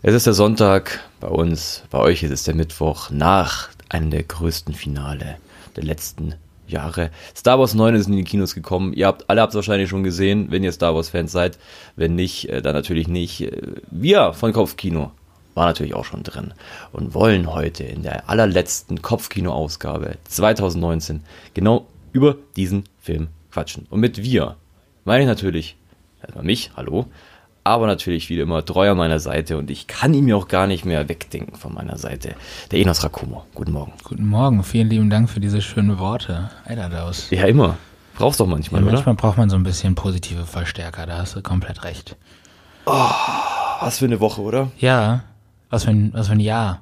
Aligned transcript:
Es 0.00 0.14
ist 0.14 0.26
der 0.26 0.32
Sonntag, 0.32 1.00
bei 1.18 1.26
uns, 1.26 1.82
bei 1.90 1.98
euch 1.98 2.22
ist 2.22 2.30
es 2.30 2.44
der 2.44 2.54
Mittwoch 2.54 3.10
nach 3.10 3.70
einem 3.88 4.12
der 4.12 4.22
größten 4.22 4.72
Finale 4.72 5.38
der 5.74 5.82
letzten 5.82 6.36
Jahre. 6.68 7.10
Star 7.34 7.58
Wars 7.58 7.74
9 7.74 7.96
ist 7.96 8.06
in 8.06 8.12
die 8.12 8.22
Kinos 8.22 8.54
gekommen. 8.54 8.92
Ihr 8.92 9.08
habt 9.08 9.28
alle 9.28 9.40
habt 9.40 9.50
es 9.50 9.56
wahrscheinlich 9.56 9.88
schon 9.88 10.04
gesehen, 10.04 10.52
wenn 10.52 10.62
ihr 10.62 10.70
Star 10.70 10.94
Wars 10.94 11.08
Fans 11.08 11.32
seid. 11.32 11.58
Wenn 11.96 12.14
nicht, 12.14 12.48
äh, 12.48 12.62
dann 12.62 12.74
natürlich 12.74 13.08
nicht. 13.08 13.40
Äh, 13.40 13.50
Wir 13.90 14.34
von 14.34 14.52
Kopfkino 14.52 15.10
waren 15.54 15.66
natürlich 15.66 15.94
auch 15.94 16.04
schon 16.04 16.22
drin 16.22 16.54
und 16.92 17.14
wollen 17.14 17.52
heute 17.52 17.82
in 17.82 18.04
der 18.04 18.30
allerletzten 18.30 19.02
Kopfkino-Ausgabe 19.02 20.16
2019 20.28 21.24
genau 21.54 21.88
über 22.12 22.36
diesen 22.54 22.84
Film 23.00 23.26
quatschen. 23.50 23.88
Und 23.90 23.98
mit 23.98 24.22
wir 24.22 24.58
meine 25.04 25.24
ich 25.24 25.28
natürlich 25.28 25.76
erstmal 26.22 26.44
mich, 26.44 26.70
hallo, 26.76 27.06
aber 27.68 27.86
natürlich 27.86 28.28
wie 28.30 28.38
immer 28.40 28.64
treu 28.64 28.90
an 28.90 28.96
meiner 28.96 29.20
Seite 29.20 29.56
und 29.58 29.70
ich 29.70 29.86
kann 29.86 30.14
ihn 30.14 30.24
mir 30.24 30.36
auch 30.36 30.48
gar 30.48 30.66
nicht 30.66 30.84
mehr 30.84 31.08
wegdenken 31.08 31.56
von 31.56 31.74
meiner 31.74 31.96
Seite. 31.98 32.34
Der 32.70 32.80
Enos 32.80 33.02
Rakumo. 33.04 33.44
Guten 33.54 33.72
Morgen. 33.72 33.92
Guten 34.04 34.26
Morgen, 34.26 34.62
vielen 34.64 34.88
lieben 34.90 35.10
Dank 35.10 35.30
für 35.30 35.40
diese 35.40 35.60
schönen 35.62 35.98
Worte. 35.98 36.50
Eiderdaus. 36.64 37.30
Ja, 37.30 37.44
immer. 37.46 37.76
Brauchst 38.16 38.40
doch 38.40 38.46
manchmal, 38.46 38.80
Ja, 38.80 38.86
oder? 38.86 38.94
manchmal 38.96 39.14
braucht 39.14 39.38
man 39.38 39.48
so 39.50 39.56
ein 39.56 39.62
bisschen 39.62 39.94
positive 39.94 40.44
Verstärker, 40.44 41.06
da 41.06 41.18
hast 41.18 41.36
du 41.36 41.42
komplett 41.42 41.84
recht. 41.84 42.16
Was 42.84 43.98
für 43.98 44.06
eine 44.06 44.18
Woche, 44.20 44.40
oder? 44.40 44.70
Ja, 44.78 45.22
was 45.70 45.84
für 45.84 45.90
ein, 45.90 46.10
was 46.14 46.26
für 46.28 46.32
ein 46.32 46.40
Jahr. 46.40 46.80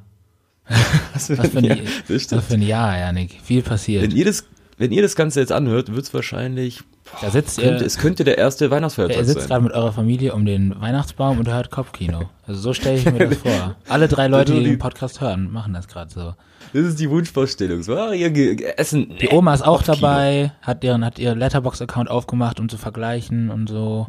Was 1.12 1.26
für, 1.26 1.38
Was 1.38 1.48
für 1.48 1.58
ein, 1.58 1.64
ja, 1.64 1.74
Ja, 1.74 1.82
das 2.08 2.22
stimmt. 2.22 2.40
was 2.42 2.48
für 2.48 2.54
ein 2.54 2.62
Jahr, 2.62 2.96
Janik. 2.98 3.38
Viel 3.42 3.62
passiert. 3.62 4.02
Wenn 4.04 4.10
ihr 4.16 4.24
das, 4.24 4.44
wenn 4.78 4.92
ihr 4.92 5.02
das 5.02 5.14
Ganze 5.16 5.40
jetzt 5.40 5.52
anhört, 5.52 5.94
wird 5.94 6.04
es 6.06 6.14
wahrscheinlich. 6.14 6.82
Da 7.20 7.30
sitzt 7.30 7.58
Könnte, 7.58 7.80
ihr, 7.82 7.86
es 7.86 7.98
könnte 7.98 8.24
der 8.24 8.38
erste 8.38 8.66
ihr 8.66 8.70
Weihnachtsfeiertag 8.70 9.24
sitzt 9.24 9.40
sein. 9.40 9.48
gerade 9.48 9.64
mit 9.64 9.72
eurer 9.72 9.92
Familie 9.92 10.34
um 10.34 10.44
den 10.44 10.78
Weihnachtsbaum 10.80 11.38
und 11.38 11.48
hört 11.48 11.70
Kopfkino. 11.70 12.28
Also 12.46 12.60
so 12.60 12.72
stelle 12.74 12.98
ich 12.98 13.04
mir 13.10 13.28
das 13.28 13.38
vor. 13.38 13.76
Alle 13.88 14.08
drei 14.08 14.26
Leute, 14.28 14.52
die 14.52 14.64
den 14.64 14.78
Podcast 14.78 15.20
hören, 15.20 15.50
machen 15.50 15.72
das 15.72 15.88
gerade 15.88 16.12
so. 16.12 16.34
Das 16.72 16.84
ist 16.84 17.00
die 17.00 17.08
Wunschvorstellung. 17.08 17.82
So, 17.82 17.96
ah, 17.96 18.12
ihr 18.12 18.78
Essen. 18.78 19.14
Die 19.20 19.28
Oma 19.28 19.54
ist 19.54 19.62
auch 19.62 19.82
dabei, 19.82 20.52
hat 20.62 20.82
ihren, 20.84 21.04
hat 21.04 21.18
ihr 21.18 21.34
Letterbox-Account 21.34 22.10
aufgemacht, 22.10 22.60
um 22.60 22.68
zu 22.68 22.76
vergleichen 22.76 23.50
und 23.50 23.68
so. 23.68 24.06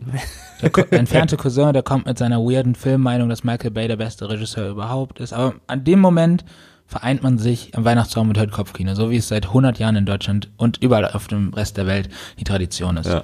Der 0.61 0.94
entfernte 0.94 1.38
Cousin, 1.38 1.73
der 1.73 1.84
kommt 1.84 2.08
mit 2.08 2.17
seiner 2.17 2.39
weirden 2.39 2.76
Filmmeinung, 2.76 3.30
dass 3.30 3.44
Michael 3.44 3.72
Bay 3.72 3.88
der 3.88 3.98
beste 3.98 4.30
Regisseur 4.30 4.70
überhaupt 4.70 5.20
ist. 5.20 5.34
Aber 5.34 5.54
an 5.67 5.84
dem 5.84 6.00
Moment 6.00 6.44
vereint 6.88 7.22
man 7.22 7.38
sich 7.38 7.76
am 7.76 7.84
Weihnachtsbaum 7.86 8.30
und 8.30 8.38
hört 8.38 8.52
Kopfkino, 8.52 8.96
so 8.96 9.12
wie 9.12 9.18
es 9.18 9.28
seit 9.28 9.48
100 9.48 9.78
Jahren 9.78 9.98
in 9.98 10.06
Deutschland 10.06 10.50
und 10.58 10.82
überall 10.82 11.12
auf 11.12 11.28
dem 11.28 11.54
Rest 11.54 11.78
der 11.78 11.86
Welt 11.86 12.10
die 12.40 12.46
Tradition 12.46 12.98
ist. 12.98 13.08
Ja, 13.08 13.24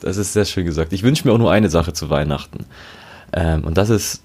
das 0.00 0.16
ist 0.16 0.32
sehr 0.32 0.44
schön 0.44 0.64
gesagt. 0.64 0.92
Ich 0.92 1.02
wünsche 1.02 1.26
mir 1.26 1.34
auch 1.34 1.38
nur 1.38 1.50
eine 1.50 1.68
Sache 1.68 1.92
zu 1.92 2.10
Weihnachten. 2.10 2.64
Ähm, 3.32 3.64
und 3.64 3.76
das 3.76 3.90
ist, 3.90 4.22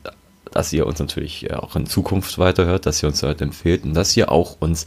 dass 0.52 0.72
ihr 0.72 0.86
uns 0.86 1.00
natürlich 1.00 1.50
äh, 1.50 1.54
auch 1.56 1.76
in 1.76 1.88
Zukunft 1.88 2.38
weiterhört, 2.38 2.86
dass 2.86 3.02
ihr 3.02 3.10
uns 3.10 3.24
heute 3.24 3.44
empfehlt 3.44 3.84
und 3.84 3.94
dass 3.94 4.16
ihr 4.16 4.32
auch 4.32 4.58
uns 4.60 4.86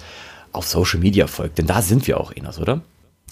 auf 0.52 0.66
Social 0.66 1.00
Media 1.00 1.26
folgt. 1.26 1.58
Denn 1.58 1.66
da 1.66 1.82
sind 1.82 2.06
wir 2.06 2.20
auch, 2.20 2.32
Enos, 2.32 2.58
oder? 2.58 2.80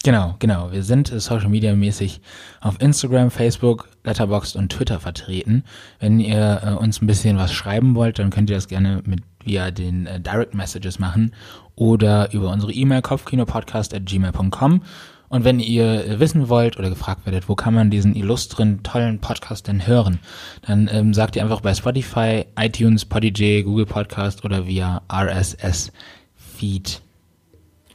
Genau, 0.03 0.35
genau. 0.39 0.73
Wir 0.73 0.83
sind 0.83 1.07
Social 1.07 1.47
Media 1.47 1.73
mäßig 1.73 2.19
auf 2.59 2.75
Instagram, 2.81 3.31
Facebook, 3.31 3.87
Letterboxd 4.03 4.57
und 4.57 4.69
Twitter 4.69 4.99
vertreten. 4.99 5.63
Wenn 5.99 6.19
ihr 6.19 6.61
äh, 6.61 6.73
uns 6.73 7.01
ein 7.01 7.07
bisschen 7.07 7.37
was 7.37 7.53
schreiben 7.53 7.95
wollt, 7.95 8.19
dann 8.19 8.29
könnt 8.29 8.49
ihr 8.49 8.57
das 8.57 8.67
gerne 8.67 9.01
mit 9.05 9.21
via 9.45 9.71
den 9.71 10.05
äh, 10.05 10.19
Direct 10.19 10.53
Messages 10.53 10.99
machen 10.99 11.33
oder 11.75 12.33
über 12.33 12.49
unsere 12.51 12.71
E-Mail 12.71 13.01
kopfkinopodcast 13.01 13.93
at 13.93 14.05
gmail.com. 14.05 14.81
Und 15.29 15.43
wenn 15.45 15.59
ihr 15.59 16.05
äh, 16.05 16.19
wissen 16.19 16.47
wollt 16.47 16.77
oder 16.77 16.89
gefragt 16.89 17.25
werdet, 17.25 17.49
wo 17.49 17.55
kann 17.55 17.73
man 17.73 17.89
diesen 17.89 18.15
illustren, 18.15 18.83
tollen 18.83 19.19
Podcast 19.19 19.67
denn 19.67 19.87
hören, 19.87 20.19
dann 20.61 20.87
ähm, 20.91 21.13
sagt 21.15 21.35
ihr 21.35 21.41
einfach 21.41 21.61
bei 21.61 21.73
Spotify, 21.73 22.45
iTunes, 22.55 23.05
Podigy, 23.05 23.63
Google 23.63 23.87
Podcast 23.87 24.45
oder 24.45 24.67
via 24.67 25.01
RSS 25.11 25.91
Feed. 26.35 27.01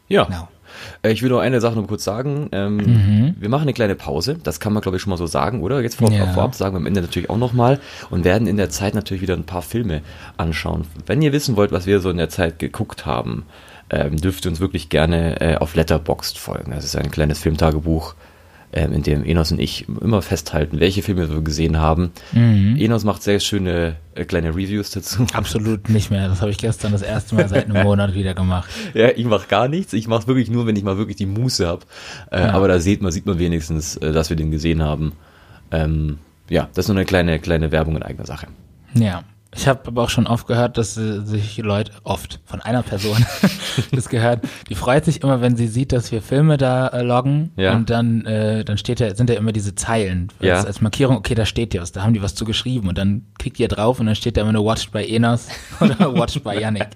Ja. 0.08 0.24
Genau. 0.24 0.48
Äh, 1.02 1.10
Ich 1.12 1.22
will 1.22 1.30
nur 1.30 1.40
eine 1.42 1.60
Sache 1.60 1.76
noch 1.76 1.86
kurz 1.86 2.04
sagen. 2.04 2.48
Ähm, 2.52 3.34
Wir 3.38 3.48
machen 3.48 3.62
eine 3.62 3.72
kleine 3.72 3.94
Pause. 3.94 4.36
Das 4.42 4.60
kann 4.60 4.72
man, 4.72 4.82
glaube 4.82 4.96
ich, 4.96 5.02
schon 5.02 5.10
mal 5.10 5.16
so 5.16 5.26
sagen, 5.26 5.62
oder? 5.62 5.80
Jetzt 5.80 5.96
vor, 5.96 6.10
Ja. 6.10 6.26
vorab 6.28 6.54
sagen 6.54 6.74
wir 6.74 6.78
am 6.78 6.86
Ende 6.86 7.00
natürlich 7.00 7.30
auch 7.30 7.38
nochmal 7.38 7.80
und 8.10 8.24
werden 8.24 8.46
in 8.46 8.56
der 8.56 8.70
Zeit 8.70 8.94
natürlich 8.94 9.22
wieder 9.22 9.34
ein 9.34 9.44
paar 9.44 9.62
Filme 9.62 10.02
anschauen. 10.36 10.84
Wenn 11.06 11.22
ihr 11.22 11.32
wissen 11.32 11.56
wollt, 11.56 11.72
was 11.72 11.86
wir 11.86 12.00
so 12.00 12.10
in 12.10 12.16
der 12.18 12.28
Zeit 12.28 12.58
geguckt 12.58 13.06
haben, 13.06 13.44
ähm, 13.90 14.16
dürft 14.18 14.44
ihr 14.44 14.50
uns 14.50 14.60
wirklich 14.60 14.88
gerne 14.90 15.40
äh, 15.40 15.56
auf 15.56 15.74
Letterboxd 15.74 16.38
folgen. 16.38 16.72
Das 16.72 16.84
ist 16.84 16.94
ein 16.96 17.10
kleines 17.10 17.38
Filmtagebuch, 17.38 18.14
ähm, 18.72 18.92
in 18.92 19.02
dem 19.02 19.24
Enos 19.24 19.50
und 19.52 19.60
ich 19.60 19.86
immer 20.00 20.22
festhalten, 20.22 20.80
welche 20.80 21.02
Filme 21.02 21.30
wir 21.30 21.40
gesehen 21.40 21.78
haben. 21.78 22.10
Enos 22.34 23.04
macht 23.04 23.22
sehr 23.22 23.40
schöne 23.40 23.96
äh, 24.14 24.24
kleine 24.24 24.50
Reviews 24.50 24.90
dazu. 24.90 25.26
Absolut 25.32 25.88
nicht 25.88 26.10
mehr. 26.10 26.28
Das 26.28 26.40
habe 26.40 26.50
ich 26.50 26.58
gestern 26.58 26.92
das 26.92 27.02
erste 27.02 27.34
Mal 27.34 27.48
seit 27.48 27.70
einem 27.70 27.82
Monat 27.84 28.14
wieder 28.14 28.34
gemacht. 28.34 28.68
Ja, 28.94 29.10
ich 29.14 29.24
mache 29.24 29.48
gar 29.48 29.68
nichts. 29.68 29.92
Ich 29.92 30.08
mache 30.08 30.26
wirklich 30.26 30.50
nur, 30.50 30.66
wenn 30.66 30.76
ich 30.76 30.82
mal 30.82 30.98
wirklich 30.98 31.16
die 31.16 31.26
Muße 31.26 31.66
habe. 31.66 31.86
Äh, 32.30 32.40
Aber 32.40 32.68
da 32.68 32.78
sieht 32.78 33.00
man, 33.00 33.12
sieht 33.12 33.26
man 33.26 33.38
wenigstens, 33.38 33.96
äh, 33.96 34.12
dass 34.12 34.28
wir 34.28 34.36
den 34.36 34.50
gesehen 34.50 34.82
haben. 34.82 35.12
Ähm, 35.70 36.18
ja, 36.50 36.68
das 36.74 36.86
ist 36.86 36.88
nur 36.88 36.96
eine 36.96 37.04
kleine, 37.04 37.38
kleine 37.38 37.72
Werbung 37.72 37.96
in 37.96 38.02
eigener 38.02 38.26
Sache. 38.26 38.48
Ja. 38.94 39.22
Ich 39.54 39.66
habe 39.66 39.80
aber 39.86 40.02
auch 40.02 40.10
schon 40.10 40.26
oft 40.26 40.46
gehört, 40.46 40.76
dass 40.76 40.94
sich 40.94 41.56
Leute, 41.56 41.92
oft 42.04 42.38
von 42.44 42.60
einer 42.60 42.82
Person 42.82 43.24
das 43.92 44.10
gehört, 44.10 44.44
die 44.68 44.74
freut 44.74 45.06
sich 45.06 45.22
immer, 45.22 45.40
wenn 45.40 45.56
sie 45.56 45.68
sieht, 45.68 45.92
dass 45.92 46.12
wir 46.12 46.20
Filme 46.20 46.58
da 46.58 46.88
äh, 46.88 47.02
loggen 47.02 47.50
Ja. 47.56 47.74
und 47.74 47.88
dann, 47.88 48.26
äh, 48.26 48.62
dann 48.64 48.76
steht 48.76 49.00
da, 49.00 49.14
sind 49.14 49.30
da 49.30 49.34
immer 49.34 49.52
diese 49.52 49.74
Zeilen 49.74 50.28
als, 50.38 50.46
Ja. 50.46 50.62
als 50.64 50.82
Markierung, 50.82 51.16
okay, 51.16 51.34
da 51.34 51.46
steht 51.46 51.72
ja 51.72 51.80
was, 51.80 51.92
da 51.92 52.02
haben 52.02 52.12
die 52.12 52.20
was 52.20 52.34
zu 52.34 52.44
geschrieben 52.44 52.88
und 52.88 52.98
dann 52.98 53.22
klickt 53.38 53.58
ihr 53.58 53.68
drauf 53.68 53.98
und 54.00 54.06
dann 54.06 54.14
steht 54.14 54.36
da 54.36 54.42
immer 54.42 54.52
nur 54.52 54.66
Watched 54.66 54.92
by 54.92 55.02
Enos 55.06 55.48
oder 55.80 56.14
Watched 56.14 56.44
by 56.44 56.60
Yannick. 56.60 56.88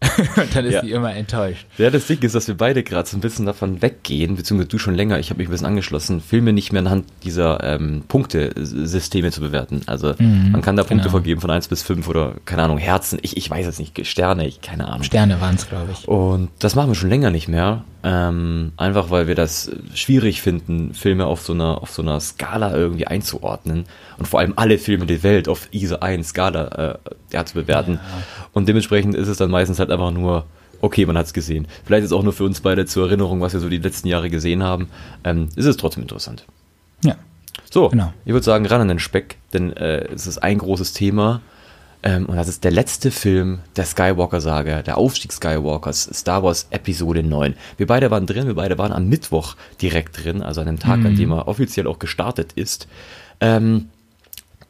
und 0.36 0.56
dann 0.56 0.64
ist 0.64 0.74
Ja. 0.74 0.80
die 0.82 0.92
immer 0.92 1.14
enttäuscht. 1.14 1.66
Ja, 1.76 1.90
das 1.90 2.06
Ding 2.06 2.20
ist, 2.22 2.34
dass 2.34 2.48
wir 2.48 2.56
beide 2.56 2.82
gerade 2.82 3.06
so 3.08 3.16
ein 3.18 3.20
bisschen 3.20 3.44
davon 3.44 3.82
weggehen, 3.82 4.36
beziehungsweise 4.36 4.68
du 4.68 4.78
schon 4.78 4.94
länger, 4.94 5.18
ich 5.18 5.28
habe 5.28 5.38
mich 5.38 5.48
ein 5.48 5.52
bisschen 5.52 5.66
angeschlossen, 5.66 6.22
Filme 6.22 6.54
nicht 6.54 6.72
mehr 6.72 6.80
anhand 6.80 7.04
dieser 7.24 7.62
ähm, 7.62 8.04
Punktesysteme 8.08 9.30
zu 9.30 9.40
bewerten. 9.42 9.82
Also 9.86 10.14
man 10.18 10.62
kann 10.62 10.76
da 10.76 10.82
Punkte 10.82 11.04
genau. 11.08 11.10
vergeben 11.10 11.40
von 11.42 11.50
1 11.50 11.68
bis 11.68 11.82
5 11.82 11.99
oder, 12.08 12.34
keine 12.44 12.62
Ahnung, 12.62 12.78
Herzen, 12.78 13.18
ich, 13.22 13.36
ich 13.36 13.50
weiß 13.50 13.66
jetzt 13.66 13.78
nicht, 13.78 14.06
Sterne, 14.06 14.46
ich, 14.46 14.60
keine 14.60 14.88
Ahnung. 14.88 15.02
Sterne 15.02 15.40
waren 15.40 15.54
es, 15.54 15.68
glaube 15.68 15.92
ich. 15.92 16.06
Und 16.08 16.50
das 16.58 16.74
machen 16.74 16.90
wir 16.90 16.94
schon 16.94 17.10
länger 17.10 17.30
nicht 17.30 17.48
mehr. 17.48 17.84
Ähm, 18.02 18.72
einfach 18.76 19.10
weil 19.10 19.26
wir 19.26 19.34
das 19.34 19.70
schwierig 19.94 20.40
finden, 20.40 20.94
Filme 20.94 21.26
auf 21.26 21.42
so 21.42 21.52
einer, 21.52 21.82
auf 21.82 21.90
so 21.90 22.02
einer 22.02 22.18
Skala 22.20 22.74
irgendwie 22.74 23.06
einzuordnen. 23.06 23.84
Und 24.18 24.26
vor 24.26 24.40
allem 24.40 24.54
alle 24.56 24.78
Filme 24.78 25.06
der 25.06 25.22
Welt 25.22 25.48
auf 25.48 25.68
diese 25.72 26.02
einen 26.02 26.24
Skala 26.24 26.66
äh, 26.94 26.98
ja, 27.32 27.44
zu 27.44 27.54
bewerten. 27.54 28.00
Und 28.52 28.68
dementsprechend 28.68 29.14
ist 29.14 29.28
es 29.28 29.36
dann 29.36 29.50
meistens 29.50 29.78
halt 29.78 29.90
einfach 29.90 30.10
nur, 30.12 30.46
okay, 30.80 31.04
man 31.04 31.18
hat 31.18 31.26
es 31.26 31.32
gesehen. 31.34 31.68
Vielleicht 31.84 32.04
ist 32.04 32.12
auch 32.12 32.22
nur 32.22 32.32
für 32.32 32.44
uns 32.44 32.60
beide 32.62 32.86
zur 32.86 33.06
Erinnerung, 33.06 33.40
was 33.40 33.52
wir 33.52 33.60
so 33.60 33.68
die 33.68 33.78
letzten 33.78 34.08
Jahre 34.08 34.30
gesehen 34.30 34.62
haben. 34.62 34.88
Ähm, 35.24 35.48
ist 35.56 35.66
es 35.66 35.76
trotzdem 35.76 36.02
interessant. 36.02 36.46
Ja. 37.04 37.16
So, 37.70 37.88
Genau. 37.88 38.12
ich 38.24 38.32
würde 38.32 38.44
sagen, 38.44 38.66
ran 38.66 38.80
an 38.80 38.88
den 38.88 38.98
Speck, 38.98 39.36
denn 39.52 39.76
äh, 39.76 40.06
es 40.12 40.26
ist 40.26 40.38
ein 40.38 40.58
großes 40.58 40.92
Thema. 40.92 41.40
Ähm, 42.02 42.26
und 42.26 42.36
das 42.36 42.48
ist 42.48 42.64
der 42.64 42.70
letzte 42.70 43.10
Film 43.10 43.60
der 43.76 43.84
Skywalker-Saga, 43.84 44.82
der 44.82 44.96
Aufstieg 44.96 45.32
Skywalkers, 45.32 46.08
Star 46.14 46.42
Wars 46.42 46.66
Episode 46.70 47.22
9. 47.22 47.54
Wir 47.76 47.86
beide 47.86 48.10
waren 48.10 48.26
drin, 48.26 48.46
wir 48.46 48.54
beide 48.54 48.78
waren 48.78 48.92
am 48.92 49.08
Mittwoch 49.08 49.56
direkt 49.82 50.24
drin, 50.24 50.42
also 50.42 50.60
an 50.62 50.66
dem 50.66 50.78
Tag, 50.78 51.04
an 51.04 51.16
dem 51.16 51.32
er 51.32 51.46
offiziell 51.46 51.86
auch 51.86 51.98
gestartet 51.98 52.52
ist. 52.54 52.88
Ähm, 53.40 53.88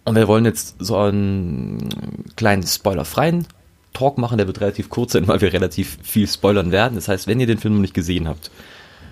und 0.05 0.17
wir 0.17 0.27
wollen 0.27 0.45
jetzt 0.45 0.77
so 0.81 0.97
einen 0.97 1.89
kleinen 2.37 2.67
spoilerfreien 2.67 3.47
Talk 3.93 4.19
machen, 4.19 4.39
der 4.39 4.47
wird 4.47 4.61
relativ 4.61 4.89
kurz 4.89 5.13
sein, 5.13 5.29
weil 5.29 5.41
wir 5.41 5.53
relativ 5.53 5.99
viel 6.03 6.27
spoilern 6.27 6.73
werden. 6.73 6.97
Das 6.97 7.09
heißt, 7.09 7.27
wenn 7.29 7.39
ihr 7.39 7.47
den 7.47 7.59
Film 7.59 7.75
noch 7.75 7.81
nicht 7.81 7.95
gesehen 7.95 8.27
habt, 8.27 8.51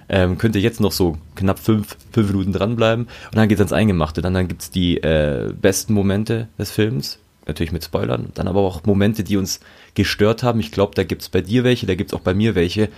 ähm, 0.09 0.39
könnt 0.39 0.57
ihr 0.57 0.63
jetzt 0.63 0.81
noch 0.81 0.93
so 0.93 1.19
knapp 1.37 1.59
fünf, 1.59 1.97
fünf 2.13 2.31
Minuten 2.31 2.53
dranbleiben 2.53 3.05
und 3.05 3.37
dann 3.37 3.49
geht's 3.49 3.61
ans 3.61 3.73
Eingemachte. 3.73 4.23
Dann, 4.23 4.35
dann 4.35 4.49
gibt's 4.49 4.71
die 4.71 4.97
äh, 4.97 5.53
besten 5.53 5.93
Momente 5.93 6.49
des 6.59 6.71
Films, 6.71 7.19
natürlich 7.49 7.73
mit 7.73 7.85
Spoilern, 7.85 8.29
dann 8.35 8.47
aber 8.47 8.61
auch 8.61 8.85
Momente, 8.85 9.25
die 9.25 9.37
uns 9.37 9.61
gestört 9.95 10.43
haben. 10.43 10.61
Ich 10.61 10.71
glaube, 10.71 10.95
da 10.95 11.03
gibt's 11.03 11.29
bei 11.29 11.41
dir 11.41 11.65
welche, 11.65 11.87
da 11.87 11.95
gibt's 11.95 12.15
auch 12.15 12.21
bei 12.21 12.35
mir 12.35 12.55
welche. 12.55 12.89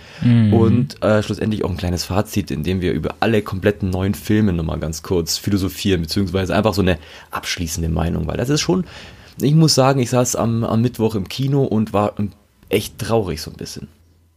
Und 0.53 1.01
äh, 1.01 1.23
schlussendlich 1.23 1.63
auch 1.63 1.69
ein 1.69 1.77
kleines 1.77 2.03
Fazit, 2.03 2.51
in 2.51 2.63
dem 2.63 2.81
wir 2.81 2.93
über 2.93 3.15
alle 3.19 3.41
kompletten 3.41 3.89
neuen 3.89 4.13
Filme 4.13 4.53
nochmal 4.53 4.79
ganz 4.79 5.01
kurz 5.01 5.37
philosophieren, 5.37 6.01
beziehungsweise 6.01 6.55
einfach 6.55 6.73
so 6.73 6.81
eine 6.81 6.99
abschließende 7.31 7.89
Meinung, 7.89 8.27
weil 8.27 8.37
das 8.37 8.49
ist 8.49 8.61
schon, 8.61 8.85
ich 9.41 9.55
muss 9.55 9.73
sagen, 9.73 9.99
ich 9.99 10.09
saß 10.09 10.35
am, 10.35 10.63
am 10.63 10.81
Mittwoch 10.81 11.15
im 11.15 11.27
Kino 11.27 11.63
und 11.63 11.93
war 11.93 12.19
ähm, 12.19 12.31
echt 12.69 12.99
traurig 12.99 13.41
so 13.41 13.51
ein 13.51 13.57
bisschen. 13.57 13.87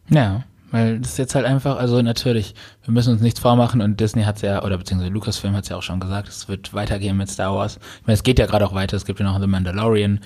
Ja, 0.08 0.44
weil 0.75 0.99
das 0.99 1.12
ist 1.12 1.19
jetzt 1.19 1.37
halt 1.37 1.47
einfach, 1.47 1.76
also 1.76 2.03
natürlich, 2.03 2.53
wir 2.82 2.93
müssen 2.93 3.12
uns 3.12 3.23
nichts 3.23 3.38
vormachen 3.38 3.81
und 3.81 4.00
Disney 4.00 4.25
hat's 4.25 4.43
ja, 4.43 4.61
oder 4.65 4.76
beziehungsweise 4.76 5.12
Lucasfilm 5.12 5.55
hat's 5.55 5.69
ja 5.69 5.76
auch 5.76 5.85
schon 5.85 6.00
gesagt, 6.00 6.26
es 6.26 6.49
wird 6.49 6.75
weitergehen 6.75 7.17
mit 7.17 7.31
Star 7.31 7.55
Wars. 7.55 7.79
Ich 8.00 8.06
meine, 8.09 8.15
es 8.15 8.25
geht 8.25 8.41
ja 8.41 8.47
gerade 8.47 8.67
auch 8.67 8.75
weiter, 8.75 8.97
es 8.97 9.05
gibt 9.05 9.21
ja 9.21 9.25
noch 9.25 9.41
The 9.41 9.47
Mandalorian, 9.47 10.19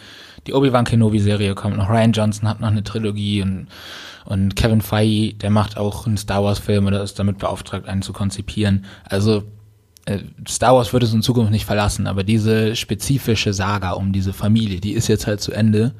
die 0.46 0.54
Obi-Wan 0.54 0.86
Kenobi-Serie 0.86 1.54
kommt 1.54 1.76
noch, 1.76 1.90
Ryan 1.90 2.12
Johnson 2.12 2.48
hat 2.48 2.60
noch 2.60 2.68
eine 2.68 2.82
Trilogie 2.82 3.42
und, 3.42 3.66
und 4.24 4.56
Kevin 4.56 4.80
Feige, 4.80 5.34
der 5.34 5.50
macht 5.50 5.76
auch 5.76 6.06
einen 6.06 6.16
Star 6.16 6.42
Wars-Film 6.42 6.86
oder 6.86 7.02
ist 7.02 7.18
damit 7.18 7.36
beauftragt, 7.36 7.86
einen 7.86 8.00
zu 8.00 8.14
konzipieren. 8.14 8.86
Also 9.04 9.42
äh, 10.06 10.20
Star 10.48 10.74
Wars 10.74 10.94
würde 10.94 11.04
es 11.04 11.12
in 11.12 11.20
Zukunft 11.20 11.52
nicht 11.52 11.66
verlassen, 11.66 12.06
aber 12.06 12.24
diese 12.24 12.74
spezifische 12.74 13.52
Saga 13.52 13.90
um 13.90 14.14
diese 14.14 14.32
Familie, 14.32 14.80
die 14.80 14.92
ist 14.92 15.08
jetzt 15.08 15.26
halt 15.26 15.42
zu 15.42 15.52
Ende. 15.52 15.92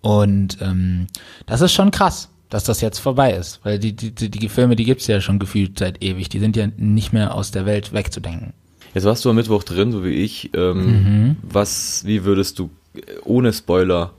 Und 0.00 0.56
ähm, 0.62 1.06
das 1.44 1.60
ist 1.60 1.74
schon 1.74 1.90
krass, 1.90 2.30
dass 2.50 2.64
das 2.64 2.80
jetzt 2.80 2.98
vorbei 2.98 3.32
ist. 3.32 3.60
Weil 3.62 3.78
die, 3.78 3.94
die, 3.94 4.12
die, 4.12 4.48
Filme, 4.48 4.76
die 4.76 4.84
gibt's 4.84 5.06
ja 5.06 5.20
schon 5.20 5.38
gefühlt 5.38 5.78
seit 5.78 6.02
ewig. 6.02 6.28
Die 6.28 6.40
sind 6.40 6.56
ja 6.56 6.66
nicht 6.76 7.12
mehr 7.12 7.34
aus 7.34 7.52
der 7.52 7.64
Welt 7.64 7.92
wegzudenken. 7.92 8.52
Jetzt 8.92 9.04
warst 9.04 9.24
du 9.24 9.30
am 9.30 9.36
Mittwoch 9.36 9.62
drin, 9.62 9.92
so 9.92 10.04
wie 10.04 10.14
ich. 10.14 10.50
Ähm, 10.54 10.84
mhm. 10.84 11.36
Was, 11.42 12.04
wie 12.04 12.24
würdest 12.24 12.58
du 12.58 12.70
äh, 12.94 13.00
ohne 13.24 13.52
Spoiler 13.52 14.12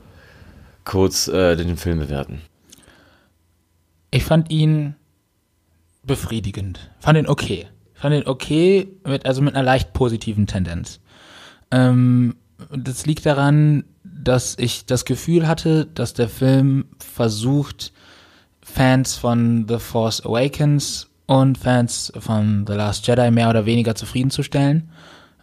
kurz 0.84 1.28
äh, 1.28 1.56
den 1.56 1.76
Film 1.76 1.98
bewerten? 1.98 2.40
Ich 4.10 4.24
fand 4.24 4.50
ihn 4.50 4.94
befriedigend. 6.02 6.90
Fand 7.00 7.18
ihn 7.18 7.28
okay. 7.28 7.66
Fand 7.94 8.14
ihn 8.14 8.26
okay, 8.26 8.88
mit, 9.06 9.26
also 9.26 9.42
mit 9.42 9.54
einer 9.54 9.64
leicht 9.64 9.92
positiven 9.92 10.46
Tendenz. 10.46 11.00
Ähm, 11.70 12.34
das 12.70 13.06
liegt 13.06 13.26
daran, 13.26 13.84
dass 14.04 14.56
ich 14.58 14.86
das 14.86 15.04
Gefühl 15.04 15.46
hatte, 15.46 15.86
dass 15.86 16.14
der 16.14 16.28
Film 16.28 16.86
versucht, 16.98 17.92
Fans 18.72 19.16
von 19.16 19.66
The 19.68 19.78
Force 19.78 20.24
Awakens 20.24 21.10
und 21.26 21.58
Fans 21.58 22.12
von 22.18 22.64
The 22.66 22.72
Last 22.72 23.06
Jedi 23.06 23.30
mehr 23.30 23.50
oder 23.50 23.66
weniger 23.66 23.94
zufriedenzustellen. 23.94 24.90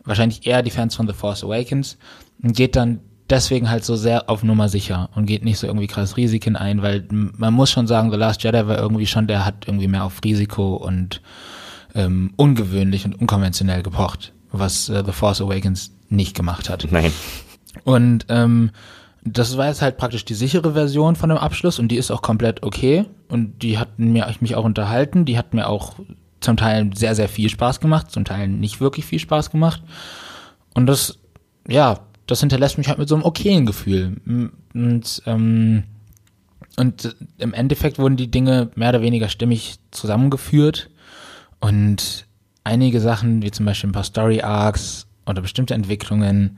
Wahrscheinlich 0.03 0.47
eher 0.47 0.63
die 0.63 0.71
Fans 0.71 0.95
von 0.95 1.07
The 1.07 1.13
Force 1.13 1.43
Awakens. 1.43 1.97
Und 2.41 2.55
geht 2.55 2.75
dann 2.75 3.01
deswegen 3.29 3.69
halt 3.69 3.85
so 3.85 3.95
sehr 3.95 4.29
auf 4.29 4.43
Nummer 4.43 4.67
sicher 4.67 5.09
und 5.13 5.27
geht 5.27 5.43
nicht 5.43 5.59
so 5.59 5.67
irgendwie 5.67 5.85
krass 5.85 6.17
Risiken 6.17 6.55
ein, 6.55 6.81
weil 6.81 7.05
man 7.11 7.53
muss 7.53 7.69
schon 7.69 7.85
sagen, 7.85 8.09
The 8.09 8.17
Last 8.17 8.43
Jedi 8.43 8.65
war 8.67 8.79
irgendwie 8.79 9.05
schon, 9.05 9.27
der 9.27 9.45
hat 9.45 9.67
irgendwie 9.67 9.87
mehr 9.87 10.05
auf 10.05 10.21
Risiko 10.23 10.75
und 10.75 11.21
ähm, 11.93 12.33
ungewöhnlich 12.35 13.05
und 13.05 13.19
unkonventionell 13.19 13.83
gepocht, 13.83 14.33
was 14.51 14.89
äh, 14.89 15.03
The 15.05 15.11
Force 15.11 15.41
Awakens 15.41 15.91
nicht 16.09 16.35
gemacht 16.35 16.69
hat. 16.69 16.87
Nein. 16.89 17.11
Und 17.83 18.25
ähm, 18.29 18.71
das 19.23 19.57
war 19.57 19.67
jetzt 19.67 19.81
halt 19.81 19.97
praktisch 19.97 20.25
die 20.25 20.33
sichere 20.33 20.73
Version 20.73 21.15
von 21.15 21.29
dem 21.29 21.37
Abschluss 21.37 21.79
und 21.79 21.89
die 21.89 21.97
ist 21.97 22.11
auch 22.11 22.21
komplett 22.21 22.63
okay 22.63 23.05
und 23.27 23.61
die 23.61 23.77
hat 23.77 23.99
mir 23.99 24.33
mich 24.39 24.55
auch 24.55 24.63
unterhalten, 24.63 25.25
die 25.25 25.37
hat 25.37 25.53
mir 25.53 25.67
auch 25.67 25.95
zum 26.39 26.57
Teil 26.57 26.91
sehr, 26.95 27.15
sehr 27.15 27.27
viel 27.27 27.49
Spaß 27.49 27.79
gemacht, 27.79 28.11
zum 28.11 28.25
Teil 28.25 28.47
nicht 28.47 28.79
wirklich 28.79 29.05
viel 29.05 29.19
Spaß 29.19 29.51
gemacht. 29.51 29.81
Und 30.73 30.85
das, 30.85 31.19
ja, 31.67 31.99
das 32.27 32.39
hinterlässt 32.39 32.77
mich 32.77 32.87
halt 32.87 32.99
mit 32.99 33.09
so 33.09 33.15
einem 33.15 33.25
okayen 33.25 33.65
Gefühl. 33.65 34.17
Und, 34.73 35.21
ähm, 35.25 35.83
und 36.77 37.15
im 37.37 37.53
Endeffekt 37.53 37.99
wurden 37.99 38.15
die 38.15 38.31
Dinge 38.31 38.69
mehr 38.75 38.89
oder 38.89 39.01
weniger 39.01 39.27
stimmig 39.27 39.79
zusammengeführt. 39.91 40.89
Und 41.59 42.25
einige 42.63 43.01
Sachen, 43.01 43.41
wie 43.41 43.51
zum 43.51 43.65
Beispiel 43.65 43.89
ein 43.89 43.93
paar 43.93 44.03
Story 44.03 44.41
Arcs 44.41 45.07
oder 45.25 45.41
bestimmte 45.41 45.73
Entwicklungen, 45.73 46.57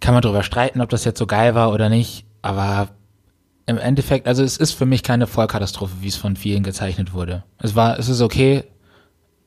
kann 0.00 0.14
man 0.14 0.22
darüber 0.22 0.42
streiten, 0.42 0.80
ob 0.80 0.90
das 0.90 1.04
jetzt 1.04 1.18
so 1.18 1.26
geil 1.26 1.54
war 1.54 1.72
oder 1.72 1.88
nicht. 1.88 2.24
Aber 2.42 2.88
im 3.66 3.78
Endeffekt, 3.78 4.28
also 4.28 4.42
es 4.42 4.56
ist 4.56 4.72
für 4.72 4.86
mich 4.86 5.02
keine 5.02 5.26
Vollkatastrophe, 5.26 5.94
wie 6.00 6.08
es 6.08 6.16
von 6.16 6.36
vielen 6.36 6.62
gezeichnet 6.62 7.12
wurde. 7.12 7.42
Es 7.58 7.74
war, 7.74 7.98
es 7.98 8.08
ist 8.08 8.20
okay, 8.20 8.64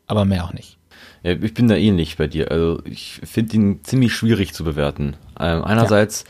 aber 0.08 0.26
mehr 0.26 0.44
auch 0.44 0.54
nicht. 0.54 0.78
Ja, 1.24 1.32
ich 1.32 1.54
bin 1.54 1.68
da 1.68 1.76
ähnlich 1.76 2.18
bei 2.18 2.28
dir. 2.28 2.52
Also 2.52 2.82
ich 2.86 3.22
finde 3.24 3.56
ihn 3.56 3.84
ziemlich 3.84 4.14
schwierig 4.14 4.54
zu 4.54 4.64
bewerten. 4.64 5.16
Ähm, 5.40 5.64
einerseits 5.64 6.26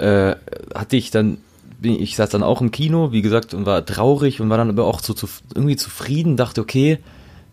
ja. 0.00 0.30
äh, 0.30 0.36
hatte 0.74 0.96
ich 0.96 1.10
dann, 1.10 1.38
ich 1.82 2.16
saß 2.16 2.30
dann 2.30 2.42
auch 2.42 2.60
im 2.60 2.70
Kino, 2.70 3.12
wie 3.12 3.22
gesagt, 3.22 3.54
und 3.54 3.66
war 3.66 3.84
traurig 3.84 4.40
und 4.40 4.50
war 4.50 4.58
dann 4.58 4.70
aber 4.70 4.86
auch 4.86 5.00
so 5.00 5.14
zu, 5.14 5.28
irgendwie 5.54 5.76
zufrieden, 5.76 6.36
dachte, 6.36 6.60
okay, 6.60 6.98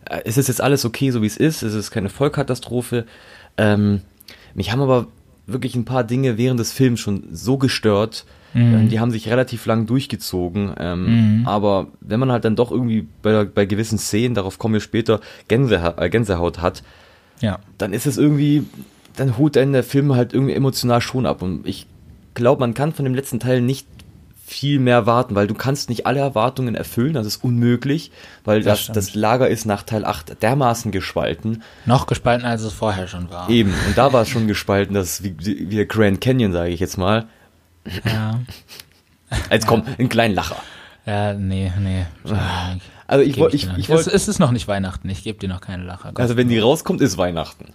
äh, 0.05 0.21
es 0.25 0.37
ist 0.37 0.47
jetzt 0.47 0.61
alles 0.61 0.85
okay, 0.85 1.11
so 1.11 1.21
wie 1.21 1.27
es 1.27 1.37
ist, 1.37 1.63
es 1.63 1.73
ist 1.73 1.91
keine 1.91 2.09
Vollkatastrophe. 2.09 3.05
Ähm, 3.57 4.01
mich 4.53 4.71
haben 4.71 4.81
aber 4.81 5.07
wirklich 5.47 5.75
ein 5.75 5.85
paar 5.85 6.03
Dinge 6.03 6.37
während 6.37 6.59
des 6.59 6.71
Films 6.71 6.99
schon 6.99 7.23
so 7.31 7.57
gestört, 7.57 8.25
Mhm. 8.53 8.73
Ähm, 8.73 8.89
die 8.89 8.99
haben 8.99 9.11
sich 9.11 9.29
relativ 9.29 9.65
lang 9.65 9.85
durchgezogen. 9.85 10.73
Ähm, 10.77 11.39
mhm. 11.39 11.47
Aber 11.47 11.87
wenn 12.01 12.19
man 12.19 12.31
halt 12.31 12.45
dann 12.45 12.55
doch 12.55 12.71
irgendwie 12.71 13.07
bei, 13.21 13.45
bei 13.45 13.65
gewissen 13.65 13.97
Szenen, 13.97 14.35
darauf 14.35 14.59
kommen 14.59 14.73
wir 14.73 14.81
später, 14.81 15.19
Gänseha 15.47 15.95
äh, 15.97 16.09
Gänsehaut 16.09 16.61
hat, 16.61 16.83
ja. 17.39 17.59
dann 17.77 17.93
ist 17.93 18.07
es 18.07 18.17
irgendwie, 18.17 18.63
dann 19.15 19.37
holt 19.37 19.57
einen 19.57 19.73
der 19.73 19.83
Film 19.83 20.15
halt 20.15 20.33
irgendwie 20.33 20.53
emotional 20.53 21.01
schon 21.01 21.25
ab. 21.25 21.41
Und 21.41 21.65
ich 21.65 21.87
glaube, 22.33 22.59
man 22.59 22.73
kann 22.73 22.93
von 22.93 23.05
dem 23.05 23.15
letzten 23.15 23.39
Teil 23.39 23.61
nicht 23.61 23.87
viel 24.45 24.79
mehr 24.79 25.05
warten, 25.05 25.35
weil 25.35 25.47
du 25.47 25.53
kannst 25.53 25.89
nicht 25.89 26.05
alle 26.05 26.19
Erwartungen 26.19 26.75
erfüllen, 26.75 27.13
das 27.13 27.25
ist 27.25 27.43
unmöglich, 27.43 28.11
weil 28.43 28.61
das, 28.61 28.87
das, 28.87 28.95
das, 28.95 29.15
Lager 29.15 29.47
ist 29.47 29.65
nach 29.65 29.83
Teil 29.83 30.03
8 30.03 30.41
dermaßen 30.41 30.91
gespalten. 30.91 31.63
Noch 31.85 32.05
gespalten, 32.05 32.45
als 32.45 32.61
es 32.61 32.73
vorher 32.73 33.07
schon 33.07 33.29
war. 33.29 33.49
Eben, 33.49 33.73
und 33.87 33.97
da 33.97 34.11
war 34.11 34.23
es 34.23 34.29
schon 34.29 34.47
gespalten, 34.47 34.93
das 34.93 35.19
ist 35.19 35.23
wie, 35.23 35.35
wie 35.69 35.75
der 35.75 35.85
Grand 35.85 36.19
Canyon, 36.21 36.51
sage 36.51 36.71
ich 36.71 36.79
jetzt 36.79 36.97
mal. 36.97 37.27
Ja. 38.05 38.39
Jetzt 39.49 39.65
komm, 39.65 39.83
ein 39.97 40.09
kleinen 40.09 40.35
Lacher. 40.35 40.57
Ja, 41.05 41.33
nee, 41.33 41.71
nee. 41.79 42.05
Also 43.07 43.23
ich 43.23 43.37
wollte, 43.37 43.55
ich, 43.55 43.63
ich, 43.63 43.77
ich 43.77 43.89
wollt, 43.89 44.01
es, 44.01 44.07
es 44.07 44.27
ist 44.27 44.39
noch 44.39 44.51
nicht 44.51 44.67
Weihnachten, 44.67 45.09
ich 45.09 45.23
gebe 45.23 45.39
dir 45.39 45.47
noch 45.47 45.61
keine 45.61 45.83
Lacher. 45.83 46.09
Gott 46.09 46.19
also 46.19 46.35
wenn 46.35 46.49
die 46.49 46.59
rauskommt, 46.59 46.99
ist 46.99 47.17
Weihnachten. 47.17 47.73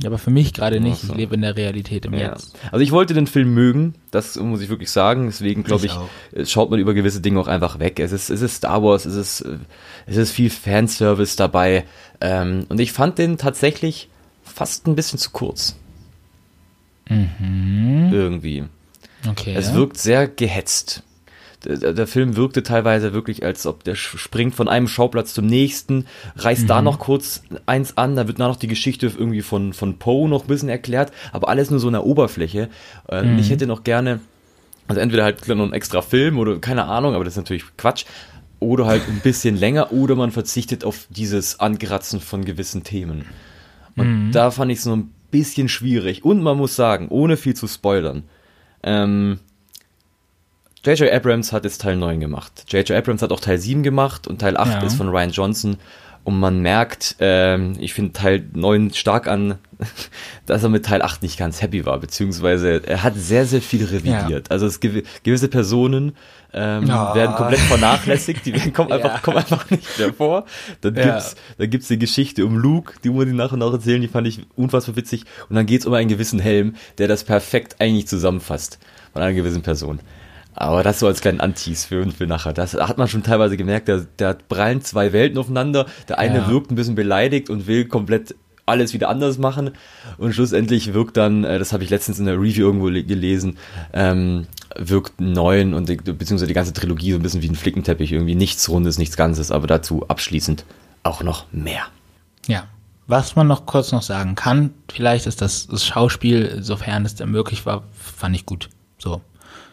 Ja, 0.00 0.08
aber 0.08 0.18
für 0.18 0.30
mich 0.30 0.54
gerade 0.54 0.80
nicht. 0.80 1.04
Ich 1.04 1.14
lebe 1.14 1.34
in 1.34 1.42
der 1.42 1.56
Realität 1.56 2.06
im 2.06 2.14
ja. 2.14 2.32
Jetzt. 2.32 2.58
Also 2.70 2.82
ich 2.82 2.92
wollte 2.92 3.12
den 3.14 3.26
Film 3.26 3.52
mögen, 3.52 3.94
das 4.10 4.36
muss 4.36 4.62
ich 4.62 4.68
wirklich 4.68 4.90
sagen. 4.90 5.26
Deswegen 5.26 5.64
glaube 5.64 5.86
ich, 5.86 5.92
ich 6.32 6.50
schaut 6.50 6.70
man 6.70 6.80
über 6.80 6.94
gewisse 6.94 7.20
Dinge 7.20 7.38
auch 7.38 7.46
einfach 7.46 7.78
weg. 7.78 8.00
Es 8.00 8.10
ist, 8.10 8.30
es 8.30 8.40
ist 8.40 8.56
Star 8.56 8.82
Wars, 8.82 9.04
es 9.04 9.14
ist, 9.14 9.44
es 10.06 10.16
ist 10.16 10.32
viel 10.32 10.50
Fanservice 10.50 11.36
dabei. 11.36 11.84
Ähm, 12.20 12.66
und 12.68 12.80
ich 12.80 12.92
fand 12.92 13.18
den 13.18 13.36
tatsächlich 13.36 14.08
fast 14.42 14.86
ein 14.86 14.96
bisschen 14.96 15.18
zu 15.18 15.30
kurz. 15.30 15.76
Mhm. 17.08 18.10
Irgendwie. 18.12 18.64
Okay. 19.28 19.54
Es 19.54 19.74
wirkt 19.74 19.98
sehr 19.98 20.26
gehetzt. 20.26 21.02
Der, 21.64 21.92
der, 21.92 22.06
Film 22.06 22.36
wirkte 22.36 22.62
teilweise 22.62 23.12
wirklich, 23.12 23.44
als 23.44 23.66
ob 23.66 23.84
der 23.84 23.94
springt 23.94 24.54
von 24.54 24.68
einem 24.68 24.88
Schauplatz 24.88 25.34
zum 25.34 25.46
nächsten, 25.46 26.06
reißt 26.36 26.62
mhm. 26.62 26.66
da 26.66 26.82
noch 26.82 26.98
kurz 26.98 27.42
eins 27.66 27.96
an, 27.96 28.16
da 28.16 28.26
wird 28.26 28.38
noch 28.38 28.56
die 28.56 28.66
Geschichte 28.66 29.06
irgendwie 29.06 29.42
von, 29.42 29.72
von 29.72 29.98
Poe 29.98 30.28
noch 30.28 30.42
ein 30.42 30.48
bisschen 30.48 30.68
erklärt, 30.68 31.12
aber 31.32 31.48
alles 31.48 31.70
nur 31.70 31.80
so 31.80 31.88
in 31.88 31.92
der 31.92 32.04
Oberfläche. 32.04 32.68
Äh, 33.08 33.22
mhm. 33.22 33.38
Ich 33.38 33.50
hätte 33.50 33.66
noch 33.66 33.84
gerne, 33.84 34.20
also 34.88 35.00
entweder 35.00 35.24
halt 35.24 35.46
noch 35.46 35.66
ein 35.66 35.72
extra 35.72 36.02
Film 36.02 36.38
oder 36.38 36.58
keine 36.58 36.84
Ahnung, 36.84 37.14
aber 37.14 37.24
das 37.24 37.34
ist 37.34 37.38
natürlich 37.38 37.64
Quatsch. 37.76 38.04
Oder 38.58 38.86
halt 38.86 39.02
ein 39.08 39.20
bisschen 39.20 39.56
länger, 39.56 39.92
oder 39.92 40.14
man 40.14 40.30
verzichtet 40.30 40.84
auf 40.84 41.08
dieses 41.10 41.58
Ankratzen 41.58 42.20
von 42.20 42.44
gewissen 42.44 42.84
Themen. 42.84 43.24
Und 43.96 44.26
mhm. 44.26 44.32
da 44.32 44.52
fand 44.52 44.70
ich 44.70 44.78
es 44.78 44.84
so 44.84 44.94
ein 44.94 45.12
bisschen 45.32 45.68
schwierig. 45.68 46.24
Und 46.24 46.42
man 46.42 46.56
muss 46.56 46.76
sagen, 46.76 47.08
ohne 47.08 47.36
viel 47.36 47.54
zu 47.54 47.66
spoilern, 47.66 48.22
ähm, 48.84 49.40
J.J. 50.84 51.12
Abrams 51.12 51.52
hat 51.52 51.64
jetzt 51.64 51.80
Teil 51.80 51.96
9 51.96 52.18
gemacht. 52.18 52.64
J.J. 52.68 52.90
Abrams 52.96 53.22
hat 53.22 53.30
auch 53.30 53.40
Teil 53.40 53.58
7 53.58 53.82
gemacht 53.82 54.26
und 54.26 54.40
Teil 54.40 54.56
8 54.56 54.70
ja. 54.70 54.82
ist 54.82 54.96
von 54.96 55.08
Ryan 55.08 55.30
Johnson. 55.30 55.76
Und 56.24 56.38
man 56.38 56.60
merkt, 56.60 57.16
ähm, 57.18 57.74
ich 57.80 57.94
finde 57.94 58.12
Teil 58.12 58.44
9 58.52 58.92
stark 58.94 59.26
an, 59.26 59.58
dass 60.46 60.62
er 60.62 60.68
mit 60.68 60.84
Teil 60.84 61.02
8 61.02 61.22
nicht 61.22 61.36
ganz 61.36 61.62
happy 61.62 61.84
war, 61.84 61.98
beziehungsweise 61.98 62.80
er 62.86 63.02
hat 63.02 63.14
sehr, 63.16 63.44
sehr 63.44 63.60
viel 63.60 63.84
revidiert. 63.84 64.48
Ja. 64.48 64.50
Also 64.50 64.66
es 64.66 64.78
gew 64.78 65.02
gewisse 65.24 65.48
Personen 65.48 66.16
ähm, 66.52 66.84
oh. 66.84 67.14
werden 67.14 67.34
komplett 67.34 67.60
vernachlässigt, 67.60 68.46
die 68.46 68.52
kommen, 68.70 68.88
ja. 68.90 68.96
einfach, 68.96 69.22
kommen 69.22 69.38
einfach 69.38 69.68
nicht 69.70 69.98
mehr 69.98 70.12
vor. 70.12 70.46
Dann 70.80 70.94
ja. 70.94 71.04
gibt's, 71.04 71.36
dann 71.58 71.70
gibt's 71.70 71.88
die 71.88 71.98
Geschichte 71.98 72.46
um 72.46 72.56
Luke, 72.56 72.94
die 73.02 73.10
muss 73.10 73.26
ich 73.26 73.32
nach 73.32 73.50
und 73.50 73.58
nach 73.58 73.72
erzählen, 73.72 74.00
die 74.00 74.08
fand 74.08 74.28
ich 74.28 74.46
unfassbar 74.54 74.94
witzig. 74.94 75.24
Und 75.48 75.56
dann 75.56 75.66
geht's 75.66 75.86
um 75.86 75.94
einen 75.94 76.08
gewissen 76.08 76.38
Helm, 76.38 76.76
der 76.98 77.08
das 77.08 77.24
perfekt 77.24 77.76
eigentlich 77.80 78.06
zusammenfasst 78.06 78.78
von 79.12 79.22
einer 79.22 79.34
gewissen 79.34 79.62
Person. 79.62 79.98
Aber 80.54 80.82
das 80.82 81.00
so 81.00 81.06
als 81.06 81.20
kleinen 81.20 81.40
Antis 81.40 81.86
für, 81.86 82.06
für 82.10 82.26
nachher. 82.26 82.52
Das 82.52 82.74
hat 82.74 82.98
man 82.98 83.08
schon 83.08 83.22
teilweise 83.22 83.56
gemerkt, 83.56 83.88
da, 83.88 84.02
da 84.16 84.34
prallen 84.34 84.82
zwei 84.82 85.12
Welten 85.12 85.38
aufeinander. 85.38 85.86
Der 86.08 86.18
eine 86.18 86.38
ja. 86.38 86.48
wirkt 86.48 86.70
ein 86.70 86.74
bisschen 86.74 86.94
beleidigt 86.94 87.48
und 87.48 87.66
will 87.66 87.86
komplett 87.86 88.34
alles 88.66 88.92
wieder 88.92 89.08
anders 89.08 89.38
machen. 89.38 89.70
Und 90.18 90.34
schlussendlich 90.34 90.94
wirkt 90.94 91.16
dann, 91.16 91.44
äh, 91.44 91.58
das 91.58 91.72
habe 91.72 91.84
ich 91.84 91.90
letztens 91.90 92.18
in 92.18 92.26
der 92.26 92.36
Review 92.36 92.66
irgendwo 92.66 92.86
gelesen, 92.86 93.58
ähm, 93.92 94.46
wirkt 94.76 95.20
neun 95.20 95.74
und 95.74 95.86
beziehungsweise 95.86 96.46
die 96.46 96.54
ganze 96.54 96.72
Trilogie 96.72 97.12
so 97.12 97.18
ein 97.18 97.22
bisschen 97.22 97.42
wie 97.42 97.48
ein 97.48 97.56
Flickenteppich. 97.56 98.12
Irgendwie 98.12 98.34
nichts 98.34 98.68
Rundes, 98.68 98.98
nichts 98.98 99.16
Ganzes, 99.16 99.50
aber 99.50 99.66
dazu 99.66 100.06
abschließend 100.08 100.64
auch 101.02 101.22
noch 101.22 101.46
mehr. 101.52 101.84
Ja. 102.46 102.64
Was 103.08 103.34
man 103.36 103.48
noch 103.48 103.66
kurz 103.66 103.90
noch 103.92 104.02
sagen 104.02 104.36
kann, 104.36 104.72
vielleicht 104.90 105.26
ist 105.26 105.42
das, 105.42 105.66
das 105.66 105.84
Schauspiel, 105.84 106.62
sofern 106.62 107.04
es 107.04 107.16
denn 107.16 107.30
möglich 107.30 107.66
war, 107.66 107.82
fand 107.92 108.36
ich 108.36 108.46
gut. 108.46 108.68
So. 108.98 109.20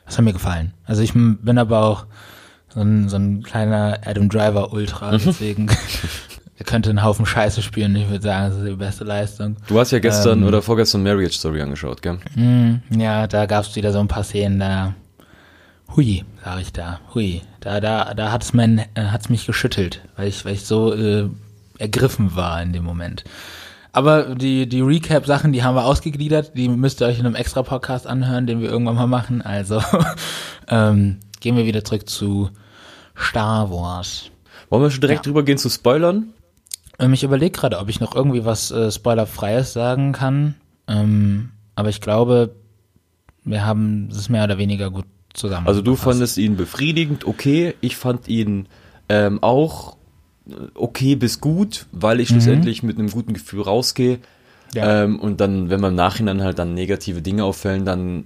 Das 0.10 0.18
hat 0.18 0.26
mir 0.26 0.34
gefallen. 0.34 0.74
Also 0.86 1.04
ich 1.04 1.14
bin 1.14 1.58
aber 1.60 1.84
auch 1.84 2.06
so 2.68 2.82
ein, 2.82 3.10
so 3.10 3.18
ein 3.18 3.44
kleiner 3.44 4.00
Adam 4.04 4.28
Driver 4.28 4.74
Ultra, 4.74 5.12
mhm. 5.12 5.22
deswegen 5.24 5.68
er 6.58 6.66
könnte 6.66 6.90
einen 6.90 7.04
Haufen 7.04 7.28
Scheiße 7.28 7.62
spielen. 7.62 7.96
Ich 7.96 8.10
würde 8.10 8.24
sagen, 8.24 8.50
das 8.50 8.58
ist 8.58 8.68
die 8.68 8.76
beste 8.76 9.04
Leistung. 9.04 9.58
Du 9.68 9.80
hast 9.80 9.92
ja 9.92 10.00
gestern 10.00 10.42
ähm, 10.42 10.48
oder 10.48 10.64
vorgestern 10.64 11.04
Marriage 11.04 11.38
Story 11.38 11.62
angeschaut, 11.62 12.02
gell? 12.02 12.18
Mh, 12.34 12.80
ja, 12.90 13.28
da 13.28 13.46
gab 13.46 13.66
es 13.66 13.76
wieder 13.76 13.94
so 13.94 14.00
ein 14.00 14.08
paar 14.08 14.24
Szenen, 14.24 14.60
da 14.60 14.96
hui, 15.96 16.26
sag 16.44 16.60
ich 16.60 16.74
da, 16.74 17.00
hui, 17.14 17.44
da 17.60 17.80
da 17.80 18.16
da 18.16 18.32
hat's 18.32 18.54
mein 18.54 18.80
äh, 18.80 19.06
hat's 19.12 19.30
mich 19.30 19.46
geschüttelt, 19.46 20.02
weil 20.16 20.28
ich 20.28 20.44
weil 20.44 20.54
ich 20.54 20.66
so 20.66 20.92
äh, 20.94 21.30
ergriffen 21.78 22.36
war 22.36 22.60
in 22.64 22.74
dem 22.74 22.84
Moment. 22.84 23.24
Aber 23.92 24.36
die, 24.36 24.68
die 24.70 24.82
Recap-Sachen, 24.82 25.52
die 25.52 25.64
haben 25.64 25.76
wir 25.76 25.86
ausgegliedert. 25.86 26.52
Die 26.56 26.70
müsst 26.70 27.02
ihr 27.02 27.08
euch 27.08 27.20
in 27.20 27.26
einem 27.26 27.36
extra 27.36 27.64
Podcast 27.64 28.06
anhören, 28.08 28.46
den 28.48 28.62
wir 28.62 28.70
irgendwann 28.70 28.96
mal 28.96 29.08
machen. 29.08 29.42
Also 29.42 29.82
ähm, 30.70 31.18
gehen 31.40 31.56
wir 31.58 31.66
wieder 31.66 31.84
zurück 31.84 32.08
zu 32.08 32.50
Star 33.18 33.72
Wars. 33.72 34.30
Wollen 34.70 34.84
wir 34.84 34.92
schon 34.92 35.02
direkt 35.02 35.26
Ja. 35.26 35.32
drüber 35.32 35.44
gehen 35.44 35.58
zu 35.58 35.70
Spoilern? 35.70 36.30
Ähm, 37.00 37.14
ich 37.14 37.24
überlege 37.24 37.58
gerade, 37.58 37.80
ob 37.80 37.90
ich 37.90 38.00
noch 38.00 38.16
irgendwie 38.16 38.46
was 38.46 38.72
äh, 38.72 38.92
Spoilerfreies 38.92 39.74
sagen 39.74 40.12
kann. 40.12 40.56
Ähm, 40.88 41.52
aber 41.76 41.90
ich 41.90 42.02
glaube, 42.02 42.56
wir 43.44 43.66
haben 43.66 44.10
es 44.12 44.30
mehr 44.30 44.44
oder 44.44 44.58
weniger 44.58 44.92
gut 44.92 45.06
zusammen. 45.34 45.68
Also 45.68 45.82
du 45.82 45.96
fandest 45.96 46.38
ihn 46.38 46.58
befriedigend, 46.58 47.26
okay. 47.26 47.74
Ich 47.82 47.96
fand 47.96 48.28
ihn 48.28 48.68
ähm, 49.08 49.42
auch 49.42 49.98
okay 50.76 51.16
bis 51.16 51.40
gut, 51.42 51.86
weil 51.92 52.20
ich 52.20 52.30
schlussendlich 52.30 52.84
mit 52.84 52.98
einem 52.98 53.10
guten 53.10 53.34
Gefühl 53.34 53.62
rausgehe. 53.62 54.18
Mhm. 54.18 54.22
Ja. 54.76 55.04
Ähm, 55.04 55.20
und 55.20 55.42
dann, 55.42 55.70
wenn 55.72 55.82
man 55.82 55.92
im 55.94 55.96
Nachhinein 55.96 56.44
halt 56.44 56.60
dann 56.60 56.76
negative 56.76 57.22
Dinge 57.24 57.44
auffällen, 57.44 57.86
dann 57.86 58.24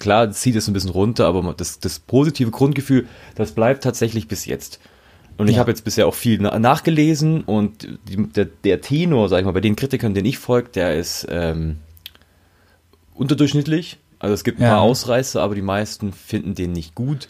klar 0.00 0.30
zieht 0.32 0.56
es 0.56 0.66
ein 0.66 0.72
bisschen 0.72 0.90
runter, 0.90 1.26
aber 1.26 1.54
das, 1.56 1.78
das 1.78 2.00
positive 2.00 2.50
Grundgefühl, 2.50 3.06
das 3.36 3.52
bleibt 3.52 3.84
tatsächlich 3.84 4.26
bis 4.26 4.46
jetzt. 4.46 4.80
Und 5.36 5.46
ich 5.48 5.54
Ja. 5.56 5.60
habe 5.60 5.70
jetzt 5.70 5.84
bisher 5.84 6.08
auch 6.08 6.14
viel 6.14 6.38
na 6.40 6.58
nachgelesen 6.58 7.42
und 7.44 7.86
die, 8.08 8.16
der, 8.16 8.46
der 8.46 8.80
Tenor, 8.80 9.28
sag 9.28 9.38
ich 9.40 9.44
mal, 9.44 9.52
bei 9.52 9.60
den 9.60 9.76
Kritikern, 9.76 10.12
den 10.14 10.24
ich 10.24 10.38
folge, 10.38 10.70
der 10.74 10.96
ist 10.96 11.26
ähm, 11.30 11.76
unterdurchschnittlich. 13.14 13.98
Also 14.18 14.34
es 14.34 14.44
gibt 14.44 14.58
ein 14.58 14.62
Ja. 14.62 14.70
paar 14.70 14.80
Ausreißer, 14.80 15.42
aber 15.42 15.54
die 15.54 15.62
meisten 15.62 16.12
finden 16.12 16.54
den 16.54 16.72
nicht 16.72 16.94
gut. 16.94 17.28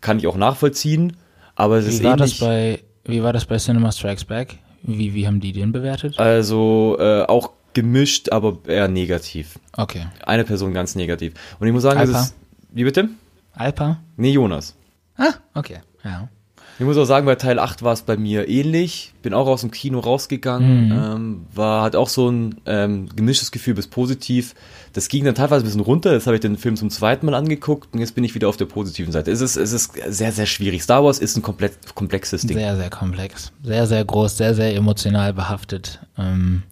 Kann 0.00 0.18
ich 0.18 0.26
auch 0.26 0.36
nachvollziehen. 0.36 1.16
Aber 1.54 1.78
es 1.78 1.86
ist 1.86 2.00
Wie 2.00 2.04
war 2.04 2.16
das 2.16 2.40
ähnlich. 2.40 2.40
bei, 2.40 2.80
wie 3.04 3.22
war 3.22 3.32
das 3.32 3.44
bei 3.44 3.56
Cinema 3.58 3.92
Strikes 3.92 4.24
Back? 4.24 4.58
Wie, 4.82 5.14
wie 5.14 5.26
haben 5.26 5.40
die 5.40 5.52
den 5.52 5.72
bewertet? 5.72 6.18
also 6.18 6.96
äh, 6.98 7.22
auch 7.22 7.50
gemischt, 7.72 8.30
aber 8.30 8.58
eher 8.66 8.88
negativ. 8.88 9.58
Okay. 9.76 10.06
Eine 10.24 10.44
Person 10.44 10.72
ganz 10.72 10.94
negativ. 10.94 11.34
Und 11.58 11.66
ich 11.66 11.72
muss 11.72 11.82
sagen, 11.82 12.00
es 12.00 12.08
Alpha? 12.08 12.20
ist. 12.22 12.34
Wie 12.70 12.84
bitte? 12.84 13.08
Alpa? 13.54 13.98
Nee, 14.16 14.30
Jonas. 14.30 14.76
Ah, 15.16 15.34
okay. 15.54 15.78
Ja. 16.04 16.28
Ich 16.78 16.84
muss 16.84 16.96
auch 16.96 17.04
sagen, 17.04 17.24
bei 17.24 17.36
Teil 17.36 17.58
8 17.58 17.82
war 17.82 17.92
es 17.92 18.02
bei 18.02 18.16
mir 18.16 18.48
ähnlich. 18.48 19.12
Bin 19.22 19.32
auch 19.32 19.46
aus 19.46 19.60
dem 19.60 19.70
Kino 19.70 20.00
rausgegangen. 20.00 20.90
Ähm, 20.90 21.46
war, 21.54 21.82
hat 21.82 21.94
auch 21.94 22.08
so 22.08 22.28
ein 22.28 22.56
ähm, 22.66 23.08
gemischtes 23.14 23.52
Gefühl 23.52 23.74
bis 23.74 23.86
positiv. 23.86 24.54
Das 24.92 25.08
ging 25.08 25.24
dann 25.24 25.34
teilweise 25.34 25.62
ein 25.62 25.66
bisschen 25.66 25.80
runter. 25.80 26.12
Jetzt 26.12 26.26
habe 26.26 26.36
ich 26.36 26.40
den 26.40 26.56
Film 26.56 26.76
zum 26.76 26.90
zweiten 26.90 27.26
Mal 27.26 27.34
angeguckt 27.34 27.94
und 27.94 28.00
jetzt 28.00 28.14
bin 28.14 28.24
ich 28.24 28.34
wieder 28.34 28.48
auf 28.48 28.56
der 28.56 28.66
positiven 28.66 29.12
Seite. 29.12 29.30
Es 29.30 29.40
ist, 29.40 29.56
es 29.56 29.72
ist 29.72 29.92
sehr, 30.08 30.32
sehr 30.32 30.46
schwierig. 30.46 30.82
Star 30.82 31.04
Wars 31.04 31.18
ist 31.20 31.36
ein 31.36 31.42
komplett 31.42 31.94
komplexes 31.94 32.42
Ding. 32.42 32.56
Sehr, 32.56 32.76
sehr 32.76 32.90
komplex. 32.90 33.52
Sehr, 33.62 33.86
sehr 33.86 34.04
groß, 34.04 34.36
sehr, 34.36 34.54
sehr 34.54 34.74
emotional 34.74 35.32
behaftet. 35.32 36.00
Ähm, 36.18 36.64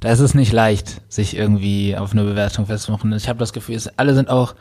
da 0.00 0.12
ist 0.12 0.20
es 0.20 0.34
nicht 0.34 0.52
leicht, 0.52 1.00
sich 1.08 1.36
irgendwie 1.36 1.96
auf 1.96 2.12
eine 2.12 2.22
Bewertung 2.22 2.66
festzumachen. 2.66 3.12
Ich 3.12 3.28
habe 3.28 3.38
das 3.38 3.52
Gefühl, 3.52 3.74
es, 3.74 3.88
alle 3.98 4.14
sind 4.14 4.28
auch, 4.28 4.54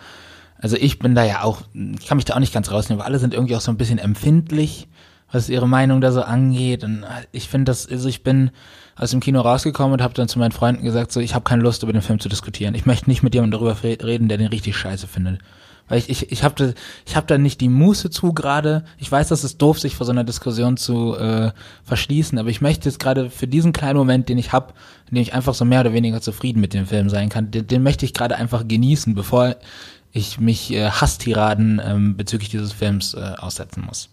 also 0.60 0.76
ich 0.76 1.00
bin 1.00 1.16
da 1.16 1.24
ja 1.24 1.44
auch, 1.44 1.62
ich 1.74 2.08
kann 2.08 2.18
mich 2.18 2.26
da 2.26 2.36
auch 2.36 2.40
nicht 2.40 2.54
ganz 2.54 2.72
rausnehmen, 2.72 3.02
aber 3.02 3.08
alle 3.08 3.20
sind 3.20 3.34
irgendwie 3.34 3.56
auch 3.56 3.62
so 3.62 3.72
ein 3.72 3.78
bisschen 3.78 4.00
empfindlich, 4.00 4.88
was 5.32 5.50
ihre 5.50 5.68
Meinung 5.68 6.02
da 6.02 6.12
so 6.12 6.22
angeht. 6.22 6.84
Und 6.84 7.06
ich 7.32 7.50
finde 7.50 7.72
das, 7.72 7.88
also 7.90 8.08
ich 8.08 8.24
bin 8.24 8.52
aus 8.96 9.12
dem 9.12 9.20
Kino 9.20 9.42
rausgekommen 9.42 9.94
und 9.94 10.02
habe 10.02 10.14
dann 10.14 10.28
zu 10.28 10.40
meinen 10.40 10.52
Freunden 10.52 10.84
gesagt, 10.84 11.12
so 11.12 11.20
ich 11.20 11.36
habe 11.36 11.44
keine 11.44 11.64
Lust 11.64 11.84
über 11.84 11.94
den 11.94 12.02
Film 12.02 12.20
zu 12.20 12.30
diskutieren. 12.30 12.76
Ich 12.76 12.86
möchte 12.86 13.10
nicht 13.10 13.24
mit 13.24 13.36
jemandem 13.36 13.60
darüber 13.60 13.84
re- 13.84 13.98
reden, 14.02 14.30
der 14.30 14.38
den 14.38 14.48
richtig 14.48 14.76
scheiße 14.78 15.08
findet. 15.08 15.40
Weil 15.90 16.00
ich, 16.00 16.10
ich, 16.10 16.32
ich 16.34 16.44
habe 16.44 16.56
da, 16.56 17.16
hab 17.16 17.28
da 17.28 17.38
nicht 17.38 17.62
die 17.62 17.70
Muße 17.70 18.10
zu 18.10 18.34
gerade. 18.34 18.84
Ich 18.98 19.10
weiß, 19.10 19.30
das 19.30 19.46
ist 19.46 19.62
doof, 19.62 19.80
sich 19.80 19.96
vor 19.96 20.06
so 20.06 20.12
einer 20.12 20.26
Diskussion 20.26 20.76
zu 20.76 21.16
äh, 21.16 21.52
verschließen, 21.84 22.38
aber 22.40 22.50
ich 22.50 22.60
möchte 22.60 22.90
jetzt 22.90 23.00
gerade 23.00 23.30
für 23.30 23.48
diesen 23.48 23.72
kleinen 23.72 23.98
Moment, 23.98 24.28
den 24.28 24.38
ich 24.38 24.52
habe, 24.52 24.74
in 25.10 25.16
dem 25.16 25.22
ich 25.22 25.34
einfach 25.34 25.54
so 25.54 25.64
mehr 25.64 25.80
oder 25.82 25.94
weniger 25.94 26.20
zufrieden 26.20 26.60
mit 26.60 26.74
dem 26.74 26.88
Film 26.88 27.10
sein 27.10 27.30
kann, 27.30 27.52
den, 27.52 27.68
den 27.68 27.84
möchte 27.84 28.06
ich 28.06 28.14
gerade 28.14 28.36
einfach 28.36 28.68
genießen, 28.68 29.16
bevor 29.16 29.56
ich 30.18 30.40
mich 30.40 30.72
äh, 30.74 30.90
Hasstiraden 30.90 31.82
ähm, 31.84 32.18
bezüglich 32.18 32.50
dieses 32.50 32.74
Films 32.74 33.14
äh, 33.14 33.20
aussetzen 33.38 33.84
muss. 33.86 34.10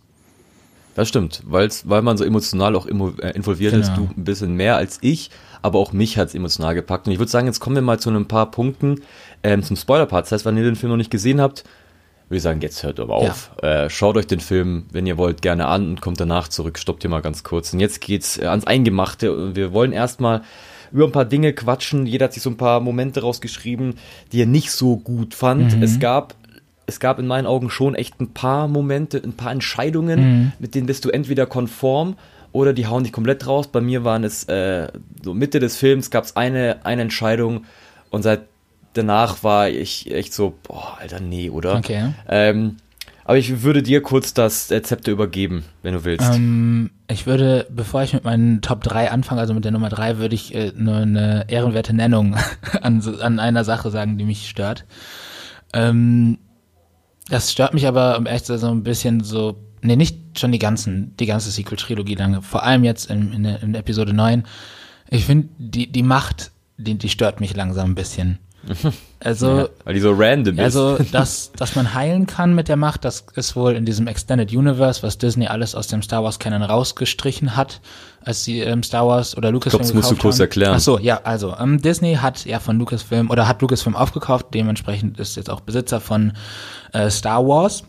Das 0.95 1.09
stimmt, 1.09 1.43
weil's, 1.45 1.89
weil 1.89 2.03
man 2.03 2.17
so 2.17 2.25
emotional 2.25 2.77
auch 2.77 2.87
immo- 2.87 3.19
äh, 3.21 3.31
involviert 3.33 3.73
ist, 3.75 3.95
Genau. 3.95 4.07
du 4.15 4.21
ein 4.21 4.25
bisschen 4.25 4.55
mehr 4.55 4.77
als 4.77 4.99
ich, 5.01 5.31
aber 5.61 5.81
auch 5.81 5.93
mich 5.93 6.19
hat's 6.19 6.35
emotional 6.37 6.75
gepackt. 6.77 7.07
Und 7.07 7.13
ich 7.13 7.19
würde 7.19 7.31
sagen, 7.33 7.49
jetzt 7.49 7.59
kommen 7.59 7.75
wir 7.75 7.83
mal 7.83 7.99
zu 7.99 8.11
ein 8.11 8.29
paar 8.29 8.51
Punkten 8.53 9.01
ähm, 9.43 9.63
zum 9.65 9.75
Spoiler-Part. 9.77 10.27
Das 10.27 10.33
heißt, 10.33 10.45
wenn 10.45 10.57
ihr 10.57 10.63
den 10.63 10.77
Film 10.77 10.91
noch 10.91 10.97
nicht 10.97 11.11
gesehen 11.11 11.41
habt, 11.41 11.65
würde 12.29 12.37
ich 12.37 12.43
sagen, 12.45 12.61
jetzt 12.61 12.83
hört 12.85 13.01
aber 13.01 13.23
Ja. 13.25 13.31
auf. 13.31 13.51
Äh, 13.63 13.91
schaut 13.91 14.17
euch 14.17 14.27
den 14.29 14.39
Film, 14.41 14.87
wenn 14.93 15.05
ihr 15.07 15.19
wollt, 15.19 15.43
gerne 15.43 15.67
an 15.67 15.89
und 15.89 16.01
kommt 16.01 16.21
danach 16.21 16.47
zurück. 16.49 16.79
Stoppt 16.79 17.03
hier 17.03 17.11
mal 17.11 17.23
ganz 17.23 17.43
kurz. 17.43 17.73
Und 17.73 17.81
jetzt 17.81 18.01
geht's 18.01 18.39
äh, 18.39 18.47
ans 18.47 18.65
Eingemachte. 18.67 19.35
Und 19.37 19.57
wir 19.57 19.73
wollen 19.73 19.91
erstmal 19.93 20.43
über 20.95 21.05
ein 21.05 21.13
paar 21.13 21.27
Dinge 21.27 21.53
quatschen. 21.53 22.07
Jeder 22.07 22.25
hat 22.25 22.33
sich 22.33 22.43
so 22.43 22.49
ein 22.49 22.57
paar 22.57 22.81
Momente 22.81 23.21
rausgeschrieben, 23.21 23.97
die 24.33 24.41
er 24.41 24.47
nicht 24.47 24.71
so 24.71 24.97
gut 24.97 25.35
fand. 25.35 25.83
Es 25.83 25.99
gab 25.99 26.35
es 26.87 27.01
gab 27.01 27.19
in 27.19 27.27
meinen 27.27 27.47
Augen 27.47 27.71
schon 27.71 27.95
echt 27.95 28.21
ein 28.21 28.33
paar 28.33 28.69
Momente, 28.69 29.21
ein 29.23 29.33
paar 29.33 29.53
Entscheidungen, 29.53 30.53
mit 30.59 30.75
denen 30.75 30.87
bist 30.87 31.05
du 31.05 31.11
entweder 31.11 31.47
konform 31.47 32.17
oder 32.53 32.73
die 32.73 32.87
hauen 32.87 33.05
dich 33.05 33.13
komplett 33.13 33.47
raus. 33.47 33.69
Bei 33.69 33.81
mir 33.81 34.05
waren 34.05 34.23
es 34.23 34.45
äh, 34.45 34.89
so 35.23 35.35
Mitte 35.35 35.61
des 35.61 35.77
Films 35.77 36.11
gab 36.11 36.25
es 36.25 36.37
eine, 36.37 36.85
eine 36.85 37.03
Entscheidung 37.03 37.65
und 38.11 38.23
seit 38.23 38.43
danach 38.93 39.43
war 39.43 39.69
ich 39.69 40.13
echt 40.13 40.33
so, 40.33 40.55
boah, 40.63 40.99
Alter, 41.01 41.21
nee, 41.21 41.51
oder? 41.51 41.77
Okay. 41.77 42.13
Ähm, 42.29 42.77
aber 43.25 43.39
ich 43.39 43.63
würde 43.63 43.83
dir 43.83 44.03
kurz 44.03 44.35
das 44.35 44.69
Zepter 44.69 45.11
übergeben, 45.11 45.65
wenn 45.83 45.95
du 45.95 46.05
willst. 46.05 46.35
Ähm, 46.35 46.91
ich 47.09 47.27
würde, 47.27 47.67
bevor 47.71 48.03
ich 48.03 48.13
mit 48.13 48.25
meinen 48.25 48.61
Top 48.61 48.83
3 48.83 49.11
anfange, 49.11 49.41
also 49.41 49.55
mit 49.55 49.65
der 49.65 49.73
Nummer 49.73 49.89
3, 49.89 50.19
würde 50.19 50.35
ich 50.35 50.55
äh, 50.55 50.73
nur 50.77 50.97
eine 50.97 51.47
ehrenwerte 51.49 51.95
Nennung 51.95 52.37
an, 52.83 53.03
an 53.21 53.41
einer 53.41 53.65
Sache 53.65 53.91
sagen, 53.91 54.19
die 54.19 54.25
mich 54.25 54.49
stört. 54.49 54.85
Ähm, 55.73 56.39
das 57.29 57.51
stört 57.51 57.75
mich 57.75 57.87
aber, 57.87 58.19
um 58.19 58.27
ehrlich 58.27 58.45
zu 58.45 58.53
sein, 58.53 58.61
so 58.61 58.75
ein 58.75 58.83
bisschen 58.83 59.25
so, 59.25 59.57
nee, 59.81 59.97
nicht 59.97 60.39
schon 60.39 60.53
die 60.53 60.59
ganzen, 60.59 61.17
die 61.17 61.27
ganze 61.27 61.51
Sequel-Trilogie 61.51 62.17
lange, 62.17 62.43
vor 62.43 62.63
allem 62.63 62.85
jetzt 62.85 63.11
in, 63.11 63.33
in, 63.33 63.45
in 63.45 63.75
Episode 63.75 64.13
9. 64.13 64.45
Ich 65.09 65.25
finde, 65.25 65.49
die, 65.59 65.91
die 65.91 66.03
Macht, 66.03 66.53
die, 66.77 66.97
die 66.97 67.09
stört 67.09 67.41
mich 67.41 67.57
langsam 67.57 67.93
ein 67.93 67.95
bisschen. 67.95 68.39
Also, 69.21 69.57
ja, 69.57 69.69
weil 69.85 69.95
die 69.95 70.01
so 70.01 70.13
random 70.15 70.59
ist. 70.59 70.61
also, 70.61 70.99
dass, 71.13 71.51
dass 71.53 71.77
man 71.77 71.95
heilen 71.95 72.27
kann 72.27 72.55
mit 72.55 72.69
der 72.69 72.77
Macht, 72.77 73.07
das 73.07 73.25
ist 73.35 73.57
wohl 73.57 73.73
in 73.73 73.87
diesem 73.87 74.07
Extended 74.07 74.53
Universe, 74.53 75.03
was 75.03 75.17
Disney 75.17 75.47
alles 75.47 75.75
aus 75.75 75.87
dem 75.87 76.03
Star 76.03 76.23
Wars 76.23 76.39
Canon 76.39 76.63
rausgestrichen 76.63 77.57
hat, 77.57 77.81
als 78.23 78.45
sie 78.45 78.61
ähm, 78.61 78.83
Star 78.83 79.07
Wars 79.07 79.35
oder 79.35 79.51
Lucasfilm 79.51 79.81
Ich 79.83 79.89
glaub, 79.93 80.03
das 80.03 80.11
musst 80.11 80.19
du 80.19 80.23
kurz 80.23 80.35
haben. 80.35 80.43
erklären. 80.43 80.75
Ach 80.77 80.81
so, 80.81 80.99
ja, 80.99 81.23
also 81.25 81.57
ähm, 81.59 81.81
Disney 81.81 82.17
hat 82.17 82.45
ja 82.45 82.61
von 82.61 82.79
Lucasfilm 82.79 83.31
oder 83.31 83.49
hat 83.49 83.63
Lucasfilm 83.63 83.97
aufgekauft, 83.97 84.49
dementsprechend 84.53 85.19
ist 85.19 85.37
jetzt 85.37 85.49
auch 85.49 85.61
Besitzer 85.61 86.01
von 86.01 86.35
äh, 86.93 87.09
Star 87.09 87.47
Wars 87.47 87.85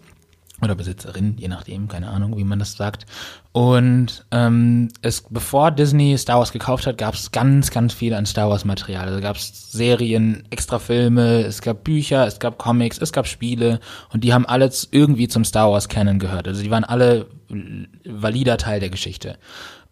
oder 0.61 0.75
Besitzerin, 0.75 1.35
je 1.37 1.49
nachdem, 1.49 1.87
keine 1.89 2.07
Ahnung, 2.09 2.37
wie 2.37 2.43
man 2.45 2.59
das 2.59 2.73
sagt. 2.73 3.05
Und 3.51 4.25
ähm, 4.31 4.89
es, 5.01 5.25
bevor 5.29 5.71
Disney 5.71 6.17
Star 6.17 6.39
Wars 6.39 6.53
gekauft 6.53 6.87
hat, 6.87 6.97
gab 6.97 7.13
es 7.13 7.31
ganz, 7.31 7.71
ganz 7.71 7.93
viel 7.93 8.13
an 8.13 8.25
Star 8.25 8.49
Wars 8.49 8.63
Material. 8.63 9.07
Also 9.07 9.19
gab 9.19 9.35
es 9.35 9.71
Serien, 9.71 10.43
extra 10.49 10.79
Filme, 10.79 11.43
es 11.43 11.61
gab 11.61 11.83
Bücher, 11.83 12.25
es 12.25 12.39
gab 12.39 12.57
Comics, 12.57 12.99
es 12.99 13.11
gab 13.11 13.27
Spiele 13.27 13.79
und 14.13 14.23
die 14.23 14.33
haben 14.33 14.45
alles 14.45 14.87
irgendwie 14.91 15.27
zum 15.27 15.43
Star 15.43 15.71
Wars 15.71 15.89
Canon 15.89 16.19
gehört. 16.19 16.47
Also 16.47 16.63
die 16.63 16.71
waren 16.71 16.85
alle 16.85 17.27
valider 18.05 18.57
Teil 18.57 18.79
der 18.79 18.89
Geschichte. 18.89 19.37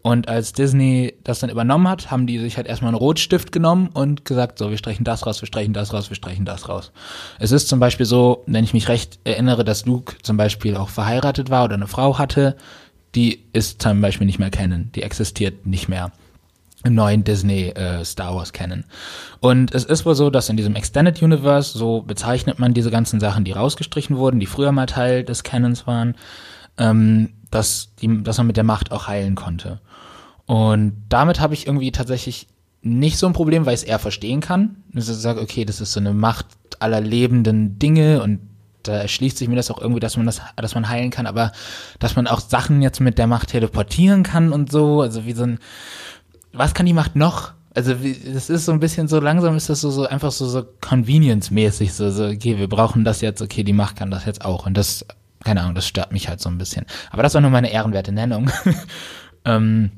Und 0.04 0.28
als 0.28 0.52
Disney 0.52 1.14
das 1.24 1.40
dann 1.40 1.50
übernommen 1.50 1.88
hat, 1.88 2.12
haben 2.12 2.28
die 2.28 2.38
sich 2.38 2.58
halt 2.58 2.68
erstmal 2.68 2.90
einen 2.90 2.98
Rotstift 2.98 3.54
genommen 3.54 3.88
und 3.94 4.26
gesagt, 4.26 4.60
so, 4.60 4.70
wir 4.70 4.78
streichen 4.78 5.06
das 5.06 5.26
raus, 5.26 5.42
wir 5.42 5.48
streichen 5.48 5.74
das 5.74 5.94
raus, 5.94 6.10
wir 6.10 6.18
streichen 6.18 6.44
das 6.44 6.68
raus. 6.68 6.92
Es 7.40 7.54
ist 7.54 7.70
zum 7.70 7.80
Beispiel 7.80 8.06
so, 8.06 8.44
wenn 8.46 8.66
ich 8.66 8.74
mich 8.74 8.90
recht 8.90 9.20
erinnere, 9.24 9.64
dass 9.64 9.86
Luke 9.86 10.16
zum 10.22 10.36
Beispiel 10.36 10.76
auch 10.76 10.90
verheiratet 10.90 11.50
war 11.50 11.64
oder 11.64 11.76
eine 11.76 11.88
Frau 11.88 12.18
hatte, 12.18 12.58
die 13.16 13.46
ist 13.54 13.82
zum 13.82 14.02
Beispiel 14.02 14.28
nicht 14.28 14.40
mehr 14.40 14.50
kennen, 14.50 14.92
die 14.94 15.04
existiert 15.04 15.66
nicht 15.66 15.88
mehr 15.88 16.12
im 16.84 16.96
neuen 16.96 17.24
Disney 17.24 17.70
äh, 17.70 18.04
Star 18.04 18.36
Wars 18.36 18.52
kennen. 18.52 18.84
Und 19.40 19.74
es 19.74 19.86
ist 19.86 20.06
wohl 20.06 20.16
so, 20.16 20.30
dass 20.30 20.50
in 20.50 20.58
diesem 20.58 20.76
Extended 20.76 21.22
Universe, 21.22 21.78
so 21.78 22.02
bezeichnet 22.02 22.60
man 22.60 22.74
diese 22.74 22.92
ganzen 22.92 23.22
Sachen, 23.22 23.46
die 23.46 23.54
rausgestrichen 23.54 24.18
wurden, 24.18 24.42
die 24.42 24.48
früher 24.48 24.74
mal 24.74 24.86
Teil 24.86 25.24
des 25.24 25.44
Canons 25.44 25.88
waren, 25.88 26.16
ähm, 26.78 27.30
dass, 27.52 27.96
die, 28.02 28.24
dass 28.24 28.38
man 28.38 28.48
mit 28.48 28.58
der 28.58 28.66
Macht 28.66 28.92
auch 28.92 29.08
heilen 29.08 29.36
konnte. 29.36 29.80
Und 30.46 30.94
damit 31.10 31.40
habe 31.40 31.54
ich 31.54 31.68
irgendwie 31.68 31.92
tatsächlich 31.92 32.48
nicht 32.82 33.18
so 33.18 33.28
ein 33.28 33.34
Problem, 33.34 33.66
weil 33.66 33.76
ich 33.76 33.82
es 33.82 33.88
eher 33.88 34.00
verstehen 34.00 34.42
kann. 34.42 34.84
Ich 34.94 35.06
sage, 35.06 35.42
okay, 35.42 35.64
das 35.66 35.80
ist 35.80 35.94
so 35.94 36.00
eine 36.00 36.14
Macht 36.14 36.46
aller 36.80 37.00
lebenden 37.00 37.80
Dinge 37.80 38.22
und 38.22 38.40
da 38.84 38.94
erschließt 38.94 39.38
sich 39.38 39.48
mir 39.48 39.56
das 39.56 39.72
auch 39.72 39.80
irgendwie, 39.80 40.02
dass 40.02 40.18
man 40.18 40.26
das, 40.26 40.42
dass 40.58 40.76
man 40.76 40.90
heilen 40.90 41.10
kann, 41.10 41.26
aber 41.26 41.54
dass 42.00 42.18
man 42.18 42.28
auch 42.28 42.42
Sachen 42.42 42.82
jetzt 42.82 43.00
mit 43.00 43.18
der 43.18 43.28
Macht 43.28 43.50
teleportieren 43.50 44.24
kann 44.24 44.52
und 44.52 44.70
so, 44.70 45.02
also 45.02 45.26
wie 45.26 45.32
so 45.32 45.44
ein, 45.44 45.60
was 46.52 46.74
kann 46.74 46.86
die 46.86 46.94
Macht 46.94 47.16
noch? 47.16 47.54
Also 47.74 47.96
das 47.96 48.50
ist 48.50 48.66
so 48.66 48.72
ein 48.72 48.80
bisschen 48.80 49.08
so 49.08 49.20
langsam 49.20 49.56
ist 49.56 49.70
das 49.70 49.82
so, 49.82 49.90
so 49.90 50.06
einfach 50.06 50.32
so 50.32 50.46
so 50.48 50.64
convenience-mäßig 50.82 51.92
so 51.94 52.12
so 52.12 52.28
okay 52.28 52.60
wir 52.60 52.70
brauchen 52.70 53.04
das 53.04 53.22
jetzt 53.22 53.42
okay 53.42 53.64
die 53.64 53.74
Macht 53.74 53.96
kann 53.96 54.12
das 54.12 54.26
jetzt 54.26 54.46
auch 54.46 54.68
und 54.68 54.78
das 54.78 55.08
keine 55.44 55.62
Ahnung 55.62 55.74
das 55.74 55.88
stört 55.88 56.12
mich 56.12 56.30
halt 56.30 56.40
so 56.40 56.50
ein 56.50 56.60
bisschen 56.60 56.86
aber 57.10 57.24
das 57.24 57.34
war 57.34 57.42
nur 57.42 57.50
meine 57.50 57.72
ehrenwerte 57.72 58.12
Nennung 58.12 58.52
ähm, 59.46 59.90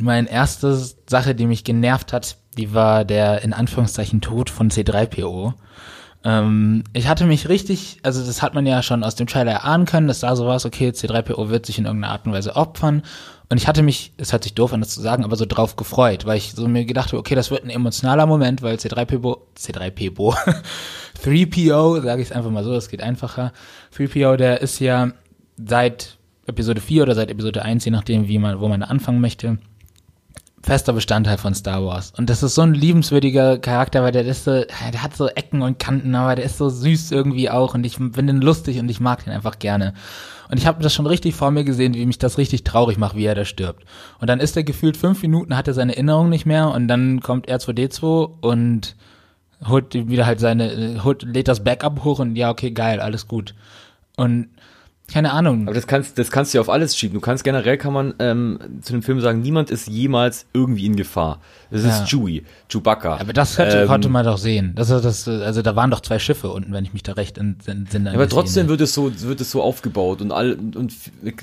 meine 0.00 0.30
erste 0.30 0.76
Sache 1.08 1.34
die 1.34 1.46
mich 1.46 1.64
genervt 1.64 2.12
hat 2.12 2.36
Die 2.56 2.74
war 2.74 3.04
der 3.04 3.42
in 3.42 3.52
Anführungszeichen 3.52 4.20
Tod 4.20 4.50
von 4.50 4.70
C3PO. 4.70 5.54
Ähm, 6.22 6.84
ich 6.92 7.08
hatte 7.08 7.24
mich 7.24 7.48
richtig, 7.48 7.98
also 8.02 8.24
das 8.24 8.42
hat 8.42 8.54
man 8.54 8.66
ja 8.66 8.82
schon 8.82 9.04
aus 9.04 9.14
dem 9.14 9.26
Trailer 9.26 9.52
erahnen 9.52 9.86
können, 9.86 10.08
dass 10.08 10.20
da 10.20 10.36
so 10.36 10.46
war, 10.46 10.62
okay, 10.64 10.90
C3PO 10.90 11.48
wird 11.48 11.66
sich 11.66 11.78
in 11.78 11.86
irgendeiner 11.86 12.12
Art 12.12 12.26
und 12.26 12.32
Weise 12.32 12.56
opfern. 12.56 13.02
Und 13.48 13.56
ich 13.56 13.66
hatte 13.66 13.82
mich, 13.82 14.12
es 14.16 14.32
hört 14.32 14.44
sich 14.44 14.54
doof 14.54 14.72
an, 14.72 14.80
das 14.80 14.90
zu 14.90 15.00
sagen, 15.00 15.24
aber 15.24 15.34
so 15.36 15.44
drauf 15.44 15.74
gefreut, 15.76 16.24
weil 16.24 16.36
ich 16.38 16.52
so 16.52 16.68
mir 16.68 16.84
gedacht 16.84 17.08
habe, 17.08 17.18
okay, 17.18 17.34
das 17.34 17.50
wird 17.50 17.64
ein 17.64 17.70
emotionaler 17.70 18.26
Moment, 18.26 18.62
weil 18.62 18.76
C3PO, 18.76 19.38
C3PO, 19.58 20.36
3PO, 21.24 22.02
sage 22.02 22.22
ich 22.22 22.28
es 22.28 22.36
einfach 22.36 22.50
mal 22.50 22.62
so, 22.62 22.72
das 22.72 22.88
geht 22.88 23.02
einfacher. 23.02 23.52
3PO, 23.96 24.36
der 24.36 24.60
ist 24.60 24.78
ja 24.78 25.12
seit 25.56 26.18
Episode 26.46 26.80
4 26.80 27.02
oder 27.02 27.14
seit 27.14 27.30
Episode 27.30 27.62
1, 27.62 27.84
je 27.84 27.90
nachdem, 27.90 28.28
wie 28.28 28.38
man, 28.38 28.60
wo 28.60 28.68
man 28.68 28.82
anfangen 28.82 29.20
möchte, 29.20 29.58
fester 30.62 30.92
Bestandteil 30.92 31.38
von 31.38 31.54
Star 31.54 31.84
Wars. 31.84 32.12
Und 32.16 32.28
das 32.28 32.42
ist 32.42 32.54
so 32.54 32.62
ein 32.62 32.74
liebenswürdiger 32.74 33.58
Charakter, 33.58 34.02
weil 34.02 34.12
der 34.12 34.26
ist 34.26 34.44
so, 34.44 34.62
der 34.92 35.02
hat 35.02 35.16
so 35.16 35.28
Ecken 35.28 35.62
und 35.62 35.78
Kanten, 35.78 36.14
aber 36.14 36.36
der 36.36 36.44
ist 36.44 36.58
so 36.58 36.68
süß 36.68 37.12
irgendwie 37.12 37.48
auch 37.48 37.74
und 37.74 37.84
ich 37.84 37.96
bin 37.98 38.26
den 38.26 38.42
lustig 38.42 38.78
und 38.78 38.90
ich 38.90 39.00
mag 39.00 39.24
den 39.24 39.32
einfach 39.32 39.58
gerne. 39.58 39.94
Und 40.50 40.58
ich 40.58 40.66
habe 40.66 40.82
das 40.82 40.92
schon 40.92 41.06
richtig 41.06 41.34
vor 41.34 41.50
mir 41.50 41.64
gesehen, 41.64 41.94
wie 41.94 42.04
mich 42.04 42.18
das 42.18 42.36
richtig 42.36 42.64
traurig 42.64 42.98
macht, 42.98 43.16
wie 43.16 43.24
er 43.24 43.34
da 43.34 43.44
stirbt. 43.44 43.84
Und 44.18 44.28
dann 44.28 44.40
ist 44.40 44.56
er 44.56 44.64
gefühlt 44.64 44.96
fünf 44.96 45.22
Minuten, 45.22 45.56
hat 45.56 45.68
er 45.68 45.74
seine 45.74 45.92
Erinnerung 45.92 46.28
nicht 46.28 46.44
mehr 46.44 46.70
und 46.70 46.88
dann 46.88 47.20
kommt 47.20 47.48
R2D2 47.48 48.40
und 48.40 48.96
holt 49.66 49.94
wieder 49.94 50.26
halt 50.26 50.40
seine, 50.40 51.02
holt, 51.04 51.22
lädt 51.22 51.48
das 51.48 51.64
Backup 51.64 52.04
hoch 52.04 52.18
und 52.18 52.36
ja, 52.36 52.50
okay, 52.50 52.70
geil, 52.70 53.00
alles 53.00 53.28
gut. 53.28 53.54
Und 54.16 54.48
keine 55.12 55.32
Ahnung. 55.32 55.66
Aber 55.66 55.74
das 55.74 55.86
kannst, 55.86 56.18
das 56.18 56.30
kannst 56.30 56.52
du 56.54 56.58
ja 56.58 56.62
auf 56.62 56.68
alles 56.70 56.96
schieben. 56.96 57.14
Du 57.14 57.20
kannst 57.20 57.44
generell 57.44 57.76
kann 57.78 57.92
man 57.92 58.14
ähm, 58.18 58.58
zu 58.82 58.92
dem 58.92 59.02
Film 59.02 59.20
sagen, 59.20 59.40
niemand 59.42 59.70
ist 59.70 59.88
jemals 59.88 60.46
irgendwie 60.52 60.86
in 60.86 60.96
Gefahr. 60.96 61.40
Das 61.70 61.82
Ja. 61.84 61.88
ist 62.02 62.08
Chewie, 62.08 62.44
Chewbacca. 62.68 63.18
Aber 63.18 63.32
das 63.32 63.56
könnte, 63.56 63.82
Ähm, 63.82 63.88
konnte 63.88 64.08
man 64.08 64.24
doch 64.24 64.38
sehen. 64.38 64.72
Das, 64.76 64.90
ist 64.90 65.04
das, 65.04 65.26
also 65.28 65.62
da 65.62 65.74
waren 65.76 65.90
doch 65.90 66.00
zwei 66.00 66.18
Schiffe 66.18 66.48
unten, 66.50 66.72
wenn 66.72 66.84
ich 66.84 66.92
mich 66.92 67.02
da 67.02 67.12
recht 67.12 67.38
entsinne. 67.38 67.84
Ja, 68.10 68.12
aber 68.14 68.28
trotzdem 68.28 68.68
wird 68.68 68.80
es 68.80 68.94
so, 68.94 69.10
wird 69.22 69.40
es 69.40 69.50
so 69.50 69.62
aufgebaut 69.62 70.20
und 70.22 70.32
all, 70.32 70.54
und 70.54 70.92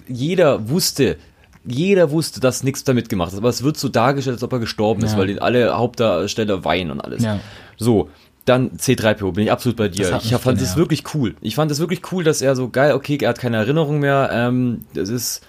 jeder 0.08 0.70
wusste, 0.70 1.18
jeder 1.66 2.12
wusste, 2.12 2.40
dass 2.40 2.64
nichts 2.64 2.84
damit 2.86 3.10
gemacht 3.10 3.34
ist, 3.34 3.38
aber 3.40 3.50
es 3.50 3.62
wird 3.64 3.78
so 3.78 3.90
dargestellt, 3.90 4.36
als 4.36 4.44
ob 4.44 4.54
er 4.54 4.60
gestorben 4.60 5.04
ist, 5.04 5.12
Ja. 5.14 5.18
weil 5.18 5.28
die 5.28 5.42
alle 5.42 5.78
Hauptdarsteller 5.78 6.64
weinen 6.64 6.92
und 6.92 7.02
alles. 7.02 7.24
Ja. 7.24 7.40
So, 7.76 8.10
dann 8.48 8.72
C3PO, 8.78 9.34
bin 9.34 9.44
ich 9.46 9.52
absolut 9.52 9.78
bei 9.78 9.88
dir. 9.90 10.06
Ich 10.24 10.32
fand 10.42 10.62
es 10.62 10.76
wirklich 10.78 11.04
cool. 11.14 11.36
Ich 11.42 11.56
fand 11.56 11.72
es 11.72 11.80
wirklich 11.80 12.12
cool, 12.12 12.24
dass 12.24 12.42
er 12.42 12.56
so 12.56 12.70
geil, 12.70 12.94
okay, 12.94 13.18
er 13.22 13.30
hat 13.30 13.40
keine 13.40 13.58
Erinnerung 13.58 14.00
mehr, 14.00 14.30
ähm, 14.32 14.82
das 14.94 15.10
ist, 15.10 15.46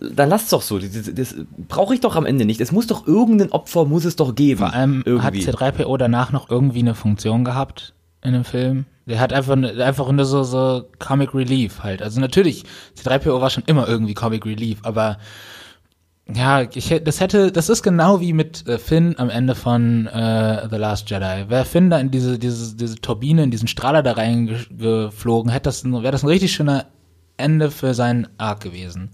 dann 0.00 0.28
lass 0.28 0.48
doch 0.50 0.60
so, 0.62 0.78
das, 0.78 0.90
das, 0.92 1.12
das 1.14 1.34
brauche 1.68 1.94
ich 1.94 2.00
doch 2.00 2.16
am 2.16 2.26
Ende 2.26 2.44
nicht. 2.44 2.60
Es 2.60 2.72
muss 2.72 2.86
doch 2.86 3.06
irgendein 3.06 3.52
Opfer, 3.52 3.84
muss 3.86 4.04
es 4.04 4.16
doch 4.16 4.34
geben. 4.34 4.58
Vor 4.60 4.72
allem 4.74 5.02
irgendwie. 5.06 5.46
hat 5.46 5.54
C3PO 5.54 5.96
danach 5.96 6.32
noch 6.32 6.50
irgendwie 6.50 6.80
eine 6.80 6.94
Funktion 6.94 7.44
gehabt 7.44 7.94
in 8.22 8.32
dem 8.34 8.44
Film. 8.44 8.84
Der 9.06 9.20
hat 9.20 9.32
einfach, 9.32 9.56
ne- 9.56 9.82
einfach 9.84 10.10
nur 10.10 10.24
so, 10.24 10.42
so 10.42 10.84
Comic 10.98 11.32
Relief 11.34 11.82
halt. 11.84 12.02
Also 12.02 12.20
natürlich, 12.20 12.64
C3PO 12.98 13.40
war 13.40 13.50
schon 13.50 13.62
immer 13.66 13.88
irgendwie 13.88 14.14
Comic 14.14 14.44
Relief, 14.44 14.78
aber 14.82 15.18
ja, 16.34 16.62
ich, 16.62 16.88
das 17.04 17.20
hätte, 17.20 17.52
das 17.52 17.68
ist 17.68 17.82
genau 17.82 18.20
wie 18.20 18.32
mit 18.32 18.66
äh, 18.66 18.78
Finn 18.78 19.14
am 19.18 19.30
Ende 19.30 19.54
von 19.54 20.06
äh, 20.06 20.68
The 20.68 20.76
Last 20.76 21.08
Jedi. 21.08 21.48
Wäre 21.48 21.64
Finn 21.64 21.88
da 21.88 21.98
in 21.98 22.10
diese, 22.10 22.38
diese, 22.38 22.74
diese 22.76 22.96
Turbine, 22.96 23.44
in 23.44 23.50
diesen 23.52 23.68
Strahler 23.68 24.02
da 24.02 24.12
reingeflogen, 24.12 25.52
hätte 25.52 25.64
das, 25.68 25.84
wäre 25.84 26.10
das 26.10 26.24
ein 26.24 26.28
richtig 26.28 26.52
schöner 26.52 26.86
Ende 27.36 27.70
für 27.70 27.94
seinen 27.94 28.26
Arc 28.38 28.60
gewesen. 28.60 29.10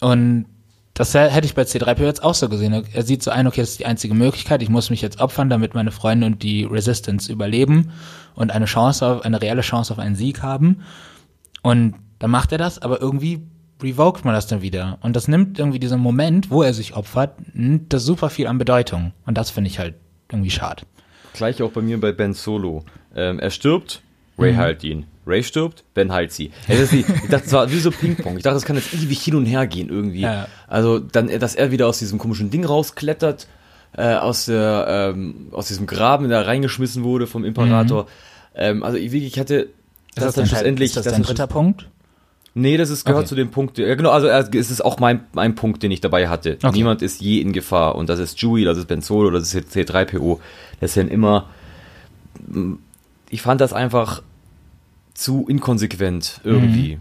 Und 0.00 0.46
das 0.94 1.14
hä- 1.14 1.28
hätte 1.28 1.46
ich 1.46 1.54
bei 1.54 1.62
C3PO 1.62 2.02
jetzt 2.04 2.24
auch 2.24 2.34
so 2.34 2.48
gesehen. 2.48 2.84
Er 2.92 3.02
sieht 3.02 3.22
so 3.22 3.30
ein, 3.30 3.46
okay, 3.46 3.60
das 3.60 3.70
ist 3.70 3.78
die 3.78 3.86
einzige 3.86 4.14
Möglichkeit, 4.14 4.62
ich 4.62 4.68
muss 4.68 4.90
mich 4.90 5.00
jetzt 5.00 5.20
opfern, 5.20 5.48
damit 5.48 5.74
meine 5.74 5.92
Freunde 5.92 6.26
und 6.26 6.42
die 6.42 6.64
Resistance 6.64 7.30
überleben 7.32 7.92
und 8.34 8.50
eine 8.50 8.64
Chance 8.66 9.06
auf, 9.06 9.24
eine 9.24 9.40
reelle 9.40 9.62
Chance 9.62 9.92
auf 9.92 9.98
einen 10.00 10.16
Sieg 10.16 10.42
haben. 10.42 10.82
Und 11.62 11.94
dann 12.18 12.30
macht 12.32 12.50
er 12.52 12.58
das, 12.58 12.80
aber 12.80 13.00
irgendwie 13.00 13.42
revoked 13.82 14.24
man 14.24 14.34
das 14.34 14.46
dann 14.46 14.62
wieder. 14.62 14.98
Und 15.02 15.16
das 15.16 15.28
nimmt 15.28 15.58
irgendwie 15.58 15.78
diesen 15.78 16.00
Moment, 16.00 16.50
wo 16.50 16.62
er 16.62 16.74
sich 16.74 16.94
opfert, 16.94 17.34
nimmt 17.54 17.92
das 17.92 18.04
super 18.04 18.30
viel 18.30 18.46
an 18.46 18.58
Bedeutung. 18.58 19.12
Und 19.26 19.38
das 19.38 19.50
finde 19.50 19.68
ich 19.68 19.78
halt 19.78 19.94
irgendwie 20.30 20.50
schade. 20.50 20.82
Gleich 21.34 21.62
auch 21.62 21.70
bei 21.70 21.80
mir 21.80 22.00
bei 22.00 22.12
Ben 22.12 22.34
Solo. 22.34 22.84
Ähm, 23.14 23.38
er 23.38 23.50
stirbt, 23.50 24.02
Ray 24.38 24.54
heilt 24.54 24.84
ihn. 24.84 25.06
Ray 25.26 25.42
stirbt, 25.42 25.84
Ben 25.94 26.12
heilt 26.12 26.32
sie. 26.32 26.50
Ist 26.66 26.92
ich 26.92 27.06
dachte, 27.06 27.44
das 27.44 27.52
war 27.52 27.70
wie 27.70 27.78
so 27.78 27.90
Ping-Pong. 27.90 28.36
Ich 28.38 28.42
dachte, 28.42 28.54
das 28.54 28.64
kann 28.64 28.76
jetzt 28.76 28.92
ewig 28.92 29.22
hin 29.22 29.36
und 29.36 29.46
her 29.46 29.66
gehen 29.66 29.88
irgendwie. 29.88 30.22
Ja. 30.22 30.48
Also 30.66 30.98
dann, 30.98 31.28
dass 31.38 31.54
er 31.54 31.70
wieder 31.70 31.86
aus 31.86 31.98
diesem 31.98 32.18
komischen 32.18 32.50
Ding 32.50 32.64
rausklettert, 32.64 33.46
äh, 33.96 34.14
aus 34.14 34.46
der, 34.46 35.12
ähm, 35.14 35.48
aus 35.52 35.68
diesem 35.68 35.86
Graben, 35.86 36.28
der 36.28 36.46
reingeschmissen 36.46 37.04
wurde 37.04 37.26
vom 37.26 37.44
Imperator. 37.44 38.06
Ähm, 38.54 38.82
also 38.82 38.98
ich 38.98 39.12
wirklich 39.12 39.38
hatte, 39.38 39.54
Ist 39.56 39.70
das, 40.16 40.34
dann 40.34 40.44
dein, 40.44 40.48
schlussendlich, 40.48 40.90
ist 40.90 40.96
das 40.96 41.04
dass 41.04 41.12
dein 41.12 41.22
dann 41.22 41.28
dritter 41.28 41.46
Punkt? 41.46 41.88
Nee, 42.54 42.76
das 42.76 42.90
ist, 42.90 43.04
gehört 43.04 43.20
Okay. 43.20 43.28
zu 43.28 43.34
dem 43.34 43.50
Punkt. 43.50 43.78
Ja, 43.78 43.94
genau, 43.94 44.10
also 44.10 44.26
äh, 44.26 44.44
es 44.56 44.70
ist 44.70 44.84
auch 44.84 44.98
mein, 44.98 45.24
mein 45.32 45.54
Punkt, 45.54 45.82
den 45.82 45.90
ich 45.90 46.00
dabei 46.02 46.28
hatte. 46.28 46.58
Okay. 46.62 46.72
Niemand 46.76 47.00
ist 47.00 47.20
je 47.20 47.40
in 47.40 47.52
Gefahr. 47.52 47.94
Und 47.94 48.08
das 48.10 48.18
ist 48.18 48.38
Chewie, 48.38 48.64
das 48.64 48.76
ist 48.76 48.88
Ben 48.88 49.00
Solo, 49.00 49.30
das 49.30 49.44
ist 49.44 49.54
jetzt 49.54 49.74
C3PO. 49.74 50.38
Das 50.80 50.92
sind 50.94 51.10
immer. 51.10 51.48
Ich 53.30 53.40
fand 53.42 53.60
das 53.60 53.72
einfach 53.72 54.22
zu 55.14 55.46
inkonsequent 55.48 56.40
irgendwie. 56.44 56.98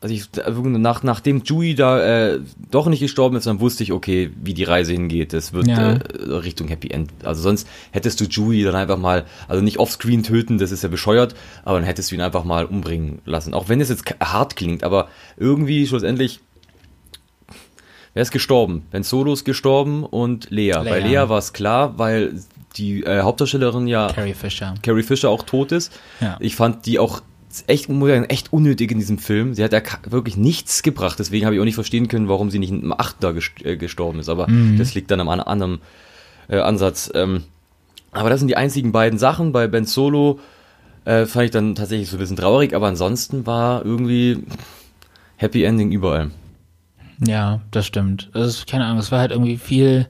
Also 0.00 0.14
ich, 0.14 0.28
nach, 0.54 1.02
nachdem 1.02 1.42
Chewie 1.42 1.74
da 1.74 2.00
äh, 2.34 2.40
doch 2.70 2.86
nicht 2.86 3.00
gestorben 3.00 3.36
ist, 3.36 3.48
dann 3.48 3.58
wusste 3.58 3.82
ich, 3.82 3.90
okay, 3.92 4.30
wie 4.40 4.54
die 4.54 4.62
Reise 4.62 4.92
hingeht. 4.92 5.32
Das 5.32 5.52
wird 5.52 5.66
Ja. 5.66 5.94
äh, 5.94 5.98
Richtung 6.24 6.68
Happy 6.68 6.90
End. 6.90 7.10
Also 7.24 7.42
sonst 7.42 7.66
hättest 7.90 8.20
du 8.20 8.26
Chewie 8.28 8.62
dann 8.62 8.76
einfach 8.76 8.96
mal, 8.96 9.24
also 9.48 9.60
nicht 9.60 9.78
offscreen 9.78 10.22
töten, 10.22 10.58
das 10.58 10.70
ist 10.70 10.84
ja 10.84 10.88
bescheuert, 10.88 11.34
aber 11.64 11.78
dann 11.78 11.84
hättest 11.84 12.10
du 12.10 12.14
ihn 12.14 12.20
einfach 12.20 12.44
mal 12.44 12.64
umbringen 12.66 13.20
lassen. 13.24 13.54
Auch 13.54 13.68
wenn 13.68 13.80
es 13.80 13.88
jetzt 13.88 14.04
hart 14.20 14.54
klingt, 14.54 14.84
aber 14.84 15.08
irgendwie 15.36 15.86
schlussendlich 15.86 16.40
Wer 18.14 18.22
ist 18.22 18.30
gestorben? 18.32 18.84
Ben 18.90 19.02
Solo 19.04 19.32
ist 19.32 19.44
gestorben 19.44 20.02
und 20.04 20.50
Lea. 20.50 20.72
Bei 20.72 20.98
Lea. 20.98 21.08
Lea 21.08 21.28
war 21.28 21.38
es 21.38 21.52
klar, 21.52 21.98
weil 21.98 22.34
die 22.76 23.02
äh, 23.04 23.22
Hauptdarstellerin 23.22 23.86
ja 23.86 24.08
Carrie 24.12 24.34
Fisher. 24.34 24.74
Carrie 24.82 25.02
Fisher 25.02 25.28
auch 25.28 25.42
tot 25.42 25.72
ist. 25.72 25.92
Ja. 26.20 26.36
Ich 26.40 26.56
fand 26.56 26.86
die 26.86 26.98
auch 26.98 27.20
echt, 27.66 27.88
muss 27.88 28.08
ich 28.08 28.14
sagen, 28.14 28.26
echt 28.26 28.52
unnötig 28.52 28.90
in 28.90 28.98
diesem 28.98 29.18
Film. 29.18 29.54
Sie 29.54 29.64
hat 29.64 29.72
ja 29.72 29.80
wirklich 30.08 30.36
nichts 30.36 30.82
gebracht, 30.82 31.18
deswegen 31.18 31.44
habe 31.46 31.54
ich 31.54 31.60
auch 31.60 31.64
nicht 31.64 31.74
verstehen 31.74 32.08
können, 32.08 32.28
warum 32.28 32.50
sie 32.50 32.58
nicht 32.58 32.70
im 32.70 32.92
Achter 32.92 33.34
äh, 33.64 33.76
gestorben 33.76 34.18
ist. 34.20 34.28
Aber 34.28 34.48
Mhm. 34.48 34.76
das 34.78 34.94
liegt 34.94 35.10
dann 35.10 35.20
am 35.20 35.28
an 35.28 35.40
anderen 35.40 35.80
äh, 36.48 36.58
Ansatz. 36.58 37.10
Ähm, 37.14 37.44
aber 38.12 38.30
das 38.30 38.40
sind 38.40 38.48
die 38.48 38.56
einzigen 38.56 38.92
beiden 38.92 39.18
Sachen. 39.18 39.52
Bei 39.52 39.66
Ben 39.66 39.84
Solo 39.84 40.40
äh, 41.04 41.26
fand 41.26 41.46
ich 41.46 41.50
dann 41.50 41.74
tatsächlich 41.74 42.08
so 42.08 42.16
ein 42.16 42.20
bisschen 42.20 42.36
traurig, 42.36 42.74
aber 42.74 42.86
ansonsten 42.88 43.46
war 43.46 43.84
irgendwie 43.84 44.44
Happy 45.36 45.64
Ending 45.64 45.92
überall. 45.92 46.30
Ja, 47.24 47.60
das 47.70 47.86
stimmt. 47.86 48.30
Es 48.34 48.46
ist, 48.46 48.66
keine 48.66 48.84
Ahnung, 48.84 48.98
es 48.98 49.10
war 49.10 49.18
halt 49.20 49.30
irgendwie 49.32 49.56
viel, 49.56 50.08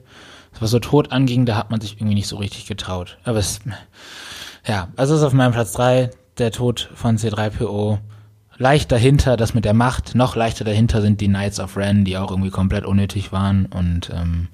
was 0.59 0.71
so 0.71 0.79
tot 0.79 1.11
anging, 1.11 1.45
da 1.45 1.55
hat 1.55 1.71
man 1.71 1.81
sich 1.81 1.93
irgendwie 1.97 2.15
nicht 2.15 2.27
so 2.27 2.37
richtig 2.37 2.65
getraut. 2.67 3.17
Aber 3.23 3.39
es, 3.39 3.59
ja, 4.67 4.89
also 4.95 5.13
es 5.15 5.21
ist 5.21 5.25
auf 5.25 5.33
meinem 5.33 5.51
Platz 5.53 5.71
drei 5.73 6.11
der 6.39 6.51
Tod 6.51 6.89
von 6.93 7.17
C3PO. 7.17 7.99
Leicht 8.57 8.91
dahinter, 8.91 9.37
das 9.37 9.53
mit 9.53 9.63
der 9.63 9.73
Macht, 9.73 10.15
noch 10.15 10.35
leichter 10.35 10.65
dahinter 10.65 11.01
sind 11.01 11.21
die 11.21 11.27
Knights 11.27 11.59
of 11.59 11.77
Ren, 11.77 12.03
die 12.03 12.17
auch 12.17 12.29
irgendwie 12.29 12.49
komplett 12.49 12.85
unnötig 12.85 13.31
waren 13.31 13.67
und 13.67 14.09
ähm, 14.13 14.49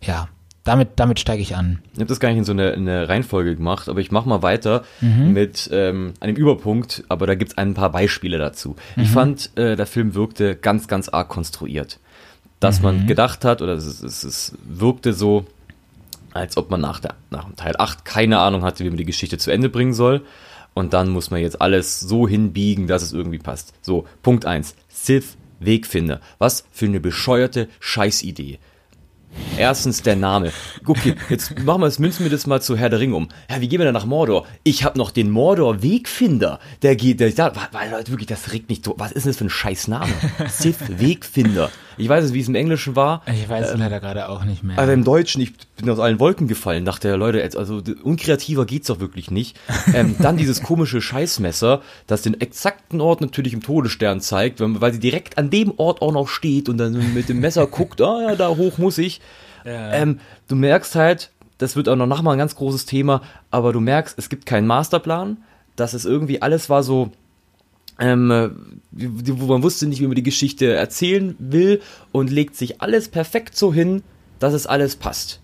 ja, 0.00 0.28
damit, 0.64 0.90
damit 0.96 1.20
steige 1.20 1.42
ich 1.42 1.54
an. 1.54 1.80
Ich 1.92 2.00
habe 2.00 2.06
das 2.06 2.18
gar 2.18 2.30
nicht 2.30 2.38
in 2.38 2.44
so 2.44 2.52
eine, 2.52 2.72
eine 2.72 3.08
Reihenfolge 3.08 3.54
gemacht, 3.54 3.88
aber 3.88 4.00
ich 4.00 4.10
mache 4.10 4.28
mal 4.28 4.42
weiter 4.42 4.84
mit 5.00 5.68
ähm, 5.72 6.14
einem 6.18 6.34
Überpunkt, 6.34 7.04
aber 7.08 7.26
da 7.26 7.36
gibt's 7.36 7.56
ein 7.56 7.74
paar 7.74 7.92
Beispiele 7.92 8.38
dazu. 8.38 8.74
Ich 8.96 9.08
fand, 9.08 9.56
äh, 9.56 9.76
der 9.76 9.86
Film 9.86 10.14
wirkte 10.14 10.56
ganz, 10.56 10.88
ganz 10.88 11.08
arg 11.08 11.28
konstruiert. 11.28 12.00
Dass 12.58 12.80
man 12.80 13.06
gedacht 13.06 13.44
hat, 13.44 13.62
oder 13.62 13.74
es, 13.74 14.02
es, 14.02 14.24
es 14.24 14.58
wirkte 14.64 15.12
so, 15.12 15.46
als 16.32 16.56
ob 16.56 16.70
man 16.70 16.80
nach, 16.80 17.00
der, 17.00 17.14
nach 17.30 17.44
dem 17.44 17.54
Teil 17.54 17.74
8 17.78 18.04
keine 18.04 18.38
Ahnung 18.38 18.62
hatte, 18.62 18.84
wie 18.84 18.88
man 18.88 18.96
die 18.96 19.04
Geschichte 19.04 19.38
zu 19.38 19.50
Ende 19.50 19.68
bringen 19.68 19.94
soll. 19.94 20.22
Und 20.76 20.92
dann 20.92 21.08
muss 21.08 21.30
man 21.30 21.40
jetzt 21.40 21.62
alles 21.62 22.00
so 22.00 22.28
hinbiegen, 22.28 22.86
dass 22.86 23.00
es 23.00 23.14
irgendwie 23.14 23.38
passt. 23.38 23.72
So, 23.80 24.04
Punkt 24.22 24.44
1. 24.44 24.74
Sith 24.88 25.38
Wegfinder. 25.58 26.20
Was 26.36 26.66
für 26.70 26.84
eine 26.84 27.00
bescheuerte 27.00 27.68
Scheißidee. 27.80 28.58
Erstens 29.56 30.02
der 30.02 30.16
Name. 30.16 30.52
Okay, 30.84 31.14
jetzt 31.30 31.58
machen 31.60 31.80
wir 31.80 31.86
es, 31.86 31.98
münzen 31.98 32.24
wir 32.24 32.30
das 32.30 32.46
mal 32.46 32.60
zu 32.60 32.76
Herr 32.76 32.90
der 32.90 33.00
Ringe 33.00 33.16
um. 33.16 33.28
Ja, 33.50 33.62
wie 33.62 33.68
gehen 33.68 33.78
wir 33.78 33.86
denn 33.86 33.94
nach 33.94 34.04
Mordor? 34.04 34.46
Ich 34.64 34.84
habe 34.84 34.98
noch 34.98 35.10
den 35.10 35.30
Mordor 35.30 35.82
Wegfinder. 35.82 36.60
Der 36.82 36.94
geht, 36.94 37.20
der 37.20 37.30
da, 37.30 37.54
weil 37.72 37.90
Leute 37.90 38.10
wirklich, 38.12 38.28
das 38.28 38.52
regt 38.52 38.68
mich 38.68 38.82
so. 38.84 38.96
Was 38.98 39.12
ist 39.12 39.24
denn 39.24 39.30
das 39.30 39.38
für 39.38 39.46
ein 39.46 39.50
Scheißname? 39.50 40.12
Sith 40.48 40.76
Wegfinder. 40.88 41.70
Ich 41.96 42.08
weiß 42.08 42.24
es, 42.24 42.32
wie 42.32 42.40
es 42.40 42.48
im 42.48 42.54
Englischen 42.54 42.96
war. 42.96 43.22
Ich 43.26 43.48
weiß 43.48 43.70
es 43.70 43.78
leider 43.78 44.00
gerade 44.00 44.28
auch 44.28 44.44
nicht 44.44 44.62
mehr. 44.62 44.78
Aber 44.78 44.92
im 44.92 45.04
Deutschen, 45.04 45.40
ich 45.40 45.52
bin 45.76 45.88
aus 45.90 45.98
allen 45.98 46.20
Wolken 46.20 46.48
gefallen, 46.48 46.84
dachte 46.84 47.08
der 47.08 47.16
Leute, 47.16 47.42
also 47.56 47.82
unkreativer 48.02 48.66
geht's 48.66 48.88
doch 48.88 49.00
wirklich 49.00 49.30
nicht. 49.30 49.58
Ähm, 49.94 50.16
dann 50.18 50.36
dieses 50.36 50.62
komische 50.62 51.00
Scheißmesser, 51.00 51.80
das 52.06 52.22
den 52.22 52.38
exakten 52.40 53.00
Ort 53.00 53.20
natürlich 53.20 53.52
im 53.52 53.62
Todesstern 53.62 54.20
zeigt, 54.20 54.60
weil 54.60 54.92
sie 54.92 54.98
direkt 54.98 55.38
an 55.38 55.48
dem 55.48 55.72
Ort 55.78 56.02
auch 56.02 56.12
noch 56.12 56.28
steht 56.28 56.68
und 56.68 56.76
dann 56.78 57.14
mit 57.14 57.28
dem 57.28 57.40
Messer 57.40 57.66
guckt, 57.66 58.00
ah 58.02 58.20
ja, 58.22 58.34
da 58.34 58.48
hoch 58.48 58.78
muss 58.78 58.98
ich. 58.98 59.20
Ähm, 59.64 60.20
du 60.48 60.56
merkst 60.56 60.96
halt, 60.96 61.30
das 61.58 61.76
wird 61.76 61.88
auch 61.88 61.96
noch 61.96 62.06
nachher 62.06 62.28
ein 62.30 62.38
ganz 62.38 62.56
großes 62.56 62.84
Thema, 62.84 63.22
aber 63.50 63.72
du 63.72 63.80
merkst, 63.80 64.18
es 64.18 64.28
gibt 64.28 64.44
keinen 64.44 64.66
Masterplan, 64.66 65.38
dass 65.76 65.94
es 65.94 66.04
irgendwie 66.04 66.42
alles 66.42 66.68
war 66.68 66.82
so, 66.82 67.12
ähm, 67.98 68.80
wo 68.90 69.46
man 69.46 69.62
wusste 69.62 69.86
nicht, 69.86 70.00
wie 70.00 70.06
man 70.06 70.16
die 70.16 70.22
Geschichte 70.22 70.72
erzählen 70.72 71.34
will 71.38 71.80
und 72.12 72.30
legt 72.30 72.56
sich 72.56 72.80
alles 72.80 73.08
perfekt 73.08 73.56
so 73.56 73.72
hin, 73.72 74.02
dass 74.38 74.52
es 74.52 74.66
alles 74.66 74.96
passt. 74.96 75.40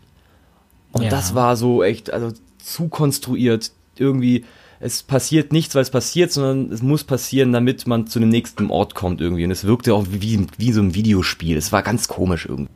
Und 0.93 1.05
ja. 1.05 1.11
das 1.11 1.35
war 1.35 1.57
so 1.57 1.83
echt, 1.83 2.13
also 2.13 2.33
zu 2.59 2.89
konstruiert, 2.89 3.73
irgendwie, 3.97 4.45
es 4.81 5.03
passiert 5.03 5.53
nichts, 5.53 5.75
weil 5.75 5.83
es 5.83 5.91
passiert, 5.91 6.33
sondern 6.33 6.71
es 6.73 6.83
muss 6.83 7.05
passieren, 7.05 7.53
damit 7.53 7.87
man 7.87 8.07
zu 8.07 8.19
dem 8.19 8.29
nächsten 8.29 8.71
Ort 8.71 8.95
kommt 8.95 9.21
irgendwie. 9.21 9.45
Und 9.45 9.51
es 9.51 9.65
wirkte 9.65 9.95
auch 9.95 10.07
wie, 10.11 10.47
wie 10.59 10.73
so 10.73 10.83
ein 10.83 10.95
Videospiel. 10.95 11.57
Es 11.57 11.73
war 11.73 11.83
ganz 11.83 12.09
komisch 12.09 12.47
irgendwie. 12.47 12.71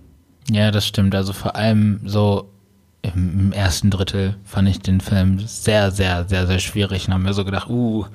Ja, 0.50 0.70
das 0.70 0.86
stimmt. 0.86 1.14
Also 1.14 1.32
vor 1.32 1.56
allem 1.56 2.00
so 2.04 2.48
im, 3.14 3.52
ersten 3.52 3.90
Drittel 3.90 4.36
fand 4.44 4.68
ich 4.68 4.80
den 4.80 5.00
Film 5.00 5.38
sehr, 5.46 5.90
sehr, 5.90 6.26
sehr, 6.28 6.46
sehr 6.46 6.58
schwierig 6.58 7.06
und 7.06 7.14
habe 7.14 7.24
mir 7.24 7.34
so 7.34 7.44
gedacht, 7.44 7.68
uh, 7.68 8.06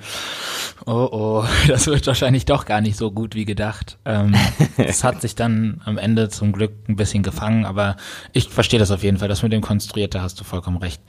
oh, 0.86 1.08
oh, 1.10 1.44
das 1.68 1.86
wird 1.86 2.06
wahrscheinlich 2.06 2.44
doch 2.44 2.64
gar 2.64 2.80
nicht 2.80 2.96
so 2.96 3.10
gut 3.10 3.34
wie 3.34 3.44
gedacht. 3.44 3.98
Ähm, 4.04 4.34
es 4.76 5.04
hat 5.04 5.20
sich 5.20 5.34
dann 5.34 5.80
am 5.84 5.98
Ende 5.98 6.28
zum 6.28 6.52
Glück 6.52 6.72
ein 6.88 6.96
bisschen 6.96 7.22
gefangen, 7.22 7.64
aber 7.64 7.96
ich 8.32 8.48
verstehe 8.48 8.80
das 8.80 8.90
auf 8.90 9.02
jeden 9.02 9.18
Fall. 9.18 9.28
Das 9.28 9.42
mit 9.42 9.52
dem 9.52 9.62
Konstruierte 9.62 10.22
hast 10.22 10.40
du 10.40 10.44
vollkommen 10.44 10.78
recht. 10.78 11.00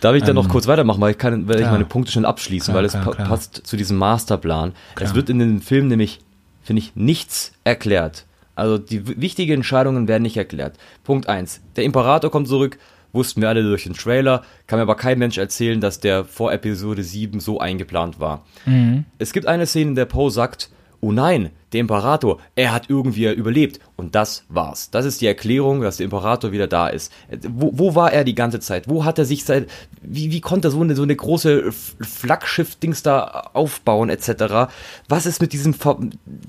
Darf 0.00 0.14
ich 0.14 0.22
dann 0.22 0.36
ähm, 0.36 0.42
noch 0.42 0.48
kurz 0.48 0.66
weitermachen, 0.66 1.00
weil 1.00 1.12
ich 1.12 1.18
kann, 1.18 1.48
weil 1.48 1.60
ich 1.60 1.66
meine 1.66 1.86
Punkte 1.86 2.12
schnell 2.12 2.26
abschließen, 2.26 2.72
klar, 2.72 2.76
weil 2.76 2.84
es 2.84 2.92
klar, 2.92 3.04
pa 3.04 3.10
klar. 3.12 3.28
passt 3.28 3.66
zu 3.66 3.76
diesem 3.76 3.96
Masterplan. 3.96 4.72
Es 5.00 5.14
wird 5.14 5.30
in 5.30 5.38
dem 5.38 5.62
Film 5.62 5.88
nämlich, 5.88 6.20
finde 6.62 6.80
ich, 6.80 6.94
nichts 6.94 7.52
erklärt. 7.64 8.26
Also 8.56 8.78
die 8.78 9.20
wichtigen 9.20 9.54
Entscheidungen 9.54 10.06
werden 10.06 10.22
nicht 10.22 10.36
erklärt. 10.36 10.76
Punkt 11.02 11.28
eins: 11.28 11.60
Der 11.76 11.84
Imperator 11.84 12.30
kommt 12.30 12.48
zurück, 12.48 12.78
wussten 13.14 13.40
wir 13.40 13.48
alle 13.48 13.62
durch 13.62 13.84
den 13.84 13.94
Trailer, 13.94 14.42
kann 14.66 14.78
mir 14.78 14.82
aber 14.82 14.96
kein 14.96 15.18
Mensch 15.18 15.38
erzählen, 15.38 15.80
dass 15.80 16.00
der 16.00 16.24
vor 16.24 16.52
Episode 16.52 17.02
7 17.02 17.40
so 17.40 17.60
eingeplant 17.60 18.20
war. 18.20 18.44
Mhm. 18.66 19.04
Es 19.18 19.32
gibt 19.32 19.46
eine 19.46 19.66
Szene, 19.66 19.90
in 19.90 19.96
der 19.96 20.04
Poe 20.04 20.30
sagt, 20.30 20.70
oh 21.04 21.12
nein, 21.12 21.50
der 21.72 21.80
Imperator, 21.80 22.40
er 22.54 22.72
hat 22.72 22.88
irgendwie 22.88 23.30
überlebt. 23.30 23.78
Und 23.96 24.14
das 24.14 24.44
war's. 24.48 24.90
Das 24.90 25.04
ist 25.04 25.20
die 25.20 25.26
Erklärung, 25.26 25.82
dass 25.82 25.98
der 25.98 26.04
Imperator 26.04 26.50
wieder 26.50 26.66
da 26.66 26.88
ist. 26.88 27.12
Wo, 27.46 27.72
wo 27.74 27.94
war 27.94 28.12
er 28.12 28.24
die 28.24 28.34
ganze 28.34 28.58
Zeit? 28.58 28.88
Wo 28.88 29.04
hat 29.04 29.18
er 29.18 29.26
sich 29.26 29.44
seit, 29.44 29.68
wie, 30.00 30.30
wie 30.30 30.40
konnte 30.40 30.68
er 30.68 30.70
so 30.70 30.80
eine, 30.80 30.94
so 30.94 31.02
eine 31.02 31.14
große 31.14 31.72
Flaggschiff-Dings 31.72 33.02
da 33.02 33.50
aufbauen, 33.52 34.08
etc.? 34.08 34.72
Was 35.08 35.26
ist 35.26 35.42
mit 35.42 35.52
diesem, 35.52 35.74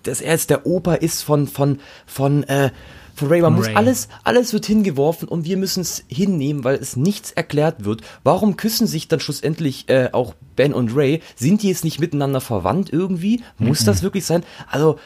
dass 0.03 0.21
er 0.21 0.31
jetzt 0.31 0.49
der 0.49 0.65
Opa 0.65 0.93
ist 0.93 1.23
von, 1.23 1.47
von, 1.47 1.79
von, 2.05 2.43
äh, 2.43 2.69
von 3.15 3.29
Ray. 3.29 3.41
Man 3.41 3.53
Ray. 3.53 3.59
muss 3.59 3.75
alles, 3.75 4.07
alles 4.23 4.53
wird 4.53 4.65
hingeworfen 4.65 5.27
und 5.27 5.45
wir 5.45 5.57
müssen 5.57 5.81
es 5.81 6.03
hinnehmen, 6.07 6.63
weil 6.63 6.75
es 6.75 6.95
nichts 6.95 7.31
erklärt 7.31 7.85
wird. 7.85 8.01
Warum 8.23 8.57
küssen 8.57 8.87
sich 8.87 9.07
dann 9.07 9.19
schlussendlich 9.19 9.89
äh, 9.89 10.09
auch 10.11 10.35
Ben 10.55 10.73
und 10.73 10.95
Ray? 10.95 11.21
Sind 11.35 11.63
die 11.63 11.69
jetzt 11.69 11.83
nicht 11.83 11.99
miteinander 11.99 12.41
verwandt 12.41 12.91
irgendwie? 12.91 13.41
Muss 13.57 13.81
mhm. 13.81 13.85
das 13.85 14.03
wirklich 14.03 14.25
sein? 14.25 14.43
Also 14.69 14.97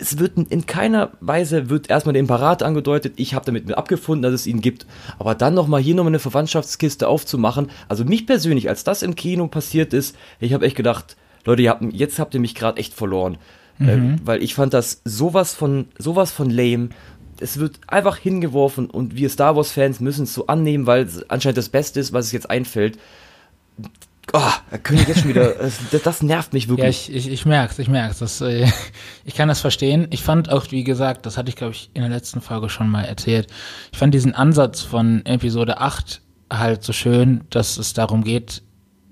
es 0.00 0.18
wird 0.18 0.38
in 0.38 0.66
keiner 0.66 1.10
Weise 1.20 1.70
wird 1.70 1.90
erstmal 1.90 2.12
der 2.12 2.20
Imperator 2.20 2.66
angedeutet, 2.66 3.14
ich 3.16 3.34
habe 3.34 3.44
damit 3.44 3.72
abgefunden, 3.74 4.22
dass 4.22 4.32
es 4.32 4.46
ihn 4.46 4.60
gibt, 4.60 4.86
aber 5.18 5.34
dann 5.34 5.54
nochmal 5.54 5.80
hier 5.80 5.94
nochmal 5.94 6.12
eine 6.12 6.18
Verwandtschaftskiste 6.18 7.08
aufzumachen, 7.08 7.70
also 7.88 8.04
mich 8.04 8.26
persönlich, 8.26 8.68
als 8.68 8.84
das 8.84 9.02
im 9.02 9.16
Kino 9.16 9.48
passiert 9.48 9.92
ist, 9.92 10.16
ich 10.40 10.52
habe 10.52 10.66
echt 10.66 10.76
gedacht, 10.76 11.16
Leute, 11.44 11.68
habt, 11.68 11.82
jetzt 11.92 12.18
habt 12.18 12.34
ihr 12.34 12.40
mich 12.40 12.54
gerade 12.54 12.78
echt 12.78 12.94
verloren, 12.94 13.38
mhm. 13.78 13.88
äh, 13.88 14.18
weil 14.24 14.42
ich 14.42 14.54
fand 14.54 14.74
das 14.74 15.02
sowas 15.04 15.54
von 15.54 15.86
sowas 15.98 16.30
von 16.30 16.50
lame 16.50 16.90
es 17.40 17.58
wird 17.58 17.80
einfach 17.86 18.16
hingeworfen 18.16 18.90
und 18.90 19.16
wir 19.16 19.28
Star 19.30 19.56
Wars-Fans 19.56 20.00
müssen 20.00 20.24
es 20.24 20.34
so 20.34 20.46
annehmen, 20.46 20.86
weil 20.86 21.04
es 21.04 21.28
anscheinend 21.30 21.58
das 21.58 21.68
Beste 21.68 22.00
ist, 22.00 22.12
was 22.12 22.26
es 22.26 22.32
jetzt 22.32 22.50
einfällt. 22.50 22.98
Oh, 24.32 24.50
können 24.82 25.04
jetzt 25.06 25.20
schon 25.20 25.30
wieder, 25.30 25.54
das, 25.90 26.02
das, 26.02 26.22
nervt 26.22 26.52
mich 26.52 26.68
wirklich. 26.68 27.08
Ja, 27.08 27.14
ich, 27.14 27.26
ich, 27.26 27.32
ich 27.32 27.46
merk's, 27.46 27.78
ich 27.78 27.88
merk's. 27.88 28.18
Das, 28.18 28.40
äh, 28.40 28.66
ich 29.24 29.34
kann 29.34 29.48
das 29.48 29.60
verstehen. 29.60 30.08
Ich 30.10 30.22
fand 30.22 30.50
auch, 30.50 30.70
wie 30.70 30.84
gesagt, 30.84 31.24
das 31.24 31.38
hatte 31.38 31.48
ich, 31.48 31.56
glaube 31.56 31.72
ich, 31.72 31.90
in 31.94 32.02
der 32.02 32.10
letzten 32.10 32.40
Folge 32.40 32.68
schon 32.68 32.88
mal 32.88 33.04
erzählt. 33.04 33.46
Ich 33.92 33.98
fand 33.98 34.12
diesen 34.12 34.34
Ansatz 34.34 34.82
von 34.82 35.24
Episode 35.24 35.80
8 35.80 36.20
halt 36.52 36.82
so 36.82 36.92
schön, 36.92 37.42
dass 37.50 37.78
es 37.78 37.94
darum 37.94 38.24
geht, 38.24 38.62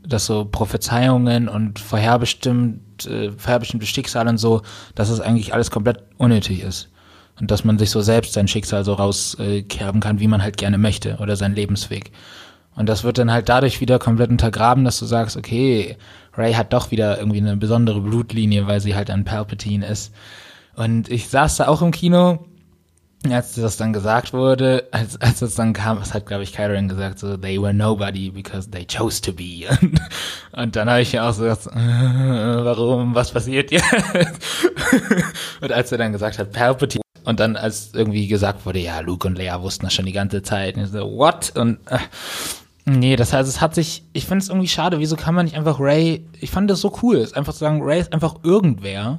dass 0.07 0.27
so 0.27 0.45
Prophezeiungen 0.45 1.49
und 1.49 1.79
vorherbestimmt, 1.79 3.07
äh, 3.07 3.33
vorherbestimmte 3.33 3.87
Schicksale 3.87 4.31
und 4.31 4.39
so, 4.39 4.63
dass 4.95 5.09
es 5.09 5.21
eigentlich 5.21 5.55
alles 5.55 5.71
komplett 5.71 6.03
unnötig 6.19 6.63
ist 6.63 6.91
und 7.41 7.51
dass 7.51 7.65
man 7.65 7.79
sich 7.79 7.91
so 7.91 8.01
selbst 8.01 8.33
sein 8.33 8.49
Schicksal 8.49 8.85
so 8.85 8.95
rauskerben 8.95 10.01
kann, 10.01 10.21
wie 10.21 10.29
man 10.29 10.43
halt 10.43 10.57
gerne 10.57 10.79
möchte 10.79 11.17
oder 11.21 11.37
sein 11.37 11.55
Lebensweg. 11.55 12.13
Und 12.75 12.89
das 12.89 13.05
wird 13.05 13.19
dann 13.19 13.33
halt 13.33 13.49
dadurch 13.49 13.81
wieder 13.81 13.99
komplett 13.99 14.31
untergraben, 14.31 14.85
dass 14.85 14.99
du 14.99 15.07
sagst, 15.07 15.37
okay, 15.37 15.97
Ray 16.35 16.53
hat 16.53 16.73
doch 16.73 16.91
wieder 16.91 17.19
irgendwie 17.19 17.39
eine 17.39 17.57
besondere 17.57 18.01
Blutlinie, 18.01 18.67
weil 18.67 18.81
sie 18.81 18.95
halt 18.95 19.11
ein 19.11 19.25
Palpatine 19.25 19.87
ist. 19.87 20.13
Und 20.75 21.11
ich 21.11 21.29
saß 21.29 21.57
da 21.57 21.69
auch 21.69 21.81
im 21.81 21.91
Kino, 21.91 22.45
als 23.31 23.55
das 23.55 23.79
dann 23.79 23.95
gesagt 23.95 24.35
wurde, 24.35 24.89
als, 24.91 25.21
als 25.21 25.39
das 25.39 25.55
dann 25.55 25.73
kam, 25.73 25.99
was 25.99 26.13
hat, 26.13 26.27
glaube 26.27 26.43
ich, 26.43 26.53
Kyron 26.53 26.89
gesagt, 26.89 27.19
so, 27.19 27.37
they 27.37 27.61
were 27.61 27.73
nobody 27.73 28.31
because 28.31 28.71
they 28.71 28.87
chose 28.87 29.23
to 29.23 29.33
be. 29.33 29.65
Und, 29.81 30.01
und 30.53 30.77
dann 30.77 30.89
habe 30.89 31.01
ich 31.01 31.13
ja 31.13 31.29
auch 31.29 31.33
so 31.33 31.45
gesagt, 31.45 31.67
äh, 31.75 32.65
warum, 32.65 33.15
was 33.15 33.31
passiert 33.33 33.71
jetzt? 33.71 33.87
und 35.63 35.73
als 35.73 35.91
er 35.93 35.99
dann 35.99 36.13
gesagt 36.13 36.39
hat, 36.39 36.53
Palpatine, 36.53 37.06
und 37.27 37.41
dann, 37.41 37.57
als 37.57 37.91
irgendwie 37.93 38.29
gesagt 38.29 38.65
wurde, 38.65 38.79
ja, 38.79 39.01
Luke 39.01 39.27
und 39.27 39.37
Leia 39.37 39.61
wussten 39.61 39.85
das 39.85 39.93
schon 39.93 40.07
die 40.07 40.13
ganze 40.13 40.43
Zeit. 40.43 40.77
Und 40.77 40.85
ich 40.85 40.91
so, 40.91 41.01
what? 41.01 41.53
Und 41.57 41.79
äh, 41.91 41.99
nee, 42.85 43.17
das 43.17 43.33
heißt, 43.33 43.49
es 43.49 43.61
hat 43.61 43.75
sich, 43.75 44.05
ich 44.13 44.27
finde 44.27 44.45
es 44.45 44.49
irgendwie 44.49 44.69
schade, 44.69 45.01
wieso 45.01 45.17
kann 45.17 45.35
man 45.35 45.45
nicht 45.45 45.57
einfach 45.57 45.81
Ray, 45.81 46.25
ich 46.41 46.51
fand 46.51 46.71
das 46.71 46.81
so 46.81 46.97
cool, 47.03 47.17
ist 47.17 47.37
einfach 47.37 47.53
zu 47.53 47.59
sagen, 47.59 47.83
Ray 47.83 48.01
ist 48.01 48.13
einfach 48.13 48.37
irgendwer, 48.45 49.19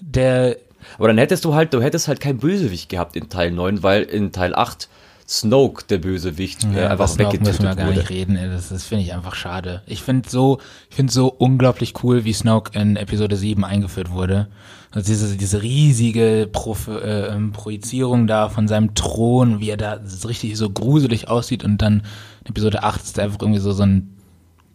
der. 0.00 0.56
Aber 0.96 1.08
dann 1.08 1.18
hättest 1.18 1.44
du 1.44 1.52
halt, 1.52 1.74
du 1.74 1.82
hättest 1.82 2.08
halt 2.08 2.20
kein 2.20 2.38
Bösewicht 2.38 2.88
gehabt 2.88 3.16
in 3.16 3.28
Teil 3.28 3.50
9, 3.50 3.82
weil 3.82 4.04
in 4.04 4.32
Teil 4.32 4.54
8 4.54 4.88
Snoke, 5.28 5.84
der 5.88 5.98
Bösewicht, 5.98 6.64
ja, 6.72 6.88
einfach 6.88 7.08
Snoke 7.08 7.34
weggetötet 7.34 7.46
müssen 7.46 7.62
wir 7.64 7.74
gar 7.74 7.86
wurde. 7.88 7.98
nicht 7.98 8.10
reden. 8.10 8.36
Das, 8.36 8.68
das 8.68 8.84
finde 8.84 9.04
ich 9.04 9.12
einfach 9.12 9.34
schade. 9.34 9.82
Ich 9.86 10.02
finde 10.02 10.28
so, 10.30 10.58
ich 10.88 10.96
finde 10.96 11.12
so 11.12 11.28
unglaublich 11.28 11.94
cool, 12.02 12.24
wie 12.24 12.32
Snoke 12.32 12.78
in 12.78 12.96
Episode 12.96 13.36
7 13.36 13.64
eingeführt 13.64 14.10
wurde. 14.10 14.48
Also 14.92 15.06
diese, 15.06 15.36
diese 15.36 15.62
riesige 15.62 16.48
Pro, 16.50 16.76
äh, 16.88 17.28
ähm, 17.28 17.52
Projizierung 17.52 18.26
da 18.26 18.48
von 18.48 18.66
seinem 18.66 18.94
Thron, 18.94 19.60
wie 19.60 19.70
er 19.70 19.76
da 19.76 20.00
richtig 20.24 20.56
so 20.56 20.68
gruselig 20.68 21.28
aussieht 21.28 21.62
und 21.62 21.78
dann 21.78 22.02
in 22.44 22.50
Episode 22.50 22.82
8 22.82 23.02
ist 23.02 23.18
einfach 23.18 23.40
irgendwie 23.40 23.60
so, 23.60 23.72
so 23.72 23.84
ein 23.84 24.16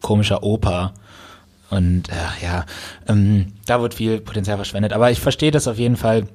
komischer 0.02 0.44
Opa. 0.44 0.94
Und 1.70 2.10
äh, 2.10 2.44
ja, 2.44 2.66
ähm, 3.08 3.48
da 3.66 3.82
wird 3.82 3.96
viel 3.96 4.22
Potenzial 4.22 4.58
verschwendet. 4.58 4.94
Aber 4.94 5.12
ich 5.12 5.20
verstehe 5.20 5.52
das 5.52 5.68
auf 5.68 5.78
jeden 5.78 5.98
Fall. 5.98 6.28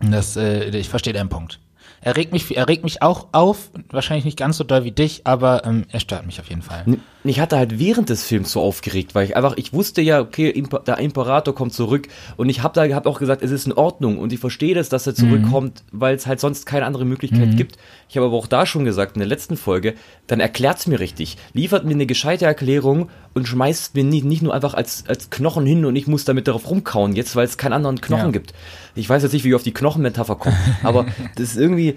Das, 0.00 0.36
äh, 0.36 0.70
ich 0.70 0.88
verstehe 0.88 1.12
deinen 1.12 1.28
Punkt. 1.28 1.60
Er 2.00 2.16
regt 2.16 2.32
mich, 2.32 2.56
er 2.56 2.68
regt 2.68 2.82
mich 2.82 3.02
auch 3.02 3.28
auf, 3.30 3.70
wahrscheinlich 3.90 4.24
nicht 4.24 4.38
ganz 4.38 4.56
so 4.56 4.64
doll 4.64 4.82
wie 4.82 4.90
dich, 4.90 5.24
aber 5.24 5.64
ähm, 5.64 5.84
er 5.90 6.00
stört 6.00 6.26
mich 6.26 6.40
auf 6.40 6.48
jeden 6.48 6.62
Fall. 6.62 6.84
Ich 7.24 7.38
hatte 7.38 7.56
halt 7.56 7.78
während 7.78 8.08
des 8.08 8.24
Films 8.24 8.52
so 8.52 8.60
aufgeregt, 8.60 9.14
weil 9.14 9.26
ich 9.26 9.36
einfach, 9.36 9.56
ich 9.56 9.72
wusste 9.72 10.02
ja, 10.02 10.20
okay, 10.20 10.52
der 10.86 10.98
Imperator 10.98 11.54
kommt 11.54 11.72
zurück 11.72 12.08
und 12.36 12.48
ich 12.48 12.62
habe 12.62 12.74
da 12.74 12.94
hab 12.94 13.06
auch 13.06 13.20
gesagt, 13.20 13.42
es 13.42 13.50
ist 13.50 13.66
in 13.66 13.72
Ordnung 13.72 14.18
und 14.18 14.32
ich 14.32 14.40
verstehe 14.40 14.74
das, 14.74 14.88
dass 14.88 15.06
er 15.06 15.14
zurückkommt, 15.14 15.84
mhm. 15.92 16.00
weil 16.00 16.16
es 16.16 16.26
halt 16.26 16.40
sonst 16.40 16.66
keine 16.66 16.84
andere 16.84 17.04
Möglichkeit 17.04 17.48
mhm. 17.48 17.56
gibt. 17.56 17.76
Ich 18.08 18.16
habe 18.16 18.26
aber 18.26 18.36
auch 18.36 18.48
da 18.48 18.66
schon 18.66 18.84
gesagt, 18.84 19.16
in 19.16 19.20
der 19.20 19.28
letzten 19.28 19.56
Folge, 19.56 19.94
dann 20.26 20.40
erklärt's 20.40 20.86
mir 20.86 20.98
richtig, 20.98 21.36
liefert 21.52 21.84
mir 21.84 21.92
eine 21.92 22.06
gescheite 22.06 22.44
Erklärung 22.44 23.08
und 23.34 23.46
schmeißt 23.46 23.94
mir 23.94 24.04
nicht, 24.04 24.24
nicht 24.24 24.42
nur 24.42 24.52
einfach 24.52 24.74
als, 24.74 25.04
als 25.06 25.30
Knochen 25.30 25.64
hin 25.64 25.84
und 25.84 25.94
ich 25.94 26.08
muss 26.08 26.24
damit 26.24 26.48
darauf 26.48 26.68
rumkauen, 26.68 27.14
jetzt 27.14 27.36
weil 27.36 27.44
es 27.44 27.56
keinen 27.56 27.74
anderen 27.74 28.00
Knochen 28.00 28.26
ja. 28.26 28.30
gibt. 28.32 28.52
Ich 28.94 29.08
weiß 29.08 29.22
jetzt 29.22 29.32
nicht, 29.32 29.44
wie 29.44 29.50
ich 29.50 29.54
auf 29.54 29.62
die 29.62 29.72
Knochenmetapher 29.72 30.36
komme, 30.36 30.56
aber 30.82 31.06
das 31.36 31.50
ist 31.50 31.56
irgendwie, 31.56 31.96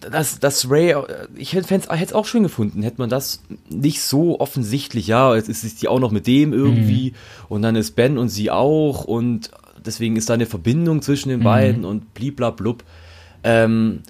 dass, 0.00 0.38
dass 0.38 0.70
Ray, 0.70 0.94
ich 1.34 1.52
hätte 1.52 1.74
es 1.74 2.12
auch 2.12 2.26
schön 2.26 2.42
gefunden, 2.42 2.82
hätte 2.82 2.98
man 2.98 3.08
das 3.08 3.42
nicht 3.68 4.02
so 4.02 4.40
offensichtlich, 4.40 5.06
ja, 5.06 5.34
jetzt 5.34 5.48
ist 5.48 5.82
die 5.82 5.88
auch 5.88 6.00
noch 6.00 6.10
mit 6.10 6.26
dem 6.26 6.52
irgendwie 6.52 7.10
mhm. 7.10 7.46
und 7.48 7.62
dann 7.62 7.76
ist 7.76 7.96
Ben 7.96 8.18
und 8.18 8.28
sie 8.28 8.50
auch 8.50 9.04
und 9.04 9.50
deswegen 9.84 10.16
ist 10.16 10.28
da 10.28 10.34
eine 10.34 10.46
Verbindung 10.46 11.02
zwischen 11.02 11.28
den 11.28 11.40
mhm. 11.40 11.44
beiden 11.44 11.84
und 11.84 12.14
bliblablub. 12.14 12.84
Ähm, 13.44 14.02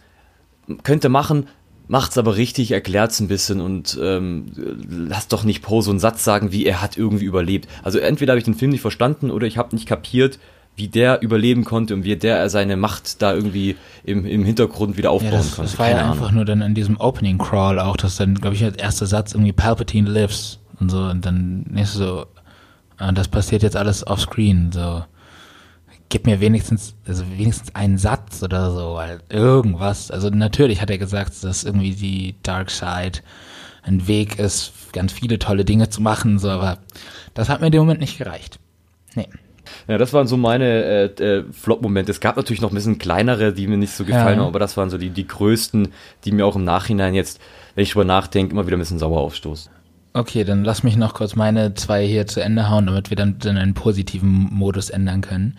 könnte 0.82 1.08
machen, 1.08 1.46
macht's 1.88 2.18
aber 2.18 2.36
richtig, 2.36 2.72
erklärt's 2.72 3.20
ein 3.20 3.28
bisschen 3.28 3.60
und 3.60 3.98
ähm, 4.02 4.46
lass 4.88 5.28
doch 5.28 5.44
nicht 5.44 5.62
Poe 5.62 5.82
so 5.82 5.90
einen 5.90 6.00
Satz 6.00 6.24
sagen, 6.24 6.52
wie 6.52 6.66
er 6.66 6.82
hat 6.82 6.96
irgendwie 6.96 7.24
überlebt. 7.24 7.68
Also 7.82 7.98
entweder 7.98 8.32
habe 8.32 8.38
ich 8.38 8.44
den 8.44 8.54
Film 8.54 8.72
nicht 8.72 8.80
verstanden 8.80 9.30
oder 9.30 9.46
ich 9.46 9.58
habe 9.58 9.74
nicht 9.74 9.86
kapiert, 9.86 10.38
wie 10.76 10.88
der 10.88 11.22
überleben 11.22 11.64
konnte 11.64 11.94
und 11.94 12.04
wie 12.04 12.16
der 12.16 12.48
seine 12.50 12.76
Macht 12.76 13.22
da 13.22 13.32
irgendwie 13.32 13.76
im, 14.04 14.26
im 14.26 14.44
Hintergrund 14.44 14.98
wieder 14.98 15.10
aufbauen 15.10 15.32
ja, 15.32 15.38
das, 15.38 15.56
konnte. 15.56 15.70
Das 15.70 15.78
war 15.78 15.86
Keine 15.86 16.00
ja 16.00 16.10
einfach 16.10 16.30
nur 16.30 16.44
dann 16.44 16.60
in 16.60 16.74
diesem 16.74 17.00
Opening 17.00 17.38
Crawl 17.38 17.78
auch, 17.78 17.96
dass 17.96 18.16
dann, 18.16 18.34
glaube 18.34 18.56
ich, 18.56 18.64
als 18.64 18.76
erster 18.76 19.06
Satz 19.06 19.32
irgendwie 19.32 19.52
Palpatine 19.52 20.08
lives 20.08 20.58
und 20.78 20.90
so 20.90 20.98
und 20.98 21.24
dann 21.24 21.64
ist 21.76 21.94
so, 21.94 22.26
und 23.00 23.16
das 23.16 23.28
passiert 23.28 23.62
jetzt 23.62 23.76
alles 23.76 24.06
offscreen, 24.06 24.70
so 24.70 25.02
gib 26.08 26.26
mir 26.26 26.40
wenigstens, 26.40 26.94
also 27.06 27.24
wenigstens 27.36 27.74
einen 27.74 27.98
Satz 27.98 28.42
oder 28.42 28.70
so, 28.72 28.98
halt 28.98 29.22
irgendwas. 29.30 30.10
Also 30.10 30.30
natürlich 30.30 30.80
hat 30.80 30.90
er 30.90 30.98
gesagt, 30.98 31.42
dass 31.42 31.64
irgendwie 31.64 31.94
die 31.94 32.36
Dark 32.42 32.70
Side 32.70 33.20
ein 33.82 34.06
Weg 34.06 34.38
ist, 34.38 34.72
ganz 34.92 35.12
viele 35.12 35.38
tolle 35.38 35.64
Dinge 35.64 35.88
zu 35.88 36.02
machen, 36.02 36.38
so, 36.38 36.50
aber 36.50 36.78
das 37.34 37.48
hat 37.48 37.60
mir 37.60 37.66
in 37.66 37.72
dem 37.72 37.80
Moment 37.80 38.00
nicht 38.00 38.18
gereicht. 38.18 38.58
Nee. 39.14 39.28
Ja, 39.88 39.98
das 39.98 40.12
waren 40.12 40.26
so 40.26 40.36
meine 40.36 40.64
äh, 41.18 41.22
äh, 41.22 41.44
Flop-Momente. 41.52 42.10
Es 42.10 42.20
gab 42.20 42.36
natürlich 42.36 42.60
noch 42.60 42.70
ein 42.70 42.74
bisschen 42.74 42.98
kleinere, 42.98 43.52
die 43.52 43.66
mir 43.66 43.76
nicht 43.76 43.92
so 43.92 44.04
gefallen 44.04 44.38
Ja. 44.38 44.42
haben, 44.44 44.48
aber 44.48 44.58
das 44.58 44.76
waren 44.76 44.90
so 44.90 44.98
die, 44.98 45.10
die 45.10 45.26
größten, 45.26 45.88
die 46.24 46.32
mir 46.32 46.46
auch 46.46 46.56
im 46.56 46.64
Nachhinein 46.64 47.14
jetzt, 47.14 47.40
wenn 47.74 47.82
ich 47.82 47.90
drüber 47.92 48.04
nachdenke, 48.04 48.52
immer 48.52 48.66
wieder 48.66 48.76
ein 48.76 48.80
bisschen 48.80 48.98
sauer 48.98 49.20
aufstoßen. 49.20 49.70
Okay, 50.12 50.44
dann 50.44 50.64
lass 50.64 50.82
mich 50.82 50.96
noch 50.96 51.12
kurz 51.12 51.36
meine 51.36 51.74
zwei 51.74 52.06
hier 52.06 52.26
zu 52.26 52.40
Ende 52.40 52.70
hauen, 52.70 52.86
damit 52.86 53.10
wir 53.10 53.16
dann, 53.16 53.38
dann 53.38 53.58
einen 53.58 53.74
positiven 53.74 54.48
Modus 54.50 54.88
ändern 54.88 55.20
können. 55.20 55.58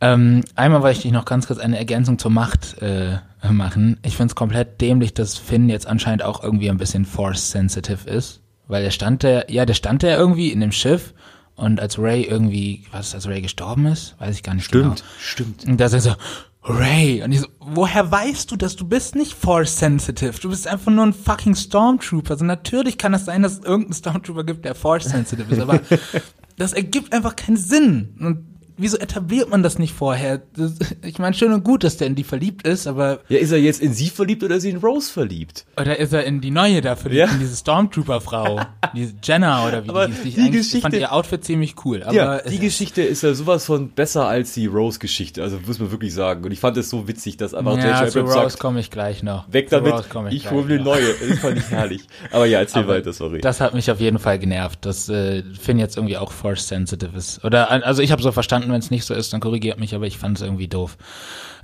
Ähm, 0.00 0.42
einmal 0.56 0.82
wollte 0.82 0.96
ich 0.98 1.02
dich 1.02 1.12
noch 1.12 1.24
ganz 1.24 1.46
kurz 1.46 1.58
eine 1.58 1.78
Ergänzung 1.78 2.18
zur 2.18 2.30
Macht 2.30 2.80
äh, 2.82 3.18
machen. 3.50 3.98
Ich 4.04 4.16
finde 4.16 4.30
es 4.30 4.34
komplett 4.36 4.80
dämlich, 4.80 5.14
dass 5.14 5.36
Finn 5.36 5.68
jetzt 5.68 5.86
anscheinend 5.86 6.24
auch 6.24 6.42
irgendwie 6.42 6.70
ein 6.70 6.76
bisschen 6.76 7.04
force-sensitive 7.04 8.08
ist. 8.08 8.40
Weil 8.68 8.84
der 8.84 8.90
stand 8.90 9.22
der, 9.22 9.50
ja, 9.50 9.66
der 9.66 9.74
stand 9.74 10.02
der 10.02 10.16
irgendwie 10.16 10.50
in 10.50 10.60
dem 10.60 10.72
Schiff 10.72 11.12
und 11.56 11.80
als 11.80 11.98
Ray 11.98 12.22
irgendwie, 12.24 12.84
was, 12.92 13.14
als 13.14 13.28
Ray 13.28 13.42
gestorben 13.42 13.86
ist? 13.86 14.14
Weiß 14.18 14.34
ich 14.34 14.42
gar 14.42 14.54
nicht 14.54 14.70
genau. 14.70 14.94
stimmt. 15.18 15.64
Und 15.64 15.80
da 15.80 15.86
ist 15.86 15.92
er 15.92 16.00
so, 16.00 16.14
Ray. 16.64 17.22
Und 17.22 17.32
ich 17.32 17.40
so, 17.40 17.48
woher 17.58 18.10
weißt 18.10 18.50
du, 18.50 18.56
dass 18.56 18.76
du 18.76 18.86
bist 18.86 19.14
nicht 19.16 19.34
force 19.34 19.78
sensitive? 19.78 20.38
Du 20.40 20.48
bist 20.50 20.66
einfach 20.66 20.92
nur 20.92 21.04
ein 21.04 21.12
fucking 21.12 21.56
Stormtrooper. 21.56 22.32
Also 22.32 22.44
natürlich 22.44 22.98
kann 22.98 23.14
es 23.14 23.24
sein, 23.24 23.42
dass 23.42 23.54
es 23.54 23.64
irgendeinen 23.64 23.94
Stormtrooper 23.94 24.44
gibt, 24.44 24.64
der 24.64 24.74
force 24.74 25.04
sensitive 25.04 25.52
ist, 25.52 25.60
aber 25.60 25.80
das 26.56 26.72
ergibt 26.72 27.12
einfach 27.12 27.34
keinen 27.34 27.56
Sinn. 27.56 28.14
Und 28.20 28.51
wieso 28.76 28.96
etabliert 28.98 29.48
man 29.50 29.62
das 29.62 29.78
nicht 29.78 29.94
vorher? 29.94 30.42
Das, 30.56 30.72
ich 31.04 31.18
meine, 31.18 31.34
schön 31.34 31.52
und 31.52 31.64
gut, 31.64 31.84
dass 31.84 31.96
der 31.96 32.06
in 32.06 32.14
die 32.14 32.24
verliebt 32.24 32.66
ist, 32.66 32.86
aber 32.86 33.20
Ja, 33.28 33.38
ist 33.38 33.52
er 33.52 33.58
jetzt 33.58 33.80
in 33.80 33.92
sie 33.94 34.08
verliebt 34.08 34.42
oder 34.42 34.56
ist 34.56 34.62
sie 34.62 34.70
in 34.70 34.78
Rose 34.78 35.12
verliebt? 35.12 35.64
oder 35.80 35.98
ist 35.98 36.12
er 36.12 36.24
in 36.24 36.40
die 36.40 36.50
neue 36.50 36.80
da 36.80 36.96
verliebt, 36.96 37.18
Ja. 37.28 37.32
in 37.32 37.40
diese 37.40 37.56
Stormtrooper-Frau, 37.56 38.60
diese 38.94 39.14
Jenna 39.22 39.66
oder 39.66 39.84
wie 39.84 39.88
Aber 39.88 40.06
die 40.08 40.12
hieß. 40.14 40.22
Die 40.22 40.28
ich 40.28 40.34
die 40.34 40.40
eigentlich- 40.40 40.52
Geschichte- 40.60 40.76
Ich 40.78 40.82
fand 40.82 40.94
ihr 40.94 41.12
Outfit 41.12 41.44
ziemlich 41.44 41.74
cool, 41.84 42.02
aber 42.02 42.14
ja, 42.14 42.38
die 42.42 42.58
Geschichte 42.58 43.02
ist 43.02 43.22
ja 43.22 43.34
sowas 43.34 43.64
von 43.66 43.90
besser 43.90 44.26
als 44.26 44.54
die 44.54 44.66
Rose-Geschichte, 44.66 45.42
also 45.42 45.58
muss 45.66 45.78
man 45.78 45.90
wirklich 45.90 46.14
sagen. 46.14 46.44
Und 46.44 46.52
ich 46.52 46.60
fand 46.60 46.76
es 46.76 46.90
so 46.90 47.06
witzig, 47.08 47.36
dass 47.36 47.54
einfach 47.54 47.76
ja, 47.78 48.00
J.J. 48.00 48.10
zu 48.12 48.20
Rose 48.20 48.58
komme 48.58 48.80
ich 48.80 48.90
gleich 48.90 49.22
noch. 49.22 49.52
weg 49.52 49.68
Zu 49.68 49.76
damit, 49.80 49.94
ich 50.32 50.42
gleich 50.42 50.50
hole 50.52 50.64
mir 50.64 50.74
eine 50.74 50.82
neue. 50.84 51.14
Das 51.28 51.38
fand 51.38 51.58
ich 51.58 51.70
herrlich. 51.70 52.02
Aber 52.30 52.46
ja, 52.46 52.58
erzähl 52.60 52.82
Aber 52.84 52.94
weiter, 52.94 53.12
sorry. 53.12 53.40
Das 53.40 53.60
hat 53.60 53.74
mich 53.74 53.90
auf 53.90 54.00
jeden 54.00 54.18
Fall 54.18 54.38
genervt, 54.38 54.84
dass 54.84 55.08
äh, 55.08 55.42
Finn 55.60 55.78
jetzt 55.78 55.96
irgendwie 55.96 56.16
auch 56.16 56.32
force 56.32 56.68
sensitive 56.68 57.16
ist. 57.16 57.44
Oder 57.44 57.70
also 57.70 58.02
ich 58.02 58.12
habe 58.12 58.22
so 58.22 58.32
verstanden, 58.32 58.71
wenn 58.72 58.80
es 58.80 58.90
nicht 58.90 59.04
so 59.04 59.14
ist, 59.14 59.32
dann 59.32 59.40
korrigiert 59.40 59.78
mich, 59.78 59.94
aber 59.94 60.06
ich 60.06 60.18
fand 60.18 60.38
es 60.38 60.42
irgendwie 60.42 60.68
doof. 60.68 60.96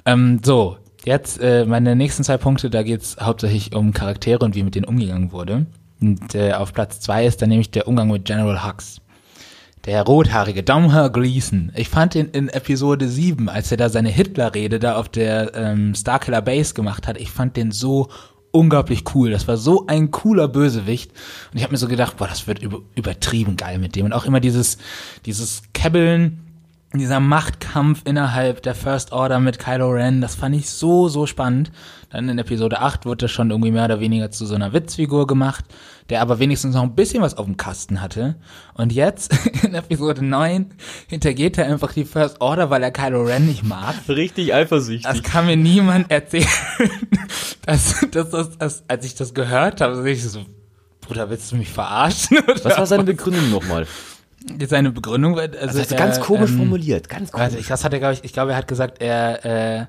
Ähm, 0.05 0.41
so, 0.45 0.77
jetzt 1.05 1.41
äh, 1.41 1.65
meine 1.65 1.97
nächsten 1.97 2.25
zwei 2.25 2.37
Punkte, 2.37 2.71
da 2.71 2.83
geht's 2.83 3.17
hauptsächlich 3.21 3.75
um 3.75 3.93
Charaktere 3.93 4.45
und 4.45 4.55
wie 4.55 4.63
mit 4.63 4.75
denen 4.75 4.87
umgegangen 4.87 5.33
wurde. 5.33 5.67
Und 6.01 6.35
äh, 6.35 6.53
auf 6.53 6.73
Platz 6.73 7.01
zwei 7.01 7.27
ist 7.27 7.43
dann 7.43 7.49
nämlich 7.49 7.71
der 7.71 7.89
Umgang 7.89 8.11
mit 8.11 8.25
General 8.25 8.65
Hux. 8.65 9.01
Der 9.85 10.03
rothaarige 10.03 10.63
Domhnall 10.63 11.11
Gleeson. 11.11 11.73
Ich 11.75 11.89
fand 11.89 12.15
ihn 12.15 12.27
in 12.27 12.49
Episode 12.49 13.09
7, 13.09 13.49
als 13.49 13.71
er 13.71 13.79
da 13.79 13.89
seine 13.89 14.11
Hitler-Rede 14.11 14.79
da 14.79 14.97
auf 14.97 15.09
der 15.09 15.55
ähm, 15.55 15.95
Starkiller 15.95 16.43
Base 16.43 16.75
gemacht 16.75 17.07
hat, 17.07 17.19
ich 17.19 17.31
fand 17.31 17.57
den 17.57 17.71
so 17.71 18.09
unglaublich 18.51 19.05
cool. 19.15 19.31
Das 19.31 19.49
war 19.49 19.57
so 19.57 19.87
ein 19.87 20.11
cooler 20.11 20.49
Bösewicht. 20.49 21.13
Und 21.53 21.59
ich 21.59 21.63
habe 21.63 21.73
mir 21.73 21.79
so 21.79 21.89
gedacht, 21.89 22.17
boah, 22.17 22.29
das 22.29 22.47
wird 22.47 22.61
über, 22.61 22.81
übertrieben 22.95 23.57
geil 23.57 23.79
mit 23.79 23.97
dem. 23.97 24.07
Und 24.07 24.13
auch 24.13 24.25
immer 24.25 24.41
dieses, 24.41 24.79
dieses 25.27 25.63
Kebbeln, 25.73 26.48
dieser 26.95 27.21
Machtkampf 27.21 28.03
innerhalb 28.07 28.63
der 28.63 28.75
First 28.75 29.13
Order 29.13 29.41
mit 29.41 29.59
Kylo 29.59 29.91
Ren, 29.91 30.23
das 30.23 30.35
fand 30.35 30.57
ich 30.57 30.71
so, 30.71 31.09
so 31.09 31.27
spannend. 31.27 31.71
Dann 32.09 32.31
in 32.31 32.39
Episode 32.39 32.81
8 32.81 33.05
wurde 33.05 33.27
das 33.27 33.31
schon 33.31 33.51
irgendwie 33.51 33.71
mehr 33.71 33.85
oder 33.85 34.01
weniger 34.01 34.31
zu 34.31 34.47
so 34.47 34.55
einer 34.55 34.73
Witzfigur 34.73 35.27
gemacht, 35.27 35.67
der 36.09 36.23
aber 36.23 36.39
wenigstens 36.39 36.75
noch 36.75 36.83
ein 36.83 36.95
bisschen 36.95 37.23
was 37.23 37.37
auf 37.37 37.45
dem 37.45 37.59
Kasten 37.59 38.01
hatte. 38.01 38.37
Und 38.73 38.95
jetzt, 38.95 39.37
in 39.63 39.75
Episode 39.75 40.25
9, 40.25 40.73
hintergeht 41.09 41.59
er 41.59 41.67
einfach 41.67 41.93
die 41.93 42.07
First 42.07 42.41
Order, 42.41 42.71
weil 42.71 42.83
er 42.83 42.91
Kylo 42.91 43.23
Ren 43.23 43.47
nicht 43.47 43.65
mag. 43.65 43.95
Richtig 44.09 44.55
eifersüchtig. 44.55 45.05
Das 45.05 45.23
kann 45.23 45.45
mir 45.45 45.59
niemand 45.59 46.11
erzählen. 46.11 46.49
dass, 47.67 48.07
dass, 48.11 48.31
dass, 48.31 48.57
dass, 48.57 48.85
als 48.89 49.05
ich 49.05 49.15
das 49.15 49.35
gehört 49.35 49.83
habe, 49.83 49.95
so 49.95 50.05
ich 50.05 50.25
so, 50.25 50.47
Bruder, 51.03 51.29
willst 51.29 51.53
du 51.53 51.57
mich 51.57 51.69
verarschen? 51.69 52.39
Was 52.47 52.79
war 52.79 52.87
seine 52.87 53.05
Begründung 53.05 53.51
nochmal? 53.51 53.87
Seine 54.67 54.91
Begründung? 54.93 55.35
war- 55.37 55.43
Also, 55.43 55.57
Das 55.59 55.75
ist 55.77 55.93
er, 55.93 55.99
ganz 55.99 56.21
komisch 56.21 56.51
ähm, 56.51 56.59
formuliert, 56.59 57.09
ganz 57.09 57.33
komisch. 57.33 57.45
also 57.45 57.59
ich, 57.59 57.67
das 57.67 57.85
hat 57.85 57.93
er, 57.93 57.99
glaube 57.99 58.15
ich, 58.15 58.25
ich 58.25 58.33
glaube, 58.33 58.53
er 58.53 58.57
hat 58.59 58.69
gesagt, 58.69 59.01
er 59.01 59.45
äh, 59.81 59.87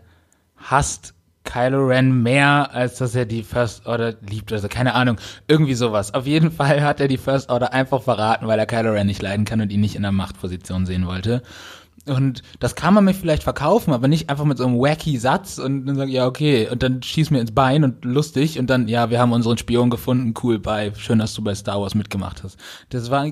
hasst 0.58 1.14
Kylo 1.44 1.88
Ren 1.88 2.22
mehr, 2.22 2.70
als 2.74 2.98
dass 2.98 3.16
er 3.16 3.26
die 3.26 3.44
First 3.44 3.86
Order 3.88 4.14
liebt. 4.28 4.52
Also 4.54 4.68
keine 4.68 4.94
Ahnung, 4.94 5.18
irgendwie 5.48 5.74
sowas. 5.74 6.14
Auf 6.14 6.28
jeden 6.28 6.52
Fall 6.52 6.84
hat 6.84 7.00
er 7.00 7.08
die 7.08 7.18
First 7.18 7.50
Order 7.50 7.74
einfach 7.74 8.04
verraten, 8.04 8.46
weil 8.48 8.60
er 8.60 8.66
Kylo 8.66 8.92
Ren 8.92 9.08
nicht 9.08 9.22
leiden 9.22 9.46
kann 9.46 9.62
und 9.62 9.72
ihn 9.72 9.80
nicht 9.82 9.96
in 9.96 10.02
der 10.04 10.12
Machtposition 10.12 10.86
sehen 10.86 11.08
wollte. 11.08 11.42
Und 12.06 12.44
das 12.60 12.76
kann 12.76 12.94
man 12.94 13.06
mir 13.06 13.14
vielleicht 13.14 13.44
verkaufen, 13.44 13.94
aber 13.94 14.08
nicht 14.08 14.30
einfach 14.30 14.46
mit 14.46 14.58
so 14.58 14.66
einem 14.66 14.80
wacky 14.80 15.18
Satz 15.18 15.60
und 15.60 15.86
dann 15.86 15.96
sagen, 15.96 16.10
ja, 16.12 16.26
okay, 16.28 16.68
und 16.70 16.82
dann 16.82 17.04
schieß 17.04 17.30
mir 17.30 17.40
ins 17.40 17.52
Bein 17.52 17.84
und 17.84 18.04
lustig 18.06 18.58
und 18.58 18.70
dann, 18.70 18.88
ja, 18.88 19.10
wir 19.10 19.20
haben 19.20 19.32
unseren 19.34 19.58
Spion 19.58 19.90
gefunden, 19.90 20.34
cool, 20.44 20.60
bye, 20.60 20.92
schön, 20.98 21.20
dass 21.20 21.34
du 21.34 21.44
bei 21.44 21.54
Star 21.56 21.80
Wars 21.82 21.96
mitgemacht 21.96 22.42
hast. 22.44 22.58
Das 22.90 23.12
war, 23.12 23.28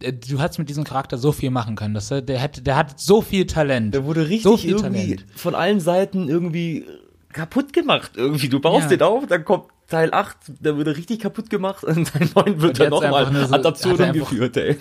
du 0.00 0.40
hast 0.40 0.58
mit 0.58 0.68
diesem 0.68 0.84
Charakter 0.84 1.18
so 1.18 1.32
viel 1.32 1.50
machen 1.50 1.76
können, 1.76 1.94
dass 1.94 2.10
er, 2.10 2.22
der 2.22 2.40
hat, 2.42 2.66
der 2.66 2.76
hat 2.76 2.98
so 3.00 3.22
viel 3.22 3.46
Talent. 3.46 3.94
Der 3.94 4.04
wurde 4.04 4.22
richtig 4.28 4.42
so 4.42 4.56
viel 4.56 4.70
irgendwie 4.72 5.16
Talent. 5.16 5.26
von 5.36 5.54
allen 5.54 5.80
Seiten 5.80 6.28
irgendwie 6.28 6.86
kaputt 7.32 7.72
gemacht. 7.72 8.12
Irgendwie, 8.16 8.48
du 8.48 8.60
baust 8.60 8.84
Ja. 8.90 8.96
den 8.96 9.02
auf, 9.02 9.26
dann 9.26 9.44
kommt 9.44 9.66
Teil 9.88 10.12
8, 10.12 10.36
der 10.60 10.76
wurde 10.76 10.96
richtig 10.96 11.20
kaputt 11.20 11.50
gemacht 11.50 11.84
und 11.84 12.06
Teil 12.12 12.28
9 12.34 12.60
wird 12.62 12.80
dann 12.80 12.90
nochmal 12.90 13.24
er 13.24 13.28
einfach- 13.28 14.22
umgeführt, 14.22 14.56
ey. 14.56 14.78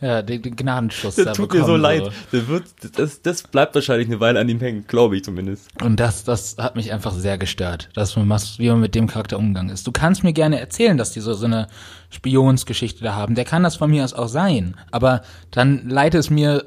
Ja, 0.00 0.20
den, 0.20 0.42
den 0.42 0.56
Gnadenschuss 0.56 1.14
Das 1.14 1.24
da 1.24 1.32
tut 1.32 1.52
mir 1.52 1.60
bekommen, 1.60 1.66
so 1.66 1.76
leid. 1.76 2.10
Der 2.32 2.48
wird, 2.48 2.64
das, 2.98 3.22
das 3.22 3.42
bleibt 3.44 3.74
wahrscheinlich 3.74 4.08
eine 4.08 4.20
Weile 4.20 4.40
an 4.40 4.48
ihm 4.48 4.60
hängen, 4.60 4.84
glaube 4.86 5.16
ich 5.16 5.24
zumindest. 5.24 5.68
Und 5.82 5.98
das, 5.98 6.24
das 6.24 6.56
hat 6.58 6.76
mich 6.76 6.92
einfach 6.92 7.14
sehr 7.14 7.38
gestört, 7.38 7.88
dass 7.94 8.14
man 8.16 8.28
was, 8.28 8.58
wie 8.58 8.68
man 8.68 8.80
mit 8.80 8.94
dem 8.94 9.06
Charakter 9.06 9.38
umgegangen 9.38 9.70
ist. 9.70 9.86
Du 9.86 9.92
kannst 9.92 10.22
mir 10.22 10.34
gerne 10.34 10.60
erzählen, 10.60 10.98
dass 10.98 11.12
die 11.12 11.20
so, 11.20 11.32
so 11.32 11.46
eine 11.46 11.68
Spionsgeschichte 12.10 13.02
da 13.02 13.14
haben. 13.14 13.34
Der 13.34 13.46
kann 13.46 13.62
das 13.62 13.76
von 13.76 13.90
mir 13.90 14.04
aus 14.04 14.12
auch 14.12 14.28
sein. 14.28 14.76
Aber 14.90 15.22
dann 15.50 15.88
leite 15.88 16.18
es 16.18 16.28
mir 16.28 16.64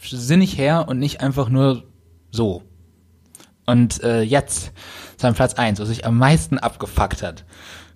sinnig 0.00 0.58
her 0.58 0.86
und 0.88 0.98
nicht 0.98 1.20
einfach 1.20 1.48
nur 1.48 1.84
so. 2.32 2.62
Und 3.64 4.02
äh, 4.02 4.22
jetzt 4.22 4.72
einem 5.24 5.34
Platz 5.34 5.54
eins, 5.54 5.80
was 5.80 5.88
sich 5.88 6.04
am 6.04 6.18
meisten 6.18 6.58
abgefuckt 6.58 7.22
hat. 7.22 7.44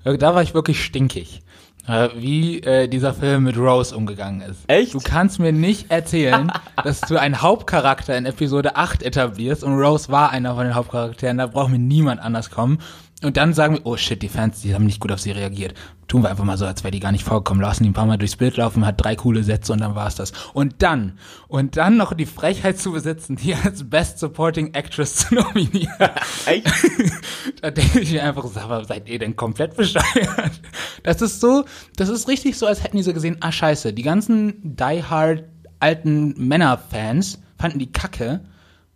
Da 0.04 0.34
war 0.34 0.42
ich 0.42 0.54
wirklich 0.54 0.84
stinkig. 0.84 1.42
Äh, 1.86 2.08
Wie 2.16 2.60
äh, 2.62 2.88
dieser 2.88 3.14
Film 3.14 3.44
mit 3.44 3.56
Rose 3.56 3.96
umgegangen 3.96 4.40
ist. 4.40 4.58
Echt? 4.66 4.94
Du 4.94 5.00
kannst 5.00 5.38
mir 5.38 5.52
nicht 5.52 5.90
erzählen, 5.90 6.50
dass 6.84 7.00
du 7.02 7.20
einen 7.20 7.42
Hauptcharakter 7.42 8.16
in 8.16 8.26
Episode 8.26 8.76
8 8.76 9.02
etablierst 9.02 9.62
und 9.62 9.78
Rose 9.78 10.08
war 10.10 10.30
einer 10.30 10.54
von 10.54 10.64
den 10.64 10.74
Hauptcharakteren, 10.74 11.38
da 11.38 11.46
braucht 11.46 11.70
mir 11.70 11.78
niemand 11.78 12.20
anders 12.20 12.50
kommen. 12.50 12.78
Und 13.26 13.36
dann 13.36 13.54
sagen 13.54 13.74
wir, 13.74 13.86
oh 13.86 13.96
shit, 13.96 14.22
die 14.22 14.28
Fans, 14.28 14.60
die 14.60 14.72
haben 14.72 14.86
nicht 14.86 15.00
gut 15.00 15.10
auf 15.10 15.20
sie 15.20 15.32
reagiert. 15.32 15.74
Tun 16.06 16.22
wir 16.22 16.30
einfach 16.30 16.44
mal 16.44 16.56
so, 16.56 16.64
als 16.64 16.84
wäre 16.84 16.92
die 16.92 17.00
gar 17.00 17.10
nicht 17.10 17.24
vorgekommen. 17.24 17.60
Lassen 17.60 17.82
die 17.82 17.90
ein 17.90 17.92
paar 17.92 18.06
Mal 18.06 18.18
durchs 18.18 18.36
Bild 18.36 18.56
laufen, 18.56 18.86
hat 18.86 19.02
drei 19.02 19.16
coole 19.16 19.42
Sätze 19.42 19.72
und 19.72 19.80
dann 19.80 19.96
war's 19.96 20.14
das. 20.14 20.32
Und 20.52 20.76
dann, 20.78 21.18
und 21.48 21.76
dann 21.76 21.96
noch 21.96 22.14
die 22.14 22.24
Frechheit 22.24 22.78
zu 22.78 22.92
besitzen, 22.92 23.34
die 23.34 23.56
als 23.56 23.90
Best 23.90 24.20
Supporting 24.20 24.74
Actress 24.74 25.16
zu 25.16 25.34
nominieren. 25.34 25.90
Echt? 26.46 26.72
Da 27.62 27.72
denke 27.72 27.98
ich 27.98 28.12
mir 28.12 28.22
einfach, 28.22 28.46
sag 28.46 28.68
mal, 28.68 28.84
seid 28.84 29.08
ihr 29.08 29.18
denn 29.18 29.34
komplett 29.34 29.76
bescheuert? 29.76 30.60
Das 31.02 31.20
ist 31.20 31.40
so, 31.40 31.64
das 31.96 32.08
ist 32.08 32.28
richtig 32.28 32.56
so, 32.56 32.66
als 32.66 32.84
hätten 32.84 32.96
die 32.96 33.02
so 33.02 33.12
gesehen, 33.12 33.38
ah 33.40 33.50
scheiße, 33.50 33.92
die 33.92 34.02
ganzen 34.02 34.76
die 34.76 35.02
hard 35.02 35.42
alten 35.80 36.34
Männerfans 36.36 37.40
fanden 37.58 37.80
die 37.80 37.90
kacke 37.90 38.42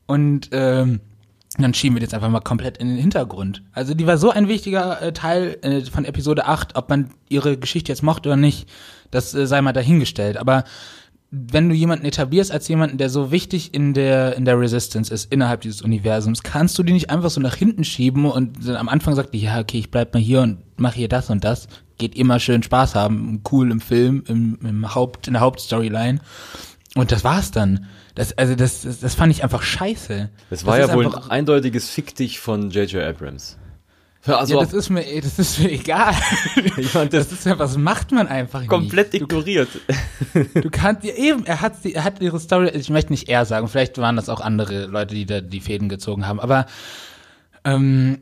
und 0.07 0.51
ähm, 0.53 1.01
dann 1.59 1.75
schieben 1.75 1.97
wir 1.97 2.07
das 2.07 2.15
einfach 2.15 2.31
mal 2.31 2.41
komplett 2.41 2.79
in 2.79 2.89
den 2.89 2.99
Hintergrund. 2.99 3.63
Also 3.73 3.95
die 3.95 4.07
war 4.07 4.19
so 4.19 4.31
ein 4.31 4.49
wichtiger 4.49 5.03
äh, 5.03 5.13
Teil 5.13 5.59
äh, 5.63 5.83
von 5.83 6.05
Episode 6.05 6.47
8, 6.47 6.77
ob 6.77 6.89
man 6.89 7.11
ihre 7.29 7.57
Geschichte 7.57 7.91
jetzt 7.91 8.03
mochte 8.03 8.29
oder 8.29 8.37
nicht, 8.37 8.69
das 9.11 9.35
äh, 9.35 9.47
sei 9.47 9.61
mal 9.61 9.73
dahingestellt. 9.73 10.37
Aber 10.37 10.65
wenn 11.33 11.69
du 11.69 11.75
jemanden 11.75 12.07
etablierst 12.07 12.51
als 12.51 12.67
jemanden, 12.67 12.99
der 12.99 13.09
so 13.09 13.31
wichtig 13.31 13.73
in 13.73 13.95
der, 13.95 14.37
in 14.37 14.45
der 14.45 14.59
Resistance 14.59 15.13
ist, 15.13 15.33
innerhalb 15.33 15.61
dieses 15.61 15.83
Universums, 15.83 16.43
kannst 16.43 16.77
du 16.79 16.83
die 16.83 16.93
nicht 16.93 17.11
einfach 17.11 17.31
so 17.31 17.41
nach 17.41 17.55
hinten 17.55 17.85
schieben 17.85 18.25
und 18.25 18.67
dann 18.67 18.77
am 18.77 18.89
Anfang 18.89 19.15
sagt 19.15 19.33
die, 19.35 19.41
ja, 19.41 19.61
okay, 19.61 19.79
ich 19.79 19.91
bleib 19.91 20.13
mal 20.13 20.21
hier 20.21 20.41
und 20.41 20.59
mache 20.77 20.97
hier 20.97 21.09
das 21.09 21.31
und 21.31 21.45
das. 21.45 21.69
Geht 21.99 22.17
immer 22.17 22.41
schön 22.41 22.63
Spaß 22.63 22.95
haben, 22.95 23.43
cool 23.53 23.71
im 23.71 23.81
Film, 23.81 24.25
im, 24.27 24.59
im 24.63 24.95
Haupt, 24.95 25.29
in 25.29 25.35
der 25.35 25.43
Hauptstoryline. 25.43 26.21
Und 26.97 27.13
das 27.13 27.23
war's 27.23 27.53
dann. 27.53 27.87
Das, 28.15 28.37
also 28.37 28.55
das, 28.55 28.83
das, 28.83 29.01
das 29.01 29.15
fand 29.15 29.33
ich 29.33 29.43
einfach 29.45 29.63
scheiße. 29.63 30.31
Das 30.51 30.67
war 30.67 30.79
ja 30.79 30.87
ist 30.87 30.95
wohl 30.95 31.07
ein 31.07 31.31
eindeutiges 31.31 31.89
Fick 31.89 32.15
dich 32.15 32.41
von 32.41 32.71
J.J. 32.71 33.03
Abrams. 33.03 33.57
Also 34.27 34.55
ja, 34.59 34.61
das 34.61 34.75
ist 34.75 34.91
mir, 34.91 35.03
das 35.23 35.39
ist 35.39 35.59
mir 35.61 35.71
egal. 35.73 36.15
Ich 36.77 36.93
meine, 36.93 37.09
das 37.09 37.29
Das 37.31 37.39
ist 37.39 37.47
ja, 37.47 37.59
was 37.59 37.79
macht 37.79 38.13
man 38.13 38.27
einfach 38.27 38.67
komplett 38.67 39.15
nicht. 39.15 39.23
ignoriert. 39.23 39.69
Du, 40.35 40.45
du 40.61 40.71
kannst, 40.71 41.05
ja, 41.05 41.15
eben, 41.15 41.47
er 41.47 41.63
hat, 41.63 41.85
er 41.87 42.05
hat 42.05 42.21
ihre 42.21 42.39
Story, 42.39 42.69
ich 42.75 42.91
möchte 42.91 43.13
nicht 43.13 43.29
er 43.31 43.47
sagen, 43.47 43.69
vielleicht 43.69 43.97
waren 43.97 44.17
das 44.17 44.29
auch 44.29 44.41
andere 44.41 44.87
Leute, 44.87 45.15
die 45.15 45.25
da 45.25 45.41
die 45.41 45.61
Fäden 45.61 45.89
gezogen 45.89 46.27
haben, 46.27 46.39
aber, 46.39 46.67
ähm, 47.65 48.19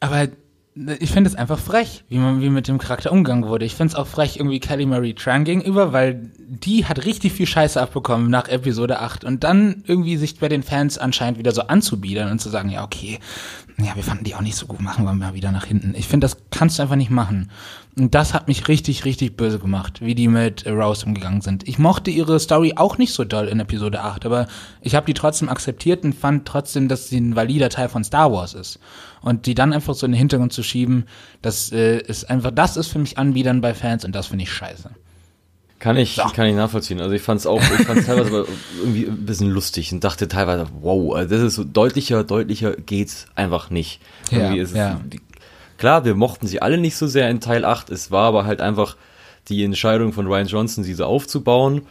aber 0.00 0.28
ich 0.74 1.12
finde 1.12 1.28
es 1.28 1.36
einfach 1.36 1.58
frech, 1.58 2.02
wie 2.08 2.16
man 2.16 2.40
wie 2.40 2.48
mit 2.48 2.66
dem 2.66 2.78
Charakter 2.78 3.12
umgegangen 3.12 3.46
wurde. 3.46 3.66
Ich 3.66 3.74
finde 3.74 3.92
es 3.92 3.94
auch 3.94 4.06
frech 4.06 4.36
irgendwie 4.36 4.58
Kelly 4.58 4.86
Marie 4.86 5.12
Tran 5.12 5.44
gegenüber, 5.44 5.92
weil 5.92 6.30
die 6.38 6.86
hat 6.86 7.04
richtig 7.04 7.32
viel 7.32 7.46
Scheiße 7.46 7.80
abbekommen 7.80 8.30
nach 8.30 8.48
Episode 8.48 9.00
8 9.00 9.24
und 9.24 9.44
dann 9.44 9.84
irgendwie 9.86 10.16
sich 10.16 10.38
bei 10.38 10.48
den 10.48 10.62
Fans 10.62 10.96
anscheinend 10.96 11.38
wieder 11.38 11.52
so 11.52 11.62
anzubiedern 11.62 12.30
und 12.30 12.40
zu 12.40 12.48
sagen, 12.48 12.70
ja, 12.70 12.84
okay, 12.84 13.18
ja, 13.78 13.96
wir 13.96 14.02
fanden 14.02 14.24
die 14.24 14.34
auch 14.34 14.40
nicht 14.40 14.56
so 14.56 14.66
gut, 14.66 14.80
machen 14.80 15.04
wir 15.04 15.12
mal 15.12 15.34
wieder 15.34 15.52
nach 15.52 15.64
hinten. 15.64 15.94
Ich 15.96 16.06
finde, 16.06 16.24
das 16.26 16.36
kannst 16.50 16.78
du 16.78 16.82
einfach 16.82 16.96
nicht 16.96 17.10
machen. 17.10 17.50
Und 17.96 18.14
das 18.14 18.32
hat 18.32 18.48
mich 18.48 18.68
richtig, 18.68 19.04
richtig 19.04 19.36
böse 19.36 19.58
gemacht, 19.58 20.00
wie 20.00 20.14
die 20.14 20.28
mit 20.28 20.66
Rose 20.66 21.04
umgegangen 21.04 21.42
sind. 21.42 21.68
Ich 21.68 21.78
mochte 21.78 22.10
ihre 22.10 22.40
Story 22.40 22.74
auch 22.76 22.98
nicht 22.98 23.12
so 23.12 23.24
doll 23.24 23.48
in 23.48 23.60
Episode 23.60 24.02
8, 24.02 24.24
aber 24.24 24.46
ich 24.80 24.94
habe 24.94 25.06
die 25.06 25.14
trotzdem 25.14 25.48
akzeptiert 25.48 26.04
und 26.04 26.14
fand 26.14 26.46
trotzdem, 26.46 26.88
dass 26.88 27.08
sie 27.08 27.18
ein 27.18 27.36
valider 27.36 27.68
Teil 27.68 27.88
von 27.88 28.04
Star 28.04 28.32
Wars 28.32 28.54
ist. 28.54 28.78
Und 29.20 29.46
die 29.46 29.54
dann 29.54 29.72
einfach 29.72 29.94
so 29.94 30.06
in 30.06 30.12
den 30.12 30.18
Hintergrund 30.18 30.52
zu 30.52 30.62
schieben, 30.62 31.04
das 31.42 31.70
äh, 31.72 31.98
ist 31.98 32.30
einfach, 32.30 32.50
das 32.50 32.76
ist 32.76 32.88
für 32.88 32.98
mich 32.98 33.18
Anbiedern 33.18 33.60
bei 33.60 33.74
Fans 33.74 34.04
und 34.04 34.14
das 34.14 34.28
finde 34.28 34.44
ich 34.44 34.52
scheiße. 34.52 34.90
Kann 35.82 35.96
ich, 35.96 36.16
kann 36.34 36.46
ich 36.46 36.54
nachvollziehen. 36.54 37.00
Also 37.00 37.12
ich 37.14 37.22
fand 37.22 37.40
es 37.40 37.46
auch, 37.46 37.60
ich 37.60 37.86
fand 37.86 37.98
es 37.98 38.06
teilweise 38.06 38.28
aber 38.30 38.44
irgendwie 38.80 39.06
ein 39.06 39.26
bisschen 39.26 39.50
lustig 39.50 39.92
und 39.92 40.04
dachte 40.04 40.28
teilweise, 40.28 40.66
wow, 40.80 41.14
also 41.16 41.34
das 41.34 41.42
ist 41.44 41.54
so 41.56 41.64
deutlicher, 41.64 42.22
deutlicher 42.22 42.72
geht's 42.76 43.26
einfach 43.34 43.68
nicht. 43.70 44.00
Ja, 44.30 44.54
ist 44.54 44.70
es- 44.70 44.76
ja. 44.76 45.00
die, 45.04 45.20
klar, 45.78 46.04
wir 46.04 46.14
mochten 46.14 46.46
sie 46.46 46.62
alle 46.62 46.78
nicht 46.78 46.94
so 46.96 47.08
sehr 47.08 47.28
in 47.30 47.40
Teil 47.40 47.64
8. 47.64 47.90
Es 47.90 48.12
war 48.12 48.28
aber 48.28 48.44
halt 48.46 48.60
einfach 48.60 48.96
die 49.48 49.64
Entscheidung 49.64 50.12
von 50.12 50.28
Ryan 50.28 50.46
Johnson, 50.46 50.84
sie 50.84 50.94
so 50.94 51.04
aufzubauen. 51.04 51.82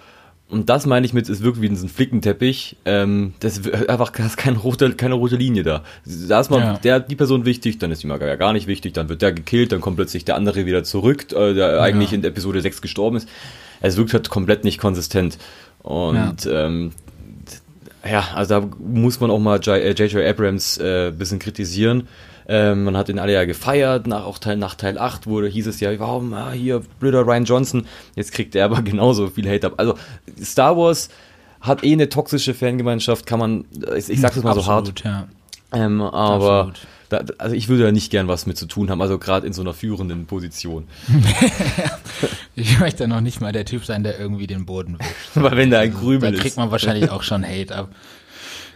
Und 0.47 0.69
das 0.69 0.85
meine 0.85 1.05
ich 1.05 1.13
mit, 1.13 1.27
es 1.29 1.43
wirkt 1.43 1.61
wie 1.61 1.67
ein 1.67 1.75
Flickenteppich. 1.75 2.77
Ähm, 2.85 3.33
das 3.39 3.57
ist 3.57 3.89
einfach 3.89 4.09
da 4.11 4.25
ist 4.25 4.37
keine 4.37 4.57
rote, 4.57 4.91
keine 4.93 5.15
rote 5.15 5.35
Linie 5.37 5.63
da. 5.63 5.83
Da 6.05 6.39
ist 6.39 6.49
mal 6.49 6.59
Ja. 6.59 6.77
der, 6.77 6.99
die 7.01 7.15
Person 7.15 7.45
wichtig, 7.45 7.77
dann 7.79 7.91
ist 7.91 8.03
die 8.03 8.07
Maga 8.07 8.25
ja 8.27 8.35
gar 8.35 8.51
nicht 8.53 8.67
wichtig, 8.67 8.93
dann 8.93 9.07
wird 9.09 9.21
der 9.21 9.31
gekillt, 9.31 9.71
dann 9.71 9.79
kommt 9.81 9.95
plötzlich 9.97 10.25
der 10.25 10.35
andere 10.35 10.65
wieder 10.65 10.83
zurück, 10.83 11.31
äh, 11.33 11.53
der 11.53 11.81
eigentlich 11.81 12.11
in 12.13 12.23
Episode 12.23 12.61
6 12.61 12.81
gestorben 12.81 13.17
ist. 13.17 13.29
Es 13.81 13.97
wirkt 13.97 14.13
halt 14.13 14.29
komplett 14.29 14.63
nicht 14.63 14.79
konsistent. 14.79 15.37
Und 15.83 16.47
ähm, 16.51 16.91
ja, 18.09 18.23
also 18.35 18.61
da 18.61 18.67
muss 18.79 19.19
man 19.19 19.29
auch 19.31 19.39
mal 19.39 19.59
J- 19.59 19.77
äh, 19.77 19.91
J.J. 19.91 20.25
Abrams 20.27 20.77
äh, 20.77 21.07
ein 21.09 21.17
bisschen 21.17 21.39
kritisieren. 21.39 22.07
Ähm, 22.47 22.83
man 22.83 22.97
hat 22.97 23.07
ihn 23.09 23.19
alle 23.19 23.33
ja 23.33 23.45
gefeiert, 23.45 24.07
nach, 24.07 24.25
auch 24.25 24.37
Teil, 24.39 24.57
nach 24.57 24.75
Teil 24.75 24.97
8 24.97 25.27
wurde, 25.27 25.47
hieß 25.47 25.67
es 25.67 25.79
ja, 25.79 25.97
warum, 25.99 26.33
ah, 26.33 26.51
hier, 26.51 26.81
blöder 26.99 27.25
Ryan 27.25 27.45
Johnson, 27.45 27.85
jetzt 28.15 28.31
kriegt 28.33 28.55
er 28.55 28.65
aber 28.65 28.81
genauso 28.81 29.27
viel 29.27 29.47
Hate 29.49 29.67
ab. 29.67 29.73
Also 29.77 29.95
Star 30.43 30.75
Wars 30.75 31.09
hat 31.61 31.83
eh 31.83 31.93
eine 31.93 32.09
toxische 32.09 32.53
Fangemeinschaft, 32.55 33.25
kann 33.27 33.39
man, 33.39 33.65
ich, 33.95 34.09
ich 34.09 34.19
sag's 34.19 34.35
jetzt 34.35 34.43
mal 34.43 34.55
so 34.55 34.65
hart, 34.65 34.89
Absolut, 34.89 35.03
Ja. 35.03 35.27
ähm, 35.71 36.01
aber 36.01 36.59
Absolut. 36.69 36.79
Da, 37.11 37.23
also 37.37 37.55
ich 37.55 37.67
würde 37.67 37.83
da 37.83 37.91
nicht 37.91 38.09
gern 38.09 38.27
was 38.27 38.45
mit 38.45 38.57
zu 38.57 38.65
tun 38.65 38.89
haben, 38.89 39.01
also 39.01 39.19
gerade 39.19 39.45
in 39.45 39.53
so 39.53 39.61
einer 39.61 39.73
führenden 39.73 40.25
Position. 40.25 40.87
Ich 42.55 42.79
möchte 42.79 43.07
noch 43.07 43.21
nicht 43.21 43.39
mal 43.41 43.51
der 43.53 43.65
Typ 43.65 43.85
sein, 43.85 44.03
der 44.03 44.19
irgendwie 44.19 44.45
den 44.47 44.65
Boden 44.65 44.99
wischt. 44.99 45.09
Weil 45.35 45.55
wenn 45.57 45.71
da 45.71 45.79
ein 45.79 45.93
Da 45.93 45.99
Grübel 45.99 46.31
kriegt 46.33 46.45
ist. 46.47 46.57
man 46.57 46.69
wahrscheinlich 46.69 47.09
auch 47.09 47.23
schon 47.23 47.45
Hate 47.45 47.73
ab. 47.75 47.89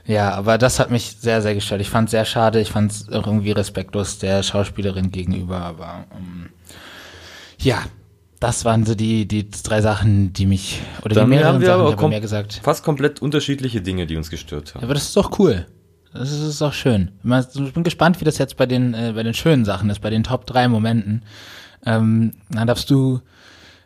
Ja, 0.07 0.31
aber 0.33 0.57
das 0.57 0.79
hat 0.79 0.91
mich 0.91 1.17
sehr, 1.19 1.41
sehr 1.41 1.53
gestört. 1.55 1.81
Ich 1.81 1.89
fand 1.89 2.07
es 2.07 2.11
sehr 2.11 2.25
schade. 2.25 2.61
Ich 2.61 2.69
fand 2.71 2.91
es 2.91 3.09
auch 3.09 3.27
irgendwie 3.27 3.51
respektlos 3.51 4.17
der 4.19 4.43
Schauspielerin 4.43 5.11
gegenüber. 5.11 5.57
Aber 5.57 6.05
ähm, 6.15 6.49
ja, 7.59 7.83
das 8.39 8.63
waren 8.65 8.85
so 8.85 8.95
die, 8.95 9.27
die 9.27 9.49
drei 9.49 9.81
Sachen, 9.81 10.31
die 10.31 10.45
mich, 10.45 10.81
oder 11.03 11.15
Dann 11.15 11.25
die 11.25 11.35
mehreren 11.35 11.55
haben 11.55 11.61
wir 11.61 11.67
Sachen, 11.67 11.81
aber 11.81 11.95
kom- 11.95 12.09
mehr 12.09 12.21
gesagt. 12.21 12.61
Fast 12.63 12.83
komplett 12.83 13.21
unterschiedliche 13.21 13.81
Dinge, 13.81 14.05
die 14.07 14.15
uns 14.15 14.29
gestört 14.29 14.73
haben. 14.75 14.83
Aber 14.83 14.93
das 14.93 15.03
ist 15.03 15.17
doch 15.17 15.37
cool. 15.39 15.65
Das 16.15 16.31
ist, 16.31 16.61
doch 16.61 16.73
schön. 16.73 17.11
Ich 17.23 17.73
bin 17.73 17.83
gespannt, 17.83 18.21
wie 18.21 18.25
das 18.25 18.37
jetzt 18.37 18.57
bei 18.57 18.65
den, 18.65 18.93
äh, 18.93 19.11
bei 19.15 19.23
den 19.23 19.33
schönen 19.33 19.65
Sachen 19.65 19.89
ist, 19.89 19.99
bei 19.99 20.09
den 20.09 20.23
Top 20.23 20.45
3 20.45 20.69
Momenten. 20.69 21.23
Ähm, 21.85 22.31
dann 22.49 22.67
darfst 22.67 22.89
du 22.89 23.21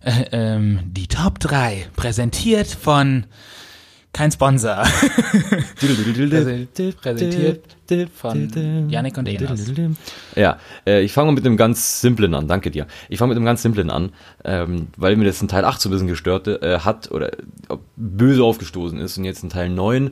äh, 0.01 0.25
ähm, 0.31 0.79
die 0.85 1.07
Top 1.07 1.39
3 1.39 1.87
präsentiert 1.95 2.67
von 2.67 3.25
kein 4.13 4.31
Sponsor. 4.31 4.83
Präsentiert 7.01 8.09
von 8.13 8.89
Yannick 8.89 9.17
und 9.17 9.27
Enos. 9.27 9.71
Ja, 10.35 10.57
äh, 10.85 11.01
ich 11.01 11.13
fange 11.13 11.31
mit 11.31 11.45
einem 11.45 11.57
ganz 11.57 12.01
simplen 12.01 12.33
an, 12.33 12.47
danke 12.47 12.71
dir. 12.71 12.87
Ich 13.07 13.19
fange 13.19 13.29
mit 13.29 13.37
einem 13.37 13.45
ganz 13.45 13.61
simplen 13.61 13.89
an, 13.89 14.11
ähm, 14.43 14.87
weil 14.97 15.15
mir 15.15 15.25
das 15.25 15.41
in 15.41 15.47
Teil 15.47 15.63
8 15.63 15.79
so 15.79 15.89
ein 15.89 15.91
bisschen 15.91 16.07
gestört 16.07 16.47
äh, 16.47 16.79
hat 16.79 17.11
oder 17.11 17.31
böse 17.95 18.43
aufgestoßen 18.43 18.99
ist 18.99 19.17
und 19.17 19.25
jetzt 19.25 19.43
in 19.43 19.49
Teil 19.49 19.69
9 19.69 20.11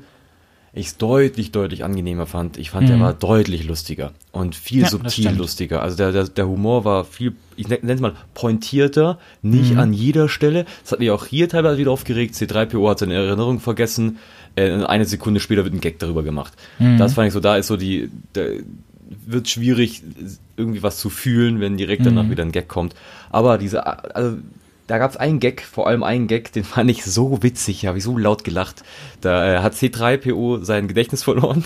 ich 0.78 0.88
es 0.88 0.98
deutlich, 0.98 1.52
deutlich 1.52 1.84
angenehmer 1.84 2.26
fand. 2.26 2.58
Ich 2.58 2.70
fand, 2.72 2.88
der 2.90 3.00
war 3.00 3.14
deutlich 3.14 3.66
lustiger 3.66 4.12
und 4.32 4.56
viel 4.56 4.78
Mhm. 4.80 4.84
Ja, 4.84 4.90
subtil 4.90 5.32
lustiger. 5.32 5.82
Also 5.82 5.98
der, 5.98 6.12
der, 6.12 6.24
der 6.26 6.48
Humor 6.48 6.86
war 6.86 7.04
viel, 7.06 7.34
ich 7.56 7.68
nenne 7.68 7.92
es 7.94 8.00
mal, 8.00 8.14
pointierter, 8.34 9.20
nicht 9.42 9.74
Mhm. 9.74 9.80
an 9.80 9.94
jeder 9.94 10.30
Stelle. 10.30 10.66
Das 10.84 10.92
hat 10.94 11.00
mich 11.00 11.12
auch 11.12 11.26
hier 11.26 11.50
teilweise 11.50 11.78
wieder 11.78 11.92
aufgeregt. 11.92 12.36
C3PO 12.36 12.90
hat 12.90 13.00
seine 13.00 13.16
Erinnerung 13.16 13.60
vergessen. 13.60 14.18
Äh, 14.56 14.84
eine 14.86 15.06
Sekunde 15.06 15.40
später 15.40 15.64
wird 15.64 15.74
ein 15.74 15.82
Gag 15.82 16.00
darüber 16.00 16.24
gemacht. 16.24 16.54
Mhm. 16.80 16.98
Das 16.98 17.14
fand 17.14 17.28
ich 17.28 17.34
so, 17.34 17.40
da 17.40 17.58
ist 17.58 17.68
so 17.68 17.78
die, 17.78 18.10
der, 18.36 18.52
wird 19.26 19.48
schwierig, 19.50 20.02
irgendwie 20.58 20.84
was 20.84 20.98
zu 21.00 21.10
fühlen, 21.10 21.60
wenn 21.62 21.78
direkt 21.78 22.06
danach 22.06 22.24
Mhm. 22.24 22.30
wieder 22.32 22.44
ein 22.44 22.52
Gag 22.52 22.68
kommt. 22.68 22.94
Aber 23.30 23.58
diese, 23.58 23.86
also 24.16 24.38
da 24.88 24.98
gab 24.98 25.12
es 25.12 25.18
einen 25.18 25.40
Gag, 25.40 25.62
vor 25.62 25.88
allem 25.88 26.04
einen 26.04 26.28
Gag, 26.28 26.52
den 26.54 26.64
fand 26.64 26.90
ich 26.90 27.06
so 27.06 27.44
witzig, 27.44 27.86
habe 27.86 27.98
ich 27.98 28.04
so 28.04 28.18
laut 28.18 28.44
gelacht. 28.44 28.84
Da 29.22 29.58
äh, 29.58 29.60
hat 29.60 29.74
C3PO 29.74 30.64
sein 30.64 30.88
Gedächtnis 30.88 31.24
verloren. 31.24 31.64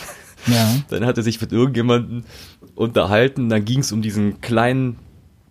Ja. 0.47 0.75
Dann 0.89 1.05
hat 1.05 1.17
er 1.17 1.23
sich 1.23 1.39
mit 1.39 1.51
irgendjemandem 1.51 2.23
unterhalten, 2.75 3.49
dann 3.49 3.63
ging 3.63 3.81
es 3.81 3.91
um 3.91 4.01
diesen 4.01 4.41
kleinen, 4.41 4.97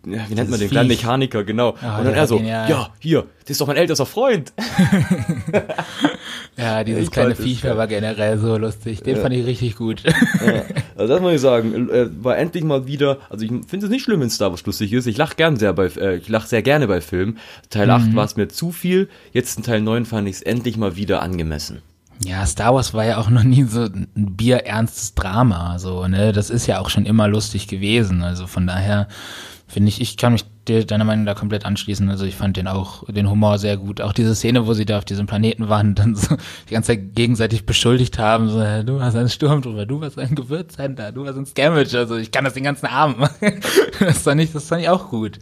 ja, 0.06 0.28
wie 0.28 0.34
nennt 0.34 0.50
man 0.50 0.58
den, 0.58 0.68
Dieses 0.68 0.70
kleinen 0.70 0.90
Viech. 0.90 1.02
Mechaniker, 1.02 1.44
genau. 1.44 1.76
Ah, 1.82 1.98
und 1.98 2.06
dann 2.06 2.14
er 2.14 2.26
so, 2.26 2.38
ihn, 2.38 2.46
ja, 2.46 2.68
ja. 2.68 2.88
hier, 2.98 3.26
das 3.42 3.50
ist 3.50 3.60
doch 3.60 3.66
mein 3.66 3.76
ältester 3.76 4.06
Freund. 4.06 4.52
Ja, 6.56 6.84
dieses 6.84 7.04
Ich 7.04 7.10
kleine 7.10 7.34
Viech 7.34 7.64
war 7.64 7.86
generell 7.86 8.38
so 8.38 8.56
lustig. 8.58 9.02
Den 9.02 9.16
fand 9.16 9.34
ich 9.34 9.46
richtig 9.46 9.76
gut. 9.76 10.02
Ja, 10.04 10.62
also 10.96 11.14
das 11.14 11.22
muss 11.22 11.32
ich 11.32 11.40
sagen, 11.40 11.88
äh, 11.88 12.08
war 12.22 12.36
endlich 12.36 12.64
mal 12.64 12.86
wieder, 12.86 13.18
also 13.30 13.44
ich 13.44 13.50
finde 13.66 13.86
es 13.86 13.90
nicht 13.90 14.02
schlimm, 14.02 14.20
wenn 14.20 14.30
Star 14.30 14.50
Wars 14.50 14.66
lustig 14.66 14.92
ist. 14.92 15.06
Ich 15.06 15.16
lache 15.16 15.36
gern 15.36 15.56
sehr 15.56 15.72
bei, 15.72 15.86
äh, 15.86 16.16
ich 16.16 16.28
lache 16.28 16.48
sehr 16.48 16.62
gerne 16.62 16.86
bei 16.86 17.00
Filmen. 17.00 17.38
Teil 17.70 17.86
Mhm. 17.86 17.92
8 17.92 18.14
war 18.16 18.24
es 18.26 18.36
mir 18.36 18.48
zu 18.48 18.72
viel, 18.72 19.08
jetzt 19.32 19.56
in 19.56 19.64
Teil 19.64 19.80
9 19.80 20.04
fand 20.04 20.28
ich 20.28 20.36
es 20.36 20.42
endlich 20.42 20.76
mal 20.76 20.96
wieder 20.96 21.22
angemessen. 21.22 21.80
Ja, 22.22 22.44
Star 22.44 22.74
Wars 22.74 22.92
war 22.92 23.06
ja 23.06 23.16
auch 23.16 23.30
noch 23.30 23.44
nie 23.44 23.64
so 23.64 23.84
ein 23.84 24.08
bierernstes 24.14 25.14
Drama, 25.14 25.78
so, 25.78 26.06
ne? 26.06 26.32
Das 26.32 26.50
ist 26.50 26.66
ja 26.66 26.78
auch 26.80 26.90
schon 26.90 27.06
immer 27.06 27.28
lustig 27.28 27.66
gewesen. 27.68 28.22
Also 28.22 28.46
von 28.46 28.66
daher 28.66 29.08
finde 29.70 29.88
ich, 29.88 30.00
ich 30.00 30.16
kann 30.16 30.32
mich 30.32 30.44
dir 30.66 30.84
deiner 30.84 31.04
Meinung 31.04 31.24
da 31.24 31.34
komplett 31.34 31.64
anschließen. 31.64 32.10
Also 32.10 32.24
ich 32.24 32.34
fand 32.34 32.56
den 32.56 32.66
auch, 32.66 33.04
den 33.08 33.30
Humor 33.30 33.58
sehr 33.58 33.76
gut. 33.76 34.00
Auch 34.00 34.12
diese 34.12 34.34
Szene, 34.34 34.66
wo 34.66 34.74
sie 34.74 34.84
da 34.84 34.98
auf 34.98 35.04
diesem 35.04 35.26
Planeten 35.26 35.68
waren 35.68 35.94
dann 35.94 36.16
so 36.16 36.36
die 36.68 36.74
ganze 36.74 36.88
Zeit 36.88 37.14
gegenseitig 37.14 37.66
beschuldigt 37.66 38.18
haben, 38.18 38.48
so, 38.48 38.58
du 38.82 39.00
hast 39.00 39.14
einen 39.14 39.28
Sturmtruppler, 39.28 39.86
du 39.86 40.00
warst 40.00 40.18
ein 40.18 40.34
Gewürzhändler, 40.34 41.12
du 41.12 41.24
warst 41.24 41.38
ein 41.38 41.46
Scamage. 41.46 41.96
Also 41.96 42.16
ich 42.16 42.32
kann 42.32 42.44
das 42.44 42.54
den 42.54 42.64
ganzen 42.64 42.86
Abend 42.86 43.18
machen. 43.18 43.60
Das 44.00 44.22
fand 44.22 44.40
ich, 44.40 44.52
das 44.52 44.66
fand 44.66 44.80
ich 44.82 44.88
auch 44.88 45.10
gut. 45.10 45.38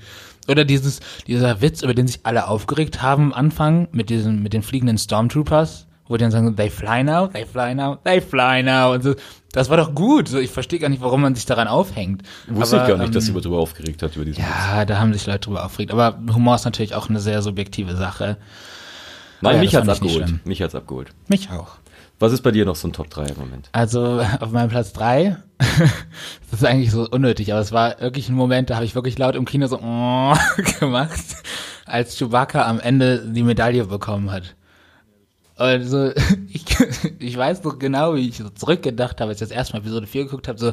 Oder 0.48 0.64
dieses, 0.64 1.00
dieser 1.26 1.60
Witz, 1.60 1.82
über 1.82 1.94
den 1.94 2.08
sich 2.08 2.20
alle 2.24 2.48
aufgeregt 2.48 3.02
haben 3.02 3.26
am 3.26 3.32
Anfang 3.32 3.88
mit 3.92 4.10
diesen, 4.10 4.42
mit 4.42 4.52
den 4.52 4.62
fliegenden 4.62 4.98
Stormtroopers, 4.98 5.86
wo 6.09 6.16
die 6.16 6.23
dann 6.23 6.31
sagen, 6.31 6.57
they 6.57 6.71
fly 6.71 7.05
now, 7.05 7.29
they 7.29 7.44
fly 7.44 7.75
now, 7.75 7.97
they 8.05 8.21
fly 8.21 8.62
now 8.62 8.94
und 8.94 9.03
so. 9.03 9.14
Das 9.53 9.71
war 9.71 9.77
doch 9.77 9.94
gut. 9.94 10.29
So, 10.29 10.38
ich 10.38 10.51
verstehe 10.51 10.79
gar 10.79 10.88
nicht, 10.88 11.03
warum 11.03 11.23
man 11.23 11.35
sich 11.35 11.47
daran 11.47 11.68
aufhängt. 11.68 12.23
Wusste 12.49 12.77
Aber, 12.77 12.85
ich 12.85 12.88
gar 12.88 12.99
nicht, 12.99 13.07
ähm, 13.09 13.12
dass 13.12 13.25
sie 13.25 13.31
über 13.31 13.40
drüber 13.40 13.59
aufgeregt 13.59 14.03
hat, 14.03 14.16
über 14.16 14.25
diesen 14.25 14.38
Witz. 14.38 14.47
Ja, 14.47 14.85
da 14.85 14.99
haben 14.99 15.12
sich 15.12 15.27
Leute 15.27 15.40
drüber 15.40 15.64
aufgeregt. 15.64 15.92
Aber 15.92 16.18
Humor 16.35 16.55
ist 16.55 16.64
natürlich 16.64 16.94
auch 16.94 17.09
eine 17.09 17.21
sehr 17.21 17.42
subjektive 17.42 17.97
Sache. 17.97 18.37
Nein, 19.40 19.57
ja, 19.57 19.61
mich 19.61 19.75
hat's 19.75 19.88
abgeholt. 19.88 20.47
Mich 20.47 20.62
hat's 20.62 20.75
abgeholt. 20.75 21.12
Mich 21.29 21.51
auch. 21.51 21.77
Was 22.21 22.33
ist 22.33 22.42
bei 22.42 22.51
dir 22.51 22.64
noch 22.64 22.75
so 22.75 22.88
ein 22.88 22.92
Top 22.92 23.09
3 23.11 23.27
im 23.27 23.38
Moment? 23.38 23.68
Also 23.73 24.21
auf 24.40 24.51
meinem 24.51 24.71
Platz 24.71 24.92
drei, 24.92 25.37
das 25.59 26.61
ist 26.61 26.64
eigentlich 26.64 26.90
so 26.90 27.09
unnötig, 27.09 27.53
aber 27.53 27.61
es 27.61 27.71
war 27.71 28.01
wirklich 28.01 28.29
ein 28.29 28.35
Moment, 28.35 28.71
da 28.71 28.75
habe 28.75 28.85
ich 28.85 28.97
wirklich 28.97 29.18
laut 29.18 29.37
im 29.37 29.44
Kino 29.44 29.68
so 29.68 29.77
gemacht, 30.81 31.21
als 31.87 32.19
Chewbacca 32.19 32.67
am 32.67 32.81
Ende 32.81 33.25
die 33.25 33.44
Medaille 33.44 33.85
bekommen 33.85 34.33
hat. 34.33 34.56
Also 35.59 36.13
ich, 36.48 36.65
ich 37.19 37.37
weiß 37.37 37.65
noch 37.65 37.79
genau, 37.79 38.15
wie 38.15 38.29
ich 38.29 38.38
so 38.38 38.48
zurückgedacht 38.50 39.21
habe, 39.21 39.31
als 39.31 39.42
ich 39.42 39.48
das 39.48 39.56
erste 39.56 39.75
Mal 39.75 39.81
Episode 39.81 40.06
4 40.06 40.25
geguckt 40.25 40.48
habe, 40.48 40.59
so, 40.59 40.73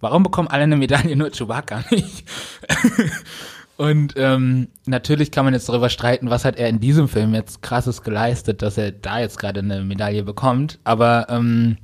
warum 0.00 0.22
bekommen 0.24 0.48
alle 0.48 0.64
eine 0.64 0.76
Medaille, 0.76 1.16
nur 1.16 1.30
Chewbacca 1.30 1.84
nicht? 1.90 2.24
Und 3.76 4.14
ähm, 4.16 4.68
natürlich 4.86 5.30
kann 5.32 5.44
man 5.44 5.54
jetzt 5.54 5.68
darüber 5.68 5.88
streiten, 5.88 6.30
was 6.30 6.44
hat 6.44 6.56
er 6.56 6.68
in 6.68 6.78
diesem 6.80 7.08
Film 7.08 7.34
jetzt 7.34 7.62
krasses 7.62 8.02
geleistet, 8.02 8.62
dass 8.62 8.78
er 8.78 8.92
da 8.92 9.18
jetzt 9.18 9.38
gerade 9.38 9.60
eine 9.60 9.82
Medaille 9.82 10.22
bekommt. 10.22 10.78
Aber 10.84 11.26
ähm, 11.30 11.78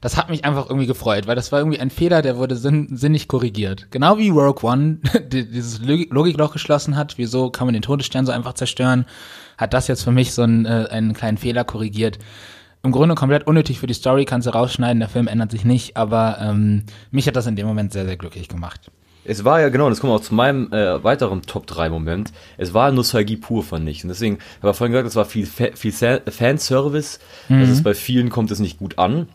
Das 0.00 0.16
hat 0.16 0.30
mich 0.30 0.44
einfach 0.44 0.68
irgendwie 0.68 0.86
gefreut, 0.86 1.26
weil 1.26 1.36
das 1.36 1.52
war 1.52 1.58
irgendwie 1.58 1.80
ein 1.80 1.90
Fehler, 1.90 2.22
der 2.22 2.36
wurde 2.36 2.56
sinn 2.56 2.96
sinnig 2.96 3.28
korrigiert. 3.28 3.90
Genau 3.90 4.16
wie 4.18 4.30
Rogue 4.30 4.62
One 4.68 4.98
dieses 5.32 5.80
Logikloch 5.80 6.52
geschlossen 6.52 6.96
hat, 6.96 7.18
wieso 7.18 7.50
kann 7.50 7.66
man 7.66 7.74
den 7.74 7.82
Todesstern 7.82 8.26
so 8.26 8.32
einfach 8.32 8.54
zerstören, 8.54 9.06
hat 9.58 9.74
das 9.74 9.88
jetzt 9.88 10.04
für 10.04 10.12
mich 10.12 10.32
so 10.32 10.42
einen, 10.42 10.64
äh, 10.64 10.86
einen 10.90 11.12
kleinen 11.12 11.36
Fehler 11.36 11.64
korrigiert. 11.64 12.18
Im 12.82 12.92
Grunde 12.92 13.16
komplett 13.16 13.46
unnötig 13.46 13.80
für 13.80 13.88
die 13.88 13.94
Story, 13.94 14.24
kannst 14.24 14.46
du 14.46 14.52
rausschneiden, 14.52 15.00
der 15.00 15.08
Film 15.08 15.26
ändert 15.26 15.50
sich 15.50 15.64
nicht, 15.64 15.96
aber 15.96 16.38
ähm, 16.40 16.84
mich 17.10 17.26
hat 17.26 17.36
das 17.36 17.46
in 17.46 17.56
dem 17.56 17.66
Moment 17.66 17.92
sehr, 17.92 18.06
sehr 18.06 18.16
glücklich 18.16 18.48
gemacht. 18.48 18.90
Es 19.24 19.44
war 19.44 19.60
ja, 19.60 19.68
genau, 19.68 19.90
das 19.90 20.00
kommt 20.00 20.14
auch 20.14 20.22
zu 20.22 20.32
meinem 20.32 20.72
äh, 20.72 21.04
weiteren 21.04 21.42
Top-3-Moment. 21.42 22.32
Es 22.56 22.72
war 22.72 22.90
Nostalgie 22.92 23.36
pur, 23.36 23.62
fand 23.62 23.86
ich. 23.86 24.02
Und 24.02 24.08
deswegen, 24.08 24.36
ich 24.36 24.62
habe 24.62 24.72
vorhin 24.72 24.92
gesagt, 24.92 25.08
es 25.08 25.16
war 25.16 25.26
viel, 25.26 25.44
viel 25.44 25.92
Fanservice. 25.92 27.18
Mhm. 27.48 27.60
Das 27.60 27.68
ist 27.68 27.82
bei 27.82 27.92
vielen 27.92 28.30
kommt 28.30 28.50
es 28.50 28.58
nicht 28.58 28.78
gut 28.78 28.98
an. 28.98 29.28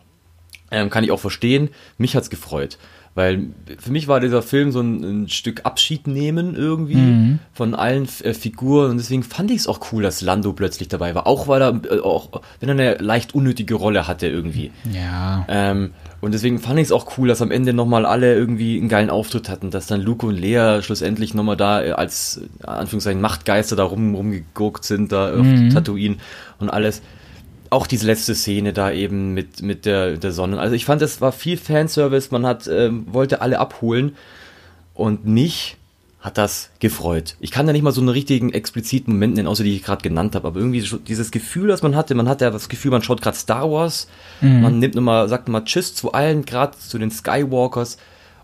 Ähm, 0.72 0.90
kann 0.90 1.04
ich 1.04 1.12
auch 1.12 1.20
verstehen. 1.20 1.68
Mich 1.96 2.16
hat's 2.16 2.28
gefreut. 2.28 2.78
Weil 3.14 3.50
für 3.78 3.92
mich 3.92 4.08
war 4.08 4.18
dieser 4.18 4.42
Film 4.42 4.72
so 4.72 4.80
ein, 4.80 5.24
ein 5.24 5.28
Stück 5.28 5.64
Abschied 5.64 6.08
nehmen 6.08 6.56
irgendwie 6.56 6.96
mhm. 6.96 7.38
von 7.52 7.74
allen 7.76 8.08
äh, 8.22 8.34
Figuren 8.34 8.90
und 8.90 8.96
deswegen 8.96 9.22
fand 9.22 9.52
ich 9.52 9.58
es 9.58 9.66
auch 9.68 9.92
cool, 9.92 10.02
dass 10.02 10.20
Lando 10.20 10.52
plötzlich 10.52 10.88
dabei 10.88 11.14
war. 11.14 11.28
Auch 11.28 11.46
weil 11.46 11.62
er, 11.62 11.80
äh, 11.90 12.00
auch 12.00 12.42
wenn 12.58 12.68
er 12.68 12.72
eine 12.72 12.94
leicht 12.96 13.32
unnötige 13.34 13.76
Rolle 13.76 14.08
hatte 14.08 14.26
irgendwie. 14.26 14.72
Ja. 14.92 15.44
Ähm, 15.48 15.90
und 16.20 16.32
deswegen 16.32 16.58
fand 16.58 16.80
ich 16.80 16.86
es 16.86 16.92
auch 16.92 17.16
cool, 17.16 17.28
dass 17.28 17.40
am 17.40 17.52
Ende 17.52 17.72
nochmal 17.72 18.04
alle 18.04 18.34
irgendwie 18.34 18.78
einen 18.78 18.88
geilen 18.88 19.10
Auftritt 19.10 19.48
hatten, 19.48 19.70
dass 19.70 19.86
dann 19.86 20.00
Luke 20.00 20.26
und 20.26 20.36
Lea 20.36 20.80
schlussendlich 20.82 21.34
nochmal 21.34 21.56
da 21.56 21.84
äh, 21.84 21.90
als, 21.92 22.40
Anführungszeichen, 22.64 23.20
Machtgeister 23.20 23.76
da 23.76 23.84
rum, 23.84 24.16
rumgeguckt 24.16 24.84
sind, 24.84 25.12
da 25.12 25.36
mhm. 25.36 25.68
auf 25.68 25.74
Tatooine 25.74 26.16
und 26.58 26.68
alles 26.68 27.00
auch 27.74 27.86
diese 27.86 28.06
letzte 28.06 28.34
Szene 28.34 28.72
da 28.72 28.90
eben 28.90 29.34
mit, 29.34 29.60
mit 29.60 29.84
der, 29.84 30.16
der 30.16 30.32
Sonne. 30.32 30.58
Also 30.58 30.74
ich 30.74 30.84
fand, 30.84 31.02
es 31.02 31.20
war 31.20 31.32
viel 31.32 31.56
Fanservice, 31.56 32.30
man 32.30 32.46
hat, 32.46 32.66
ähm, 32.68 33.06
wollte 33.12 33.40
alle 33.40 33.58
abholen 33.58 34.16
und 34.94 35.26
mich 35.26 35.76
hat 36.20 36.38
das 36.38 36.70
gefreut. 36.78 37.36
Ich 37.40 37.50
kann 37.50 37.66
da 37.66 37.72
nicht 37.74 37.82
mal 37.82 37.92
so 37.92 38.00
einen 38.00 38.08
richtigen 38.08 38.50
expliziten 38.52 39.12
Moment 39.12 39.34
nennen, 39.34 39.46
außer 39.48 39.62
die 39.62 39.76
ich 39.76 39.82
gerade 39.82 40.02
genannt 40.02 40.34
habe, 40.34 40.46
aber 40.46 40.58
irgendwie 40.58 40.82
dieses 41.06 41.30
Gefühl, 41.30 41.68
das 41.68 41.82
man 41.82 41.94
hatte, 41.96 42.14
man 42.14 42.30
hat 42.30 42.40
ja 42.40 42.50
das 42.50 42.70
Gefühl, 42.70 42.92
man 42.92 43.02
schaut 43.02 43.20
gerade 43.20 43.36
Star 43.36 43.70
Wars, 43.70 44.08
mhm. 44.40 44.62
man 44.62 44.78
nimmt 44.78 44.94
nochmal, 44.94 45.28
sagt 45.28 45.48
nochmal 45.48 45.64
Tschüss 45.64 45.94
zu 45.94 46.12
allen, 46.12 46.46
gerade 46.46 46.78
zu 46.78 46.96
den 46.96 47.10
Skywalkers 47.10 47.98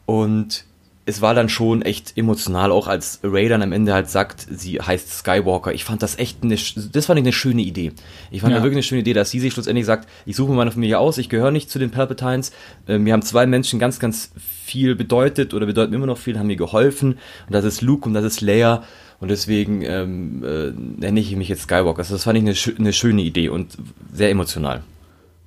und 0.04 0.64
es 1.10 1.20
war 1.20 1.34
dann 1.34 1.48
schon 1.48 1.82
echt 1.82 2.16
emotional, 2.16 2.70
auch 2.70 2.86
als 2.86 3.18
Ray 3.24 3.48
dann 3.48 3.62
am 3.62 3.72
Ende 3.72 3.92
halt 3.92 4.08
sagt, 4.08 4.46
sie 4.48 4.80
heißt 4.80 5.18
Skywalker. 5.18 5.74
Ich 5.74 5.84
fand 5.84 6.02
das 6.02 6.18
echt 6.18 6.44
eine, 6.44 6.54
das 6.54 7.06
fand 7.06 7.18
ich 7.18 7.24
eine 7.24 7.32
schöne 7.32 7.62
Idee. 7.62 7.92
Ich 8.30 8.42
fand 8.42 8.52
ja. 8.52 8.58
da 8.58 8.62
wirklich 8.62 8.76
eine 8.76 8.84
schöne 8.84 9.00
Idee, 9.00 9.12
dass 9.12 9.30
sie 9.30 9.40
sich 9.40 9.52
schlussendlich 9.52 9.86
sagt, 9.86 10.08
ich 10.24 10.36
suche 10.36 10.52
meine 10.52 10.70
Familie 10.70 11.00
aus, 11.00 11.18
ich 11.18 11.28
gehöre 11.28 11.50
nicht 11.50 11.68
zu 11.68 11.80
den 11.80 11.90
Palpatines. 11.90 12.52
Äh, 12.86 12.98
mir 12.98 13.12
haben 13.12 13.22
zwei 13.22 13.44
Menschen 13.46 13.80
ganz, 13.80 13.98
ganz 13.98 14.30
viel 14.64 14.94
bedeutet 14.94 15.52
oder 15.52 15.66
bedeuten 15.66 15.92
immer 15.94 16.06
noch 16.06 16.18
viel, 16.18 16.38
haben 16.38 16.46
mir 16.46 16.56
geholfen. 16.56 17.14
Und 17.46 17.52
das 17.52 17.64
ist 17.64 17.82
Luke 17.82 18.06
und 18.08 18.14
das 18.14 18.24
ist 18.24 18.40
Leia. 18.40 18.84
Und 19.18 19.28
deswegen 19.28 19.82
ähm, 19.82 20.44
äh, 20.44 20.70
nenne 21.00 21.18
ich 21.18 21.34
mich 21.34 21.48
jetzt 21.48 21.62
Skywalker. 21.62 21.98
Also 21.98 22.14
das 22.14 22.24
fand 22.24 22.38
ich 22.38 22.44
eine, 22.44 22.78
eine 22.78 22.92
schöne 22.92 23.22
Idee 23.22 23.48
und 23.48 23.76
sehr 24.12 24.30
emotional. 24.30 24.84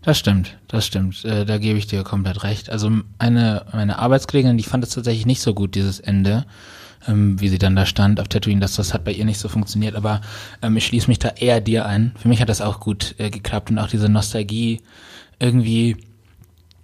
Das 0.04 0.20
stimmt, 0.20 0.58
das 0.68 0.86
stimmt. 0.86 1.24
Äh, 1.24 1.46
da 1.46 1.58
gebe 1.58 1.80
ich 1.80 1.88
dir 1.88 2.04
komplett 2.04 2.44
recht. 2.44 2.70
Also 2.70 2.92
eine 3.20 3.66
meine 3.72 4.00
Arbeitskollegin, 4.00 4.58
die 4.58 4.64
fand 4.64 4.84
es 4.84 4.92
tatsächlich 4.92 5.26
nicht 5.26 5.42
so 5.42 5.54
gut, 5.54 5.76
dieses 5.76 6.02
Ende, 6.02 6.46
ähm, 7.08 7.40
wie 7.40 7.48
sie 7.48 7.58
dann 7.58 7.76
da 7.76 7.86
stand 7.86 8.20
auf 8.20 8.28
Tatooine, 8.28 8.60
dass 8.60 8.76
das 8.76 8.94
hat 8.94 9.06
bei 9.06 9.14
ihr 9.14 9.24
nicht 9.24 9.40
so 9.40 9.48
funktioniert. 9.48 9.96
Aber 9.96 10.20
ähm, 10.62 10.76
ich 10.76 10.86
schließe 10.86 11.08
mich 11.08 11.20
da 11.20 11.30
eher 11.30 11.62
dir 11.62 11.86
ein. 11.86 12.14
Für 12.18 12.28
mich 12.28 12.42
hat 12.42 12.50
das 12.50 12.62
auch 12.62 12.82
gut 12.82 13.16
äh, 13.18 13.30
geklappt 13.30 13.72
und 13.72 13.80
auch 13.80 13.88
diese 13.88 14.10
Nostalgie 14.10 14.82
irgendwie. 15.40 15.96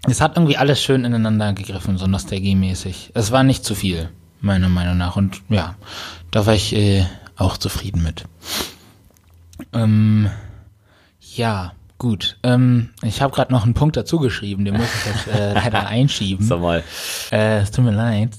Es 0.07 0.21
hat 0.21 0.37
irgendwie 0.37 0.55
alles 0.55 0.81
schön 0.81 1.03
ineinander 1.03 1.51
gegriffen, 1.51 1.97
so 1.97 2.07
nostalgiemäßig. 2.07 3.11
Es 3.15 3.31
war 3.33 3.43
nicht 3.43 3.65
zu 3.65 3.75
viel, 3.75 4.09
meiner 4.39 4.69
Meinung 4.69 4.97
nach. 4.97 5.17
Und 5.17 5.41
ja, 5.49 5.75
da 6.31 6.45
war 6.45 6.53
ich 6.53 6.73
äh, 6.73 7.05
auch 7.35 7.57
zufrieden 7.57 8.01
mit. 8.01 8.23
Ähm, 9.73 10.29
ja, 11.35 11.73
Gut, 11.99 12.37
ähm, 12.43 12.91
ich 13.03 13.21
habe 13.21 13.35
gerade 13.35 13.51
noch 13.51 13.65
einen 13.65 13.73
Punkt 13.73 13.97
dazu 13.97 14.19
geschrieben, 14.19 14.63
den 14.63 14.77
muss 14.77 14.87
ich 14.95 15.05
jetzt 15.05 15.27
äh, 15.27 15.53
leider 15.53 15.85
einschieben. 15.85 16.45
Sag 16.45 16.61
mal. 16.61 16.81
Äh, 17.29 17.59
es 17.59 17.71
tut 17.71 17.83
mir 17.83 17.91
leid. 17.91 18.37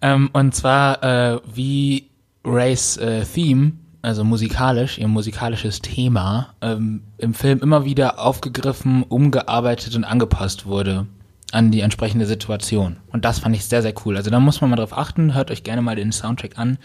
Ähm, 0.00 0.30
und 0.32 0.54
zwar 0.54 1.02
äh, 1.04 1.40
wie 1.54 2.08
Rays 2.42 2.96
äh, 2.96 3.22
Theme, 3.26 3.72
also 4.00 4.24
musikalisch, 4.24 4.96
ihr 4.96 5.08
musikalisches 5.08 5.82
Thema, 5.82 6.54
ähm, 6.62 7.02
im 7.18 7.34
Film 7.34 7.58
immer 7.58 7.84
wieder 7.84 8.18
aufgegriffen, 8.18 9.02
umgearbeitet 9.02 9.94
und 9.94 10.04
angepasst 10.04 10.64
wurde 10.64 11.06
an 11.52 11.70
die 11.70 11.80
entsprechende 11.80 12.24
Situation. 12.24 12.96
Und 13.12 13.26
das 13.26 13.40
fand 13.40 13.54
ich 13.56 13.66
sehr, 13.66 13.82
sehr 13.82 13.92
cool. 14.06 14.16
Also 14.16 14.30
da 14.30 14.40
muss 14.40 14.62
man 14.62 14.70
mal 14.70 14.76
drauf 14.76 14.96
achten. 14.96 15.34
Hört 15.34 15.50
euch 15.50 15.64
gerne 15.64 15.82
mal 15.82 15.96
den 15.96 16.12
Soundtrack 16.12 16.56
an. 16.56 16.78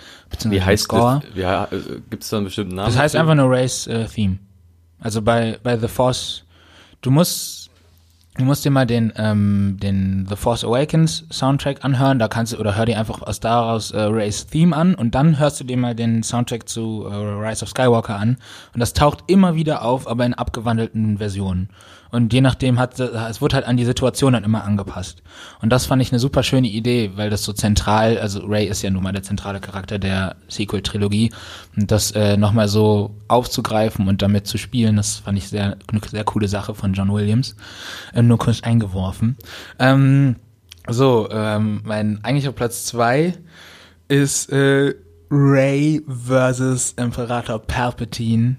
Wie 0.43 0.62
heißt 0.62 0.86
Score. 0.86 1.22
Das? 1.24 1.36
Wie, 1.36 1.41
äh, 1.41 2.00
Gibt 2.10 2.24
es 2.24 2.30
da 2.30 2.38
einen 2.38 2.46
bestimmten 2.48 2.76
Namen? 2.76 2.88
Das 2.88 2.98
heißt 2.98 3.16
einfach 3.16 3.36
nur 3.36 3.50
Race 3.50 3.88
äh, 3.88 4.06
Theme. 4.06 4.39
Also 5.06 5.22
bei, 5.22 5.60
bei 5.62 5.78
The 5.78 5.88
Force, 5.88 6.45
du 7.01 7.12
musst, 7.12 7.70
du 8.39 8.43
musst 8.43 8.66
dir 8.66 8.72
mal 8.72 8.88
den, 8.88 9.14
ähm, 9.18 9.78
den 9.80 10.26
The 10.28 10.36
Force 10.36 10.64
Awakens 10.64 11.26
Soundtrack 11.32 11.86
anhören, 11.86 12.18
da 12.18 12.28
kannst 12.28 12.53
du, 12.53 12.58
oder 12.58 12.76
hör 12.76 12.88
dir 12.88 12.97
einfach 12.97 13.22
aus 13.22 13.39
daraus 13.39 13.91
äh, 13.91 14.01
Ray's 14.01 14.47
Theme 14.47 14.76
an 14.76 14.95
und 14.95 15.14
dann 15.14 15.38
hörst 15.38 15.60
du 15.60 15.64
dir 15.64 15.78
mal 15.78 15.93
den 15.93 16.24
Soundtrack 16.24 16.68
zu 16.68 17.06
äh, 17.08 17.14
Rise 17.14 17.66
of 17.66 17.70
Skywalker 17.70 18.16
an 18.16 18.38
und 18.74 18.80
das 18.80 18.93
taucht 18.93 19.26
immer 19.28 19.53
wieder 19.53 19.84
auf, 19.84 20.08
aber 20.08 20.26
in 20.26 20.34
abgewandelten 20.34 21.20
Versionen. 21.20 21.70
Und 22.12 22.34
je 22.34 22.41
nachdem 22.41 22.80
hat 22.80 22.99
es 22.99 23.41
wird 23.41 23.53
halt 23.53 23.66
an 23.66 23.78
die 23.78 23.86
Situation 23.86 24.34
dann 24.34 24.43
immer 24.43 24.64
angepasst. 24.64 25.22
Und 25.62 25.70
das 25.70 25.86
fand 25.86 26.01
ich 26.01 26.12
eine 26.12 26.20
super 26.20 26.43
schöne 26.43 26.68
Idee, 26.68 27.12
weil 27.16 27.30
das 27.30 27.43
so 27.43 27.53
zentral, 27.53 28.18
also 28.18 28.45
Ray 28.45 28.68
ist 28.68 28.82
ja 28.82 28.89
nun 28.89 29.03
mal 29.03 29.12
der 29.12 29.24
zentrale 29.24 29.60
Charakter 29.60 29.99
der 29.99 30.36
Sequel-Trilogie. 30.47 31.32
Und 31.76 31.91
das 31.91 32.12
äh, 32.12 32.38
nochmal 32.38 32.68
so 32.68 33.16
aufzugreifen 33.28 34.08
und 34.08 34.22
damit 34.22 34.47
zu 34.47 34.58
spielen, 34.58 34.95
das 34.95 35.18
fand 35.18 35.38
ich 35.38 35.49
sehr, 35.49 35.78
eine 35.88 36.01
sehr 36.10 36.24
coole 36.24 36.47
Sache 36.47 36.76
von 36.76 36.93
John 36.93 37.12
Williams. 37.12 37.56
Äh, 38.14 38.22
nur 38.22 38.38
kurz 38.38 38.62
eingeworfen. 38.62 39.38
Ähm, 39.80 40.38
so, 40.88 41.28
ähm, 41.32 41.82
mein 41.84 42.24
eigentlicher 42.24 42.51
Platz 42.51 42.86
zwei 42.86 43.34
ist 44.08 44.51
äh, 44.51 44.93
Ray 45.32 46.01
versus 46.08 46.93
Imperator 46.97 47.60
Palpatine 47.60 48.58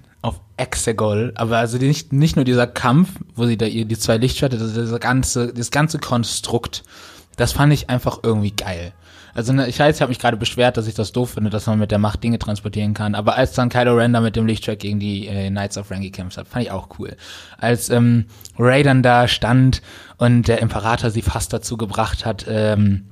Exegol, 0.57 1.31
aber 1.35 1.57
also 1.57 1.77
nicht, 1.77 2.11
nicht 2.11 2.35
nur 2.35 2.45
dieser 2.45 2.67
Kampf, 2.67 3.09
wo 3.35 3.45
sie 3.45 3.57
da 3.57 3.65
ihr 3.65 3.85
die 3.85 3.97
zwei 3.97 4.17
Lichtschwerter, 4.17 4.57
das, 4.57 4.73
das 4.73 4.99
ganze, 4.99 5.53
das 5.53 5.71
ganze 5.71 5.99
Konstrukt, 5.99 6.83
das 7.35 7.53
fand 7.53 7.71
ich 7.71 7.89
einfach 7.89 8.19
irgendwie 8.23 8.51
geil. 8.51 8.93
Also 9.37 9.53
ne, 9.53 9.67
ich 9.67 9.77
weiß, 9.77 9.95
ich 9.95 10.01
habe 10.01 10.09
mich 10.09 10.17
gerade 10.17 10.35
beschwert, 10.35 10.77
dass 10.77 10.87
ich 10.87 10.95
das 10.95 11.11
doof 11.11 11.31
finde, 11.35 11.51
dass 11.51 11.67
man 11.67 11.77
mit 11.77 11.91
der 11.91 11.99
Macht 11.99 12.23
Dinge 12.23 12.39
transportieren 12.39 12.95
kann. 12.95 13.13
Aber 13.13 13.35
als 13.35 13.53
dann 13.53 13.69
Kylo 13.69 13.95
Ren 13.95 14.11
da 14.11 14.19
mit 14.19 14.35
dem 14.35 14.47
Lichtschwert 14.47 14.79
gegen 14.79 14.99
die 14.99 15.27
äh, 15.27 15.49
Knights 15.51 15.77
of 15.77 15.91
Ren 15.91 16.01
gekämpft 16.01 16.37
hat, 16.37 16.47
fand 16.47 16.65
ich 16.65 16.71
auch 16.71 16.89
cool. 16.97 17.15
Als 17.59 17.91
ähm, 17.91 18.25
Ray 18.57 18.81
dann 18.81 19.03
da 19.03 19.27
stand 19.27 19.83
und 20.17 20.47
der 20.47 20.59
Imperator 20.59 21.11
sie 21.11 21.21
fast 21.21 21.53
dazu 21.53 21.77
gebracht 21.77 22.25
hat, 22.25 22.47
ähm, 22.49 23.05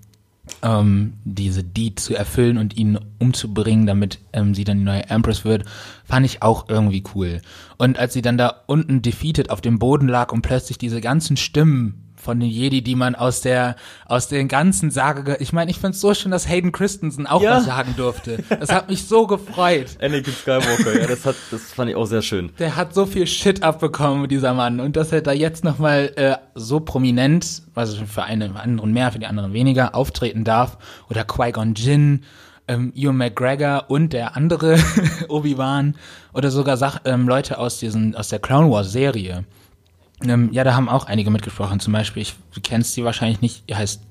ähm, 0.62 1.14
diese 1.24 1.64
Deed 1.64 2.00
zu 2.00 2.16
erfüllen 2.16 2.58
und 2.58 2.78
ihn 2.78 3.00
umzubringen, 3.20 3.86
damit 3.86 4.20
ähm, 4.34 4.54
sie 4.54 4.64
dann 4.64 4.80
die 4.80 4.84
neue 4.84 5.10
Empress 5.10 5.46
wird, 5.46 5.66
fand 6.04 6.26
ich 6.26 6.41
auch 6.41 6.70
irgendwie 6.70 7.04
cool. 7.16 7.41
Und 7.78 8.00
als 8.00 8.14
sie 8.14 8.22
dann 8.22 8.38
da 8.38 8.64
unten 8.68 9.02
defeated 9.02 9.50
auf 9.50 9.62
dem 9.62 9.80
Boden 9.80 10.08
lag 10.08 10.32
und 10.32 10.41
plötzlich 10.41 10.78
diese 10.78 11.02
ganzen 11.02 11.38
Stimmen 11.38 12.05
von 12.26 12.40
den 12.40 12.50
Jedi, 12.50 12.82
die 12.82 12.96
man 12.96 13.16
aus 13.16 13.42
der 13.42 13.76
aus 14.06 14.28
den 14.28 14.48
ganzen 14.48 14.92
Sage, 14.92 15.38
ich 15.40 15.54
meine, 15.54 15.72
ich 15.72 15.80
find's 15.80 16.02
so 16.02 16.14
schön, 16.14 16.32
dass 16.32 16.50
Hayden 16.50 16.72
Christensen 16.72 17.28
auch 17.28 17.42
ja. 17.42 17.58
was 17.58 17.66
sagen 17.66 17.94
durfte. 17.96 18.44
Das 18.50 18.72
hat 18.72 18.90
mich 18.90 19.08
so 19.08 19.28
gefreut. 19.28 19.98
Anakin 20.02 20.34
Skywalker, 20.34 21.00
ja, 21.00 21.08
das 21.08 21.26
hat 21.26 21.36
das 21.52 21.72
fand 21.72 21.92
ich 21.92 21.96
auch 21.96 22.08
sehr 22.08 22.24
schön. 22.24 22.52
Der 22.60 22.76
hat 22.76 22.94
so 22.94 23.06
viel 23.06 23.28
Shit 23.28 23.64
abbekommen, 23.64 24.28
dieser 24.28 24.54
Mann 24.54 24.80
und 24.80 24.98
dass 24.98 25.12
er 25.12 25.22
da 25.22 25.32
jetzt 25.32 25.64
noch 25.64 25.78
mal 25.78 26.12
äh, 26.16 26.36
so 26.56 26.80
prominent, 26.80 27.62
also 27.76 28.06
für 28.06 28.24
einen 28.24 28.58
anderen 28.58 28.92
mehr, 28.92 29.12
für 29.12 29.20
die 29.20 29.28
anderen 29.28 29.54
weniger 29.54 29.96
auftreten 29.96 30.44
darf 30.44 30.78
oder 31.10 31.24
Qui-Gon 31.24 31.76
Jinn 31.76 32.24
ähm, 32.68 32.92
Ewan 32.96 33.18
McGregor 33.18 33.86
und 33.90 34.14
der 34.14 34.36
andere 34.36 34.80
Obi-Wan 35.30 35.96
oder 36.34 36.52
sogar 36.52 36.78
Sach 36.78 37.02
ähm, 37.06 37.28
Leute 37.28 37.58
aus 37.60 37.80
diesen 37.80 38.16
aus 38.16 38.30
der 38.30 38.40
Clown 38.40 38.72
Wars 38.72 38.92
Serie 38.92 39.46
ähm, 40.24 40.49
ja, 40.51 40.63
da 40.63 40.76
haben 40.76 40.89
auch 40.89 41.05
einige 41.05 41.30
mitgesprochen. 41.30 41.80
Zum 41.80 41.93
Beispiel, 41.93 42.22
ich, 42.22 42.36
du 42.53 42.61
kennst 42.61 42.93
sie 42.93 43.03
wahrscheinlich 43.03 43.41
nicht, 43.41 43.63
er 43.68 43.78
heißt 43.78 44.01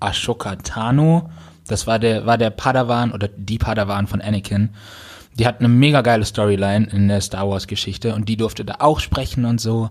Ashoka 0.00 0.56
Tano. 0.56 1.30
Das 1.68 1.86
war 1.86 1.98
der, 1.98 2.26
war 2.26 2.38
der 2.38 2.50
Padawan 2.50 3.12
oder 3.12 3.28
die 3.28 3.58
Padawan 3.58 4.06
von 4.06 4.20
Anakin. 4.20 4.70
Die 5.38 5.46
hat 5.46 5.60
eine 5.60 5.68
mega 5.68 6.02
geile 6.02 6.24
Storyline 6.24 6.86
in 6.90 7.08
der 7.08 7.20
Star 7.20 7.48
Wars 7.48 7.66
Geschichte 7.66 8.14
und 8.14 8.28
die 8.28 8.36
durfte 8.36 8.64
da 8.64 8.76
auch 8.80 9.00
sprechen 9.00 9.44
und 9.44 9.60
so. 9.60 9.90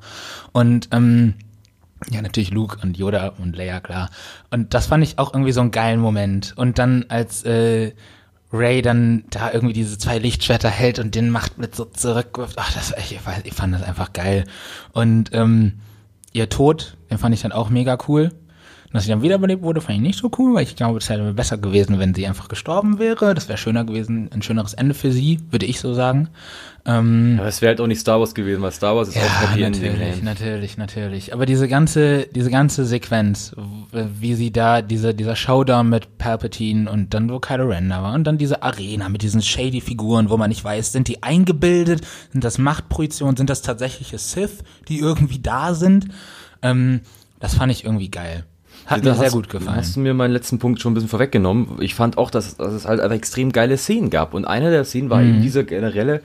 Und 0.52 0.90
ähm, 0.92 1.36
ja, 2.10 2.22
natürlich 2.22 2.52
Luke 2.52 2.78
und 2.84 2.98
Yoda 2.98 3.34
und 3.38 3.56
Leia, 3.56 3.80
klar. 3.80 4.10
Und 4.50 4.74
das 4.74 4.88
fand 4.88 5.04
ich 5.04 5.18
auch 5.18 5.34
irgendwie 5.34 5.52
so 5.52 5.62
einen 5.62 5.72
geilen 5.72 6.00
Moment. 6.00 6.54
Und 6.58 6.78
dann 6.78 7.06
als 7.10 7.44
äh, 7.44 7.94
Ray 8.54 8.82
dann 8.82 9.24
da 9.30 9.52
irgendwie 9.52 9.74
diese 9.74 9.98
zwei 9.98 10.18
Lichtschwerter 10.18 10.70
hält 10.70 11.00
und 11.00 11.16
den 11.16 11.30
macht 11.30 11.58
mit 11.58 11.76
so 11.76 11.86
zurückwirft. 11.86 12.56
Ach, 12.58 12.74
das, 12.74 12.94
ich, 12.98 13.20
ich 13.44 13.54
fand 13.54 13.74
das 13.74 13.84
einfach 13.84 14.14
geil. 14.14 14.44
Und 14.92 15.30
ähm, 15.34 15.80
ihr 16.34 16.50
Tod, 16.50 16.98
Den 17.10 17.18
fand 17.18 17.34
ich 17.34 17.42
dann 17.42 17.52
auch 17.52 17.70
mega 17.70 17.98
cool. 18.08 18.32
Dass 18.94 19.04
sie 19.04 19.10
dann 19.10 19.22
wiederbelebt 19.22 19.64
wurde, 19.64 19.80
fand 19.80 19.98
ich 19.98 20.02
nicht 20.02 20.20
so 20.20 20.30
cool, 20.38 20.54
weil 20.54 20.64
ich 20.64 20.76
glaube, 20.76 20.98
es 20.98 21.10
hätte 21.10 21.34
besser 21.34 21.58
gewesen, 21.58 21.98
wenn 21.98 22.14
sie 22.14 22.28
einfach 22.28 22.50
gestorben 22.50 23.00
wäre. 23.00 23.34
Das 23.34 23.48
wäre 23.48 23.58
schöner 23.58 23.86
gewesen, 23.86 24.30
ein 24.34 24.42
schöneres 24.42 24.74
Ende 24.74 24.94
für 24.94 25.12
sie, 25.12 25.40
würde 25.50 25.66
ich 25.66 25.80
so 25.80 25.94
sagen. 25.94 26.30
Ähm, 26.84 27.38
Aber 27.40 27.48
es 27.48 27.62
wäre 27.62 27.70
halt 27.70 27.82
auch 27.82 27.88
nicht 27.88 28.00
Star 28.00 28.20
Wars 28.20 28.34
gewesen, 28.34 28.62
weil 28.62 28.72
Star 28.72 28.96
Wars 28.96 29.10
ist 29.10 29.16
ja, 29.16 29.22
auch 29.22 29.52
Happy 29.52 29.62
natürlich, 29.62 30.02
Ending. 30.02 30.24
Natürlich, 30.24 30.78
natürlich. 30.78 31.34
Aber 31.34 31.46
diese 31.46 31.68
ganze, 31.68 32.28
diese 32.34 32.50
ganze 32.50 32.86
Sequenz, 32.86 33.56
wie 33.92 34.34
sie 34.34 34.52
da, 34.52 34.82
diese, 34.82 35.14
dieser 35.14 35.36
Showdown 35.36 35.90
mit 35.90 36.18
Palpatine 36.18 36.92
und 36.92 37.14
dann 37.14 37.30
wo 37.30 37.40
Kylo 37.40 37.68
Ren 37.68 37.90
da 37.90 38.02
war 38.02 38.14
und 38.14 38.26
dann 38.26 38.38
diese 38.38 38.64
Arena 38.64 39.10
mit 39.10 39.22
diesen 39.22 39.42
shady 39.42 39.80
Figuren, 39.80 40.30
wo 40.30 40.38
man 40.38 40.50
nicht 40.50 40.64
weiß, 40.64 40.92
sind 40.92 41.08
die 41.08 41.22
eingebildet, 41.24 42.02
sind 42.32 42.44
das 42.44 42.58
Machtprojektionen, 42.58 43.38
sind 43.38 43.50
das 43.50 43.62
tatsächliche 43.62 44.18
Sith, 44.18 44.64
die 44.88 45.00
irgendwie 45.00 45.40
da 45.40 45.76
sind. 45.76 46.08
Ähm, 46.62 47.02
das 47.40 47.56
fand 47.56 47.72
ich 47.72 47.86
irgendwie 47.86 48.10
geil. 48.10 48.46
Hat 48.86 49.04
mir 49.04 49.16
sehr 49.16 49.32
gut 49.32 49.50
gefallen. 49.50 49.78
Hast 49.78 49.96
du 49.96 50.00
mir 50.00 50.14
meinen 50.14 50.32
letzten 50.32 50.60
Punkt 50.60 50.82
schon 50.82 50.92
ein 50.92 50.96
bisschen 50.96 51.10
vorweggenommen. 51.10 51.78
Ich 51.80 51.96
fand 51.96 52.18
auch, 52.18 52.32
dass, 52.32 52.58
dass 52.58 52.74
es 52.74 52.86
halt 52.86 53.00
einfach 53.00 53.16
extrem 53.16 53.52
geile 53.52 53.78
Szenen 53.78 54.10
gab. 54.10 54.34
Und 54.34 54.46
eine 54.46 54.72
der 54.72 54.86
Szenen 54.86 55.10
war 55.10 55.20
mhm. 55.22 55.30
eben 55.30 55.42
diese 55.42 55.64
generelle 55.64 56.22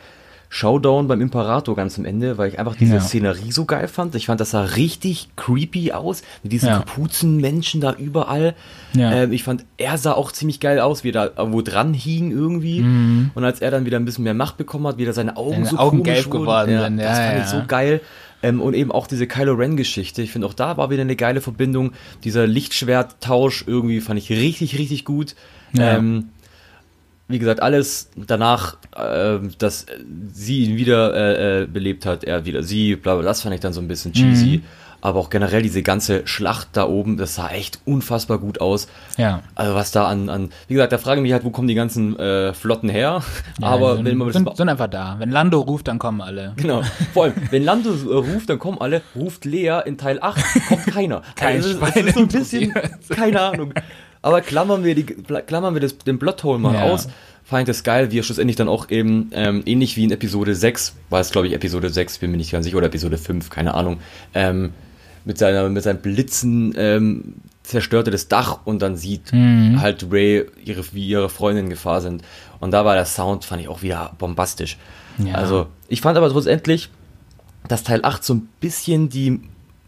Showdown 0.49 1.09
beim 1.09 1.21
Imperator 1.21 1.75
ganz 1.75 1.99
am 1.99 2.05
Ende, 2.05 2.39
weil 2.39 2.49
ich 2.49 2.59
einfach 2.59 2.77
diese 2.77 2.95
ja. 2.95 3.01
Szenerie 3.01 3.51
so 3.51 3.65
geil 3.65 3.89
fand. 3.89 4.15
Ich 4.15 4.27
fand, 4.27 4.41
das 4.41 4.53
sah 4.53 4.63
richtig 4.63 5.29
creepy 5.37 5.93
aus, 5.93 6.23
mit 6.43 6.53
diesen 6.53 6.69
ja. 6.69 6.79
Kapuzenmenschen 6.79 7.81
da 7.81 7.93
überall. 7.93 8.55
Ja. 8.95 9.13
Ähm, 9.13 9.33
ich 9.33 9.43
fand, 9.43 9.65
er 9.77 9.99
sah 9.99 10.13
auch 10.13 10.33
ziemlich 10.33 10.61
geil 10.61 10.79
aus, 10.79 11.05
wie 11.05 11.09
er 11.09 11.13
da 11.13 11.31
irgendwo 11.37 11.63
dran 11.63 11.95
hing 11.95 12.31
irgendwie. 12.31 12.81
Mhm. 12.81 13.31
Und 13.35 13.45
als 13.45 13.61
er 13.61 13.71
dann 13.71 13.87
wieder 13.87 13.99
ein 13.99 14.05
bisschen 14.05 14.25
mehr 14.25 14.35
Macht 14.35 14.57
bekommen 14.57 14.87
hat, 14.87 14.99
wieder 14.99 15.13
seine 15.13 15.37
Augen 15.37 15.65
seine 15.65 15.69
so 15.69 15.79
Augen 15.79 16.03
gelb 16.03 16.31
geworden 16.31 16.79
sind. 16.79 16.99
Ja, 16.99 17.09
das 17.09 17.19
fand 17.19 17.39
ich 17.41 17.47
so 17.47 17.63
geil. 17.67 18.01
Ähm, 18.49 18.61
und 18.61 18.75
eben 18.75 18.93
auch 18.93 19.07
diese 19.07 19.27
Kylo 19.27 19.55
Ren-Geschichte. 19.55 20.23
Ich 20.23 20.31
finde 20.33 20.47
auch 20.47 20.55
da 20.55 20.77
war 20.77 20.91
wieder 20.91 21.03
eine 21.03 21.17
geile 21.17 21.41
Verbindung. 21.41 21.93
Dieser 22.25 22.47
Lichtschwerttausch 22.47 23.65
irgendwie 23.67 24.01
fand 24.01 24.19
ich 24.19 24.31
richtig, 24.31 24.79
richtig 24.79 25.05
gut. 25.05 25.35
Ja. 25.73 25.97
Ähm, 25.97 26.31
wie 27.29 27.41
gesagt, 27.41 27.61
alles 27.61 28.11
danach, 28.15 28.77
äh, 28.95 29.39
dass 29.59 29.87
sie 30.33 30.65
ihn 30.65 30.77
wieder 30.77 31.15
äh, 31.15 31.63
äh, 31.63 31.67
belebt 31.67 32.07
hat, 32.07 32.23
er 32.23 32.45
wieder 32.45 32.63
sie, 32.63 32.95
bla 32.95 33.17
bla, 33.17 33.25
das 33.25 33.43
fand 33.43 33.55
ich 33.55 33.61
dann 33.61 33.73
so 33.73 33.81
ein 33.81 33.89
bisschen 33.89 34.13
cheesy. 34.13 34.59
Mhm 34.59 34.63
aber 35.01 35.21
auch 35.21 35.31
generell 35.31 35.63
diese 35.63 35.83
ganze 35.83 36.27
Schlacht 36.27 36.69
da 36.73 36.87
oben, 36.87 37.17
das 37.17 37.35
sah 37.35 37.49
echt 37.51 37.81
unfassbar 37.85 38.39
gut 38.39 38.61
aus. 38.61 38.89
Ja. 39.17 39.43
Also 39.55 39.75
was 39.75 39.93
da 39.93 40.07
an, 40.07 40.29
an 40.29 40.51
wie 40.69 40.75
gesagt, 40.75 40.93
da 40.93 40.99
fragen 40.99 41.23
mich 41.23 41.33
halt, 41.33 41.45
wo 41.45 41.51
kommen 41.51 41.69
die 41.69 41.75
ganzen 41.75 42.19
äh, 42.19 42.53
Flotten 42.53 42.89
her? 42.89 43.23
Ja, 43.61 43.69
aber 43.69 44.05
wenn 44.05 44.17
man 44.19 44.33
sind, 44.33 44.55
sind 44.57 44.69
einfach 44.69 44.89
da. 44.89 45.17
Wenn 45.19 45.31
Lando 45.31 45.61
ruft, 45.61 45.89
dann 45.89 45.99
kommen 45.99 46.21
alle. 46.21 46.53
Genau. 46.57 46.83
Vor 47.15 47.25
allem, 47.25 47.35
wenn 47.51 47.65
Lando 47.65 47.91
äh, 47.91 48.15
ruft, 48.15 48.51
dann 48.51 48.59
kommen 48.59 48.79
alle. 48.81 49.03
Ruft 49.15 49.45
Lea 49.45 49.81
in 49.85 49.97
Teil 49.97 50.19
8, 50.21 50.69
kommt 50.69 50.87
keiner. 50.93 51.23
Kein 51.37 51.57
also, 51.57 51.79
das, 51.79 51.97
ist 51.97 52.15
so 52.15 52.21
ein 52.21 52.29
bisschen, 52.29 52.75
keine 53.09 53.41
Ahnung. 53.41 53.73
Aber 54.21 54.41
klammern 54.41 54.85
wir, 54.85 54.95
die, 54.95 55.05
klammern 55.05 55.75
wir 55.75 55.81
das, 55.81 55.97
den 55.99 56.19
Plothole 56.19 56.59
mal 56.59 56.75
ja. 56.75 56.83
aus 56.83 57.09
ich 57.53 57.65
das 57.65 57.85
geil, 57.85 58.11
wie 58.11 58.19
er 58.19 58.23
schlussendlich 58.23 58.57
dann 58.57 58.69
auch 58.69 58.91
eben, 58.91 59.31
ähm, 59.33 59.63
ähnlich 59.67 59.97
wie 59.97 60.05
in 60.05 60.11
Episode 60.11 60.55
6, 60.55 60.95
war 61.11 61.21
es 61.21 61.31
glaube 61.31 61.47
ich 61.47 61.55
Episode 61.55 61.91
6, 61.91 62.19
bin 62.19 62.31
mir 62.31 62.37
nicht 62.37 62.51
ganz 62.51 62.65
sicher, 62.65 62.77
oder 62.77 62.87
Episode 62.87 63.19
5, 63.19 63.51
keine 63.51 63.75
Ahnung, 63.75 63.99
ähm, 64.35 64.73
mit 65.27 65.37
seiner 65.37 65.69
mit 65.69 65.83
seinen 65.83 66.01
Blitzen 66.01 66.73
ähm, 66.79 67.35
zerstörte 67.63 68.11
das 68.11 68.29
Dach 68.29 68.61
und 68.65 68.81
dann 68.81 68.97
sieht 68.97 69.33
mhm. 69.33 69.81
halt 69.81 70.07
Ray 70.11 70.47
ihre 70.65 70.83
wie 70.93 71.07
ihre 71.07 71.29
Freunde 71.29 71.61
in 71.61 71.69
Gefahr 71.69 72.01
sind 72.01 72.23
und 72.61 72.71
da 72.71 72.87
war 72.87 72.95
der 72.95 73.05
Sound 73.05 73.45
fand 73.45 73.61
ich 73.61 73.69
auch 73.69 73.83
wieder 73.83 74.13
bombastisch. 74.19 74.79
Ja. 75.19 75.35
Also, 75.35 75.67
ich 75.89 76.01
fand 76.01 76.17
aber 76.17 76.31
schlussendlich 76.31 76.91
dass 77.69 77.83
Teil 77.83 78.01
8 78.03 78.25
so 78.25 78.35
ein 78.35 78.49
bisschen 78.61 79.09
die 79.09 79.41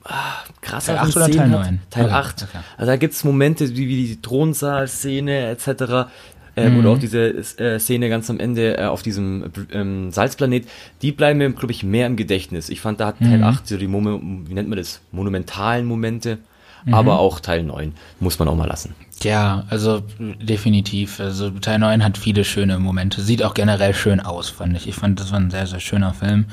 ah, 0.04 0.42
krasser 0.60 0.96
Teil 0.96 1.08
8 1.08 1.16
oder 1.16 1.30
Teil 1.30 1.48
9? 1.48 1.80
Teil 1.90 2.04
okay. 2.06 2.14
8. 2.14 2.42
Okay. 2.42 2.58
Also 2.76 2.90
da 2.90 2.96
gibt 2.96 3.14
es 3.14 3.24
Momente 3.24 3.68
wie, 3.76 3.88
wie 3.88 4.06
die 4.06 4.20
Thronsaal-Szene 4.20 5.48
etc., 5.50 6.10
ähm, 6.58 6.74
mhm. 6.74 6.78
oder 6.80 6.90
auch 6.90 6.98
diese 6.98 7.28
äh, 7.58 7.78
Szene 7.78 8.08
ganz 8.08 8.28
am 8.30 8.40
Ende 8.40 8.78
äh, 8.78 8.84
auf 8.84 9.02
diesem 9.02 9.44
ähm, 9.72 10.10
Salzplanet, 10.10 10.66
die 11.02 11.12
bleiben 11.12 11.38
mir, 11.38 11.50
glaube 11.50 11.72
ich, 11.72 11.84
mehr 11.84 12.06
im 12.06 12.16
Gedächtnis. 12.16 12.68
Ich 12.68 12.80
fand, 12.80 13.00
da 13.00 13.08
hat 13.08 13.18
Teil 13.18 13.38
mhm. 13.38 13.44
8 13.44 13.66
so 13.66 13.76
die, 13.76 13.86
Mom 13.86 14.46
wie 14.48 14.54
nennt 14.54 14.68
man 14.68 14.78
das, 14.78 15.00
monumentalen 15.12 15.86
Momente, 15.86 16.38
mhm. 16.84 16.94
aber 16.94 17.20
auch 17.20 17.40
Teil 17.40 17.62
9 17.62 17.92
muss 18.20 18.38
man 18.38 18.48
auch 18.48 18.56
mal 18.56 18.66
lassen. 18.66 18.94
Ja, 19.22 19.64
also 19.68 20.02
definitiv. 20.40 21.20
Also 21.20 21.50
Teil 21.50 21.78
9 21.78 22.04
hat 22.04 22.18
viele 22.18 22.44
schöne 22.44 22.78
Momente. 22.78 23.20
Sieht 23.20 23.42
auch 23.42 23.54
generell 23.54 23.94
schön 23.94 24.20
aus, 24.20 24.48
fand 24.48 24.76
ich. 24.76 24.88
Ich 24.88 24.94
fand, 24.94 25.18
das 25.20 25.32
war 25.32 25.40
ein 25.40 25.50
sehr, 25.50 25.66
sehr 25.66 25.80
schöner 25.80 26.14
Film. 26.14 26.46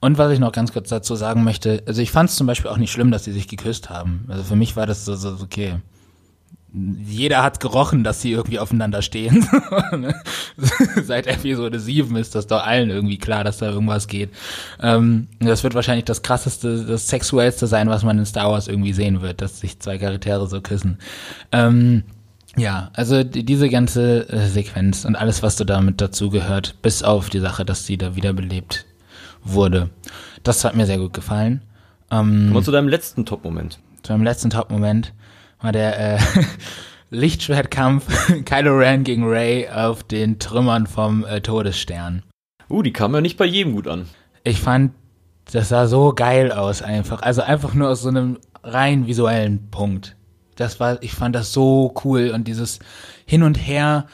Und 0.00 0.18
was 0.18 0.32
ich 0.32 0.38
noch 0.38 0.52
ganz 0.52 0.72
kurz 0.72 0.90
dazu 0.90 1.16
sagen 1.16 1.44
möchte, 1.44 1.82
also 1.86 2.02
ich 2.02 2.10
fand 2.10 2.28
es 2.30 2.36
zum 2.36 2.46
Beispiel 2.46 2.70
auch 2.70 2.76
nicht 2.76 2.92
schlimm, 2.92 3.10
dass 3.10 3.24
sie 3.24 3.32
sich 3.32 3.48
geküsst 3.48 3.88
haben. 3.88 4.26
Also 4.28 4.44
für 4.44 4.56
mich 4.56 4.76
war 4.76 4.86
das 4.86 5.04
so, 5.04 5.14
so 5.16 5.36
okay 5.42 5.74
jeder 6.74 7.42
hat 7.44 7.60
gerochen, 7.60 8.02
dass 8.02 8.20
sie 8.20 8.32
irgendwie 8.32 8.58
aufeinander 8.58 9.00
stehen. 9.00 9.46
Seit 11.04 11.26
Episode 11.28 11.78
7 11.78 12.16
ist 12.16 12.34
das 12.34 12.48
doch 12.48 12.64
allen 12.64 12.90
irgendwie 12.90 13.18
klar, 13.18 13.44
dass 13.44 13.58
da 13.58 13.70
irgendwas 13.70 14.08
geht. 14.08 14.30
Ähm, 14.80 15.28
das 15.38 15.62
wird 15.62 15.74
wahrscheinlich 15.74 16.04
das 16.04 16.22
krasseste, 16.22 16.84
das 16.84 17.08
sexuellste 17.08 17.68
sein, 17.68 17.88
was 17.88 18.02
man 18.02 18.18
in 18.18 18.26
Star 18.26 18.50
Wars 18.50 18.66
irgendwie 18.66 18.92
sehen 18.92 19.22
wird, 19.22 19.40
dass 19.40 19.60
sich 19.60 19.78
zwei 19.78 19.98
Charaktere 19.98 20.48
so 20.48 20.60
küssen. 20.60 20.98
Ähm, 21.52 22.02
ja, 22.56 22.90
also 22.94 23.22
diese 23.22 23.68
ganze 23.68 24.28
äh, 24.28 24.46
Sequenz 24.46 25.04
und 25.04 25.16
alles, 25.16 25.42
was 25.42 25.56
du 25.56 25.64
damit 25.64 26.00
dazu 26.00 26.30
gehört, 26.30 26.80
bis 26.82 27.02
auf 27.02 27.30
die 27.30 27.40
Sache, 27.40 27.64
dass 27.64 27.86
sie 27.86 27.98
da 27.98 28.16
wiederbelebt 28.16 28.84
wurde. 29.44 29.90
Das 30.42 30.64
hat 30.64 30.74
mir 30.74 30.86
sehr 30.86 30.98
gut 30.98 31.12
gefallen. 31.12 31.62
Ähm, 32.10 32.46
Kommen 32.46 32.54
wir 32.54 32.62
zu 32.62 32.72
deinem 32.72 32.88
letzten 32.88 33.26
Top-Moment. 33.26 33.78
Zu 34.02 34.12
deinem 34.12 34.24
letzten 34.24 34.50
Top-Moment 34.50 35.12
war 35.64 35.72
der 35.72 36.16
äh, 36.16 36.18
Lichtschwertkampf 37.10 38.04
Kylo 38.44 38.76
Ren 38.76 39.02
gegen 39.02 39.24
Ray 39.26 39.68
auf 39.68 40.02
den 40.04 40.38
Trümmern 40.38 40.86
vom 40.86 41.24
äh, 41.24 41.40
Todesstern. 41.40 42.22
Uh, 42.68 42.82
die 42.82 42.92
kam 42.92 43.14
ja 43.14 43.22
nicht 43.22 43.38
bei 43.38 43.46
jedem 43.46 43.74
gut 43.74 43.88
an. 43.88 44.06
Ich 44.42 44.60
fand, 44.60 44.92
das 45.50 45.70
sah 45.70 45.86
so 45.86 46.12
geil 46.12 46.52
aus 46.52 46.82
einfach. 46.82 47.22
Also 47.22 47.40
einfach 47.40 47.72
nur 47.72 47.88
aus 47.88 48.02
so 48.02 48.10
einem 48.10 48.38
rein 48.62 49.06
visuellen 49.06 49.70
Punkt. 49.70 50.16
Das 50.56 50.80
war, 50.80 51.02
ich 51.02 51.12
fand 51.12 51.34
das 51.34 51.52
so 51.52 51.94
cool 52.04 52.30
und 52.34 52.46
dieses 52.46 52.78
Hin 53.24 53.42
und 53.42 53.54
Her 53.54 54.06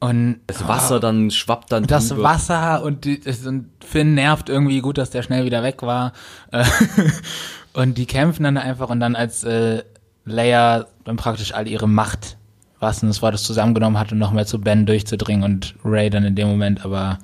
und 0.00 0.40
das 0.46 0.68
Wasser 0.68 0.96
oh, 0.96 1.00
dann 1.00 1.30
schwappt 1.30 1.72
dann 1.72 1.86
das 1.86 2.08
drüber. 2.08 2.22
Wasser 2.22 2.82
und, 2.82 3.04
die, 3.04 3.20
und 3.46 3.70
Finn 3.84 4.14
nervt 4.14 4.48
irgendwie 4.48 4.80
gut, 4.80 4.98
dass 4.98 5.10
der 5.10 5.22
schnell 5.22 5.44
wieder 5.44 5.62
weg 5.62 5.82
war 5.82 6.12
und 7.72 7.98
die 7.98 8.06
kämpfen 8.06 8.44
dann 8.44 8.58
einfach 8.58 8.90
und 8.90 9.00
dann 9.00 9.16
als 9.16 9.42
äh, 9.42 9.82
Leia 10.28 10.86
dann 11.04 11.16
praktisch 11.16 11.54
all 11.54 11.66
ihre 11.66 11.88
Macht, 11.88 12.36
was 12.80 13.00
denn 13.00 13.08
das 13.08 13.22
war, 13.22 13.32
das 13.32 13.42
zusammengenommen 13.42 13.98
hat, 13.98 14.12
um 14.12 14.18
noch 14.18 14.32
mehr 14.32 14.46
zu 14.46 14.60
Ben 14.60 14.86
durchzudringen 14.86 15.44
und 15.44 15.74
Ray 15.84 16.10
dann 16.10 16.24
in 16.24 16.36
dem 16.36 16.48
Moment 16.48 16.84
aber 16.84 17.18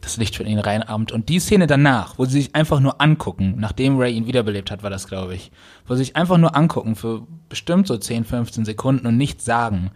das 0.00 0.16
Licht 0.16 0.36
von 0.36 0.46
ihnen 0.46 0.60
reinarmt. 0.60 1.12
Und 1.12 1.28
die 1.28 1.40
Szene 1.40 1.66
danach, 1.66 2.18
wo 2.18 2.24
sie 2.24 2.32
sich 2.32 2.54
einfach 2.54 2.80
nur 2.80 3.00
angucken, 3.00 3.56
nachdem 3.58 3.98
Ray 3.98 4.14
ihn 4.14 4.26
wiederbelebt 4.26 4.70
hat, 4.70 4.82
war 4.82 4.90
das, 4.90 5.08
glaube 5.08 5.34
ich, 5.34 5.50
wo 5.86 5.94
sie 5.94 6.04
sich 6.04 6.16
einfach 6.16 6.38
nur 6.38 6.56
angucken 6.56 6.94
für 6.94 7.26
bestimmt 7.48 7.86
so 7.86 7.96
10, 7.96 8.24
15 8.24 8.64
Sekunden 8.64 9.06
und 9.06 9.16
nichts 9.16 9.44
sagen. 9.44 9.90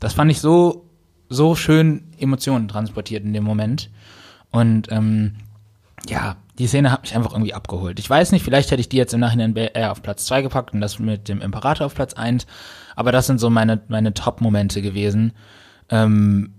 Das 0.00 0.14
fand 0.14 0.30
ich 0.30 0.40
so, 0.40 0.86
so 1.28 1.54
schön 1.54 2.04
Emotionen 2.18 2.68
transportiert 2.68 3.24
in 3.24 3.32
dem 3.32 3.44
Moment. 3.44 3.90
Und 4.50 4.90
ähm, 4.90 5.34
ja, 6.08 6.36
die 6.58 6.66
Szene 6.66 6.90
hat 6.90 7.02
mich 7.02 7.14
einfach 7.14 7.32
irgendwie 7.32 7.54
abgeholt. 7.54 7.98
Ich 7.98 8.08
weiß 8.08 8.32
nicht, 8.32 8.44
vielleicht 8.44 8.70
hätte 8.70 8.80
ich 8.80 8.88
die 8.88 8.96
jetzt 8.96 9.14
im 9.14 9.20
Nachhinein 9.20 9.54
eher 9.54 9.92
auf 9.92 10.02
Platz 10.02 10.26
zwei 10.26 10.42
gepackt 10.42 10.72
und 10.72 10.80
das 10.80 10.98
mit 10.98 11.28
dem 11.28 11.40
Imperator 11.40 11.86
auf 11.86 11.94
Platz 11.94 12.14
eins. 12.14 12.46
Aber 12.94 13.12
das 13.12 13.26
sind 13.26 13.38
so 13.38 13.50
meine, 13.50 13.80
meine 13.88 14.14
Top-Momente 14.14 14.82
gewesen. 14.82 15.32
Ähm, 15.90 16.54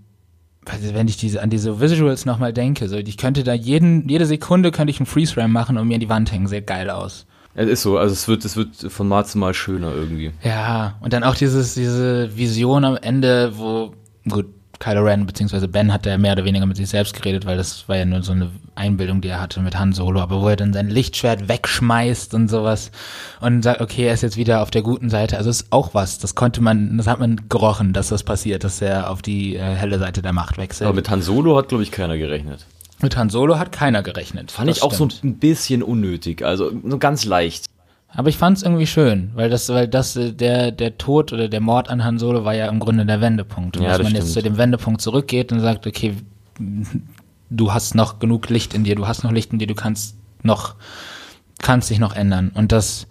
wenn 0.92 1.08
ich 1.08 1.16
diese, 1.16 1.42
an 1.42 1.50
diese 1.50 1.80
Visuals 1.80 2.26
nochmal 2.26 2.52
denke, 2.52 2.88
so, 2.88 2.96
ich 2.96 3.16
könnte 3.16 3.42
da 3.42 3.54
jeden, 3.54 4.08
jede 4.08 4.26
Sekunde 4.26 4.70
könnte 4.70 4.90
ich 4.90 5.00
einen 5.00 5.06
Freeze-Ram 5.06 5.50
machen 5.50 5.78
und 5.78 5.88
mir 5.88 5.94
in 5.94 6.00
die 6.00 6.08
Wand 6.08 6.30
hängen. 6.30 6.46
Sieht 6.46 6.66
geil 6.66 6.90
aus. 6.90 7.26
Es 7.54 7.68
ist 7.68 7.82
so, 7.82 7.98
also 7.98 8.12
es 8.12 8.28
wird, 8.28 8.44
es 8.44 8.56
wird 8.56 8.76
von 8.92 9.08
Mal 9.08 9.24
zu 9.24 9.38
Mal 9.38 9.54
schöner 9.54 9.92
irgendwie. 9.92 10.30
Ja, 10.44 10.96
und 11.00 11.12
dann 11.12 11.24
auch 11.24 11.34
dieses, 11.34 11.74
diese 11.74 12.36
Vision 12.36 12.84
am 12.84 12.96
Ende, 12.96 13.58
wo, 13.58 13.94
gut, 14.28 14.46
Kylo 14.78 15.02
Ren 15.02 15.26
bzw. 15.26 15.66
Ben 15.66 15.92
hat 15.92 16.06
ja 16.06 16.18
mehr 16.18 16.32
oder 16.32 16.44
weniger 16.44 16.66
mit 16.66 16.76
sich 16.76 16.88
selbst 16.88 17.14
geredet, 17.14 17.46
weil 17.46 17.56
das 17.56 17.88
war 17.88 17.96
ja 17.96 18.04
nur 18.04 18.22
so 18.22 18.32
eine 18.32 18.50
Einbildung, 18.74 19.20
die 19.20 19.28
er 19.28 19.40
hatte 19.40 19.60
mit 19.60 19.78
Han 19.78 19.92
Solo, 19.92 20.20
aber 20.20 20.40
wo 20.40 20.48
er 20.48 20.56
dann 20.56 20.72
sein 20.72 20.88
Lichtschwert 20.88 21.48
wegschmeißt 21.48 22.34
und 22.34 22.48
sowas 22.48 22.90
und 23.40 23.62
sagt, 23.62 23.80
okay, 23.80 24.06
er 24.06 24.14
ist 24.14 24.22
jetzt 24.22 24.36
wieder 24.36 24.62
auf 24.62 24.70
der 24.70 24.82
guten 24.82 25.10
Seite. 25.10 25.36
Also 25.36 25.50
ist 25.50 25.66
auch 25.70 25.94
was, 25.94 26.18
das 26.18 26.34
konnte 26.34 26.60
man, 26.60 26.96
das 26.96 27.06
hat 27.06 27.18
man 27.18 27.48
gerochen, 27.48 27.92
dass 27.92 28.08
das 28.08 28.22
passiert, 28.22 28.64
dass 28.64 28.80
er 28.80 29.10
auf 29.10 29.22
die 29.22 29.56
äh, 29.56 29.60
helle 29.60 29.98
Seite 29.98 30.22
der 30.22 30.32
Macht 30.32 30.58
wechselt. 30.58 30.86
Aber 30.86 30.94
mit 30.96 31.10
Han 31.10 31.22
Solo 31.22 31.56
hat, 31.56 31.68
glaube 31.68 31.82
ich, 31.82 31.90
keiner 31.90 32.16
gerechnet. 32.16 32.66
Mit 33.00 33.16
Han 33.16 33.30
Solo 33.30 33.58
hat 33.58 33.72
keiner 33.72 34.02
gerechnet. 34.02 34.50
Fand 34.50 34.70
ich 34.70 34.82
auch 34.82 34.92
stimmt. 34.92 35.12
so 35.12 35.26
ein 35.26 35.38
bisschen 35.38 35.82
unnötig, 35.82 36.42
also 36.42 36.70
nur 36.70 36.98
ganz 36.98 37.24
leicht. 37.24 37.66
Aber 38.10 38.28
ich 38.30 38.38
fand 38.38 38.56
es 38.56 38.62
irgendwie 38.62 38.86
schön, 38.86 39.30
weil 39.34 39.50
das, 39.50 39.68
weil 39.68 39.86
das, 39.86 40.16
äh, 40.16 40.32
der, 40.32 40.72
der 40.72 40.96
Tod 40.98 41.32
oder 41.32 41.48
der 41.48 41.60
Mord 41.60 41.88
an 41.90 42.04
Han 42.04 42.18
Solo 42.18 42.44
war 42.44 42.54
ja 42.54 42.68
im 42.68 42.80
Grunde 42.80 43.04
der 43.04 43.20
Wendepunkt. 43.20 43.76
Und 43.76 43.82
ja, 43.82 43.90
dass 43.90 43.98
man 43.98 44.08
stimmt. 44.08 44.24
jetzt 44.24 44.32
zu 44.32 44.42
dem 44.42 44.56
Wendepunkt 44.56 45.00
zurückgeht 45.00 45.52
und 45.52 45.60
sagt, 45.60 45.86
okay, 45.86 46.14
du 47.50 47.72
hast 47.72 47.94
noch 47.94 48.18
genug 48.18 48.48
Licht 48.48 48.74
in 48.74 48.84
dir, 48.84 48.94
du 48.94 49.06
hast 49.06 49.24
noch 49.24 49.32
Licht 49.32 49.52
in 49.52 49.58
dir, 49.58 49.66
du 49.66 49.74
kannst 49.74 50.16
noch, 50.42 50.74
kannst 51.60 51.90
dich 51.90 51.98
noch 51.98 52.14
ändern. 52.14 52.50
Und 52.54 52.72
das, 52.72 53.06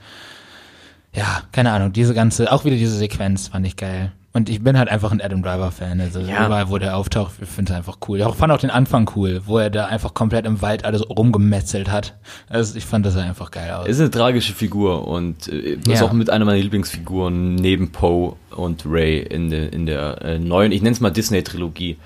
ja, 1.14 1.42
keine 1.52 1.72
Ahnung, 1.72 1.94
diese 1.94 2.14
ganze, 2.14 2.52
auch 2.52 2.66
wieder 2.66 2.76
diese 2.76 2.98
Sequenz 2.98 3.50
fand 3.50 3.68
ich 3.68 3.76
geil. 3.76 4.12
Und 4.38 4.50
ich 4.50 4.62
bin 4.64 4.78
halt 4.78 4.88
einfach 4.88 5.12
ein 5.12 5.20
Adam 5.20 5.42
Driver-Fan. 5.42 6.00
Also 6.00 6.20
Ja. 6.20 6.46
überall, 6.46 6.70
wo 6.70 6.78
der 6.78 6.96
auftaucht, 6.96 7.34
ich 7.42 7.50
finde 7.50 7.72
es 7.72 7.78
einfach 7.78 7.98
cool. 8.08 8.20
Ich 8.20 8.36
fand 8.36 8.54
auch 8.54 8.60
den 8.60 8.70
Anfang 8.70 9.10
cool, 9.16 9.42
wo 9.48 9.58
er 9.58 9.72
da 9.72 9.88
einfach 9.88 10.14
komplett 10.14 10.46
im 10.46 10.62
Wald 10.62 10.86
alles 10.86 11.10
rumgemetzelt 11.10 11.90
hat. 11.92 12.14
Also 12.48 12.78
ich 12.78 12.86
fand 12.86 13.04
das 13.08 13.18
einfach 13.18 13.50
geil 13.50 13.72
aus. 13.72 13.88
Ist 13.88 14.00
eine 14.00 14.12
tragische 14.12 14.54
Figur 14.54 15.08
und 15.08 15.48
äh, 15.48 15.72
ist 15.74 15.88
Ja. 15.88 16.04
auch 16.04 16.14
mit 16.14 16.30
einer 16.30 16.46
meiner 16.46 16.60
Lieblingsfiguren 16.60 17.56
neben 17.56 17.92
Poe 17.92 18.36
und 18.56 18.84
Ray 18.86 19.18
in, 19.24 19.50
de, 19.50 19.70
in 19.74 19.88
der 19.88 20.22
äh, 20.22 20.38
neuen, 20.38 20.72
ich 20.72 20.84
nenne 20.84 20.94
es 20.94 21.02
mal 21.02 21.10
Disney-Trilogie, 21.10 21.98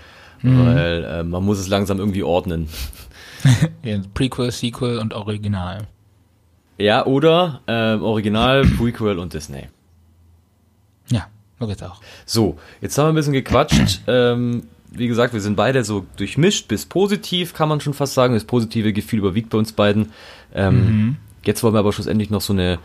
Mhm. 0.41 0.65
weil 0.65 1.03
äh, 1.03 1.23
man 1.23 1.43
muss 1.43 1.59
es 1.59 1.67
langsam 1.67 1.99
irgendwie 1.99 2.23
ordnen. 2.23 2.69
Prequel, 4.13 4.51
Sequel 4.51 4.99
und 4.99 5.13
Original. 5.13 5.79
Ja, 6.77 7.05
oder 7.05 7.59
ähm, 7.67 8.01
Original, 8.03 8.63
Prequel 8.77 9.19
und 9.19 9.33
Disney. 9.33 9.65
Geht's 11.67 11.83
auch. 11.83 12.01
So, 12.25 12.57
jetzt 12.81 12.97
haben 12.97 13.05
wir 13.07 13.13
ein 13.13 13.15
bisschen 13.15 13.33
gequatscht. 13.33 14.01
Ähm, 14.07 14.63
wie 14.93 15.07
gesagt, 15.07 15.33
wir 15.33 15.39
sind 15.39 15.55
beide 15.55 15.83
so 15.85 16.05
durchmischt 16.17 16.67
bis 16.67 16.85
positiv, 16.85 17.53
kann 17.53 17.69
man 17.69 17.79
schon 17.79 17.93
fast 17.93 18.13
sagen. 18.13 18.33
Das 18.33 18.43
positive 18.43 18.91
Gefühl 18.91 19.19
überwiegt 19.19 19.49
bei 19.49 19.57
uns 19.57 19.71
beiden. 19.71 20.11
Ähm, 20.53 21.15
Jetzt 21.43 21.63
wollen 21.63 21.73
wir 21.73 21.79
aber 21.79 21.93
schlussendlich 21.93 22.29
noch 22.29 22.41
so 22.41 22.51
eine, 22.53 22.77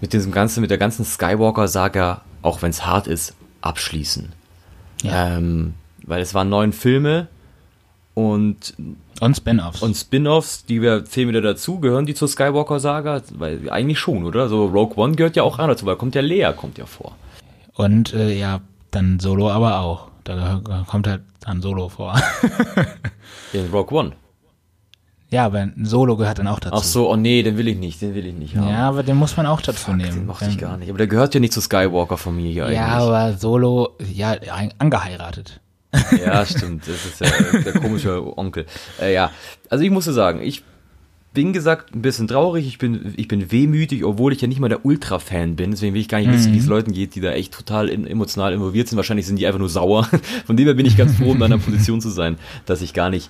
mit 0.00 0.12
diesem 0.12 0.32
ganzen, 0.32 0.60
mit 0.62 0.70
der 0.70 0.78
ganzen 0.78 1.04
Skywalker-Saga, 1.04 2.22
auch 2.42 2.62
wenn 2.62 2.70
es 2.70 2.86
hart 2.86 3.06
ist, 3.06 3.34
abschließen. 3.60 4.32
Ja. 5.02 5.36
Ähm, 5.36 5.74
weil 6.04 6.22
es 6.22 6.32
waren 6.34 6.48
neun 6.48 6.72
Filme 6.72 7.28
und, 8.14 8.74
Und 9.20 9.36
Spin-Offs. 9.36 9.82
und 9.82 9.94
Spin-offs, 9.94 10.64
die 10.64 10.80
wir 10.80 11.04
zählen 11.04 11.28
wieder 11.28 11.42
dazu. 11.42 11.80
Gehören 11.80 12.06
die 12.06 12.14
zur 12.14 12.28
Skywalker-Saga? 12.28 13.22
Weil 13.34 13.68
eigentlich 13.70 13.98
schon, 13.98 14.24
oder? 14.24 14.48
So 14.48 14.64
Rogue 14.66 14.96
One 14.96 15.14
gehört 15.16 15.36
ja 15.36 15.42
auch 15.42 15.58
an 15.58 15.68
dazu, 15.68 15.84
weil 15.86 15.96
kommt 15.96 16.14
ja 16.14 16.22
Leia, 16.22 16.52
kommt 16.54 16.78
ja 16.78 16.86
vor. 16.86 17.14
Und 17.76 18.12
äh, 18.14 18.32
ja, 18.38 18.60
dann 18.90 19.20
Solo 19.20 19.50
aber 19.50 19.80
auch. 19.80 20.08
Da 20.24 20.60
kommt 20.86 21.06
halt 21.06 21.22
dann 21.40 21.62
Solo 21.62 21.88
vor. 21.88 22.20
In 23.52 23.68
Rogue 23.70 23.96
One. 23.96 24.12
ja, 25.30 25.44
aber 25.46 25.60
ein 25.60 25.84
Solo 25.84 26.16
gehört 26.16 26.38
dann 26.38 26.48
auch 26.48 26.58
dazu. 26.58 26.74
Ach 26.76 26.82
so, 26.82 27.10
oh 27.10 27.16
nee, 27.16 27.42
den 27.42 27.56
will 27.56 27.68
ich 27.68 27.76
nicht, 27.76 28.00
den 28.02 28.14
will 28.14 28.26
ich 28.26 28.34
nicht 28.34 28.56
haben. 28.56 28.68
Ja, 28.68 28.88
aber 28.88 29.02
den 29.02 29.16
muss 29.16 29.36
man 29.36 29.46
auch 29.46 29.60
dazu 29.60 29.86
Fuck, 29.86 29.96
nehmen. 29.96 30.10
den 30.14 30.26
mochte 30.26 30.46
ich 30.46 30.58
gar 30.58 30.76
nicht. 30.78 30.88
Aber 30.88 30.98
der 30.98 31.06
gehört 31.06 31.34
ja 31.34 31.40
nicht 31.40 31.52
zur 31.52 31.62
Skywalker-Familie 31.62 32.64
eigentlich. 32.64 32.78
Ja, 32.78 32.88
aber 32.88 33.34
Solo, 33.34 33.90
ja, 34.12 34.36
angeheiratet. 34.78 35.60
Ja, 36.24 36.44
stimmt. 36.44 36.82
Das 36.88 37.04
ist 37.06 37.20
ja 37.20 37.60
der 37.60 37.72
komische 37.74 38.36
Onkel. 38.36 38.66
Äh, 39.00 39.14
ja, 39.14 39.30
also 39.70 39.84
ich 39.84 39.90
musste 39.90 40.12
sagen, 40.12 40.40
ich 40.42 40.62
bin 41.36 41.52
gesagt 41.52 41.94
ein 41.94 42.00
bisschen 42.00 42.28
traurig, 42.28 42.66
ich 42.66 42.78
bin, 42.78 43.12
ich 43.18 43.28
bin 43.28 43.52
wehmütig, 43.52 44.04
obwohl 44.04 44.32
ich 44.32 44.40
ja 44.40 44.48
nicht 44.48 44.58
mal 44.58 44.70
der 44.70 44.86
Ultra-Fan 44.86 45.54
bin. 45.54 45.70
Deswegen 45.70 45.92
will 45.92 46.00
ich 46.00 46.08
gar 46.08 46.16
nicht 46.18 46.32
wissen, 46.32 46.54
wie 46.54 46.58
es 46.58 46.64
Leuten 46.64 46.92
geht, 46.92 47.14
die 47.14 47.20
da 47.20 47.30
echt 47.32 47.52
total 47.52 47.90
in, 47.90 48.06
emotional 48.06 48.54
involviert 48.54 48.88
sind. 48.88 48.96
Wahrscheinlich 48.96 49.26
sind 49.26 49.38
die 49.38 49.46
einfach 49.46 49.58
nur 49.58 49.68
sauer. 49.68 50.08
Von 50.46 50.56
dem 50.56 50.64
her 50.64 50.72
bin 50.72 50.86
ich 50.86 50.96
ganz 50.96 51.14
froh, 51.14 51.32
in 51.32 51.38
meiner 51.38 51.58
Position 51.58 52.00
zu 52.00 52.08
sein, 52.08 52.38
dass 52.64 52.80
ich 52.80 52.94
gar 52.94 53.10
nicht 53.10 53.28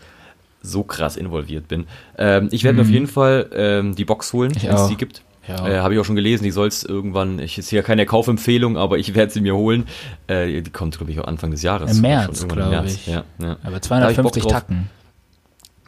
so 0.63 0.85
krass 0.85 1.17
involviert 1.17 1.67
bin. 1.67 1.87
Ähm, 2.17 2.49
ich 2.53 2.63
werde 2.63 2.77
mir 2.77 2.83
auf 2.83 2.89
jeden 2.89 3.09
Fall 3.09 3.51
ähm, 3.53 3.97
die 3.97 4.05
Box 4.05 4.33
holen, 4.33 4.53
wenn 4.55 4.71
es 4.71 4.87
die 4.87 4.97
gibt. 4.97 5.23
Ja. 5.49 5.67
Äh, 5.67 5.79
Habe 5.81 5.95
ich 5.95 6.01
auch 6.01 6.05
schon 6.05 6.15
gelesen, 6.17 6.45
die 6.45 6.53
soll 6.53 6.69
es 6.69 6.85
irgendwann, 6.85 7.41
ich 7.41 7.59
ist 7.59 7.71
hier 7.71 7.83
keine 7.83 8.07
Kaufempfehlung, 8.07 8.77
aber 8.77 8.99
ich 8.99 9.17
werde 9.17 9.33
sie 9.33 9.41
mir 9.41 9.57
holen. 9.57 9.89
Äh, 10.29 10.63
die 10.63 10.71
kommt, 10.71 10.97
glaube 10.97 11.11
ich, 11.11 11.19
auch 11.19 11.27
Anfang 11.27 11.51
des 11.51 11.63
Jahres. 11.63 11.97
Im 11.97 12.03
März, 12.03 12.47
glaube 12.47 12.71
März. 12.71 12.95
ich. 12.95 13.07
Ja, 13.09 13.25
ja. 13.41 13.57
Aber 13.65 13.81
Da 13.81 14.01
hab 14.03 14.11
ich 14.13 14.17
Bock 14.19 14.33
250 14.35 14.43
drauf. 14.45 14.53
Tacken. 14.53 14.91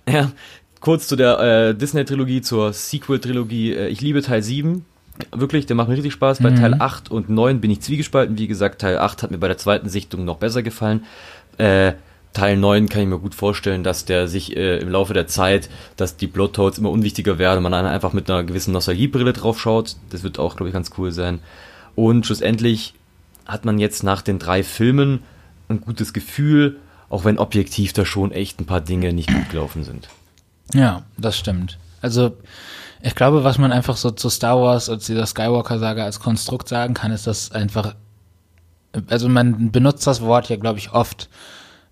Ja, 0.08 0.32
kurz 0.80 1.06
zu 1.06 1.16
der 1.16 1.38
äh, 1.40 1.74
Disney-Trilogie, 1.74 2.42
zur 2.42 2.72
Sequel-Trilogie. 2.72 3.72
Äh, 3.74 3.88
ich 3.88 4.00
liebe 4.00 4.22
Teil 4.22 4.42
7. 4.42 4.84
Wirklich, 5.32 5.66
der 5.66 5.74
macht 5.76 5.88
mir 5.88 5.94
richtig 5.94 6.12
Spaß. 6.12 6.40
Bei 6.42 6.50
Mhm. 6.50 6.56
Teil 6.56 6.74
8 6.78 7.10
und 7.10 7.28
9 7.28 7.60
bin 7.60 7.70
ich 7.70 7.80
zwiegespalten. 7.80 8.38
Wie 8.38 8.46
gesagt, 8.46 8.80
Teil 8.80 8.98
8 8.98 9.22
hat 9.22 9.30
mir 9.30 9.38
bei 9.38 9.48
der 9.48 9.58
zweiten 9.58 9.88
Sichtung 9.88 10.24
noch 10.24 10.36
besser 10.36 10.62
gefallen. 10.62 11.04
Äh, 11.58 11.94
Teil 12.34 12.56
9 12.56 12.88
kann 12.88 13.02
ich 13.02 13.08
mir 13.08 13.18
gut 13.18 13.34
vorstellen, 13.34 13.82
dass 13.82 14.04
der 14.04 14.28
sich 14.28 14.56
äh, 14.56 14.78
im 14.78 14.90
Laufe 14.90 15.14
der 15.14 15.26
Zeit, 15.26 15.68
dass 15.96 16.16
die 16.16 16.28
Plot-Holes 16.28 16.78
immer 16.78 16.90
unwichtiger 16.90 17.38
werden, 17.38 17.62
man 17.62 17.72
dann 17.72 17.86
einfach 17.86 18.12
mit 18.12 18.30
einer 18.30 18.44
gewissen 18.44 18.72
Nostalgiebrille 18.72 19.32
drauf 19.32 19.60
schaut. 19.60 19.96
Das 20.10 20.22
wird 20.22 20.38
auch, 20.38 20.54
glaube 20.54 20.68
ich, 20.68 20.74
ganz 20.74 20.90
cool 20.98 21.10
sein. 21.10 21.40
Und 21.96 22.26
schlussendlich 22.26 22.94
hat 23.46 23.64
man 23.64 23.78
jetzt 23.78 24.04
nach 24.04 24.22
den 24.22 24.38
drei 24.38 24.62
Filmen 24.62 25.20
ein 25.68 25.80
gutes 25.80 26.12
Gefühl, 26.12 26.76
auch 27.10 27.24
wenn 27.24 27.38
objektiv 27.38 27.92
da 27.92 28.04
schon 28.04 28.30
echt 28.30 28.60
ein 28.60 28.66
paar 28.66 28.82
Dinge 28.82 29.12
nicht 29.12 29.32
gut 29.32 29.50
gelaufen 29.50 29.82
sind. 29.82 30.08
Ja, 30.74 31.02
das 31.16 31.36
stimmt. 31.36 31.78
Also, 32.02 32.36
ich 33.00 33.14
glaube, 33.14 33.44
was 33.44 33.58
man 33.58 33.72
einfach 33.72 33.96
so 33.96 34.10
zu 34.10 34.28
Star 34.28 34.60
Wars 34.60 34.88
und 34.88 35.06
dieser 35.06 35.26
Skywalker-Saga 35.26 36.04
als 36.04 36.20
Konstrukt 36.20 36.68
sagen 36.68 36.94
kann, 36.94 37.12
ist, 37.12 37.26
dass 37.26 37.52
einfach, 37.52 37.94
also 39.08 39.28
man 39.28 39.70
benutzt 39.70 40.06
das 40.06 40.20
Wort 40.20 40.48
ja, 40.48 40.56
glaube 40.56 40.78
ich, 40.78 40.92
oft, 40.92 41.28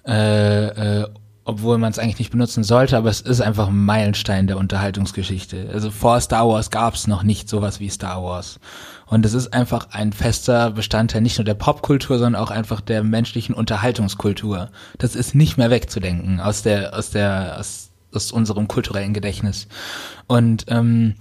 äh, 0.07 1.01
äh, 1.01 1.09
obwohl 1.45 1.79
man 1.79 1.93
es 1.93 2.01
eigentlich 2.01 2.19
nicht 2.19 2.33
benutzen 2.33 2.65
sollte, 2.65 2.97
aber 2.97 3.09
es 3.09 3.21
ist 3.21 3.41
einfach 3.41 3.69
ein 3.69 3.85
Meilenstein 3.85 4.49
der 4.49 4.59
Unterhaltungsgeschichte. 4.59 5.71
Also 5.73 5.93
vor 5.93 6.21
Star 6.21 6.49
Wars 6.49 6.73
gab 6.73 6.95
es 6.95 7.07
noch 7.07 7.23
nicht 7.23 7.49
sowas 7.49 7.79
wie 7.79 7.89
Star 7.89 8.21
Wars. 8.23 8.59
Und 9.07 9.25
es 9.25 9.33
ist 9.33 9.53
einfach 9.53 9.91
ein 9.93 10.13
fester 10.13 10.73
Bestandteil 10.73 11.21
nicht 11.21 11.39
nur 11.39 11.45
der 11.45 11.55
Popkultur, 11.55 12.19
sondern 12.19 12.43
auch 12.43 12.51
einfach 12.51 12.81
der 12.81 13.05
menschlichen 13.05 13.55
Unterhaltungskultur. 13.55 14.71
Das 14.99 15.15
ist 15.15 15.37
nicht 15.37 15.57
mehr 15.57 15.71
wegzudenken 15.71 16.41
aus 16.41 16.63
der, 16.63 16.99
aus 16.99 17.11
der, 17.11 17.57
aus, 17.61 17.86
aus 18.17 18.33
unserem 18.33 18.67
kulturellen 18.67 19.15
Gedächtnis. 19.15 19.69
Und 20.27 20.65
ähm, 20.69 21.15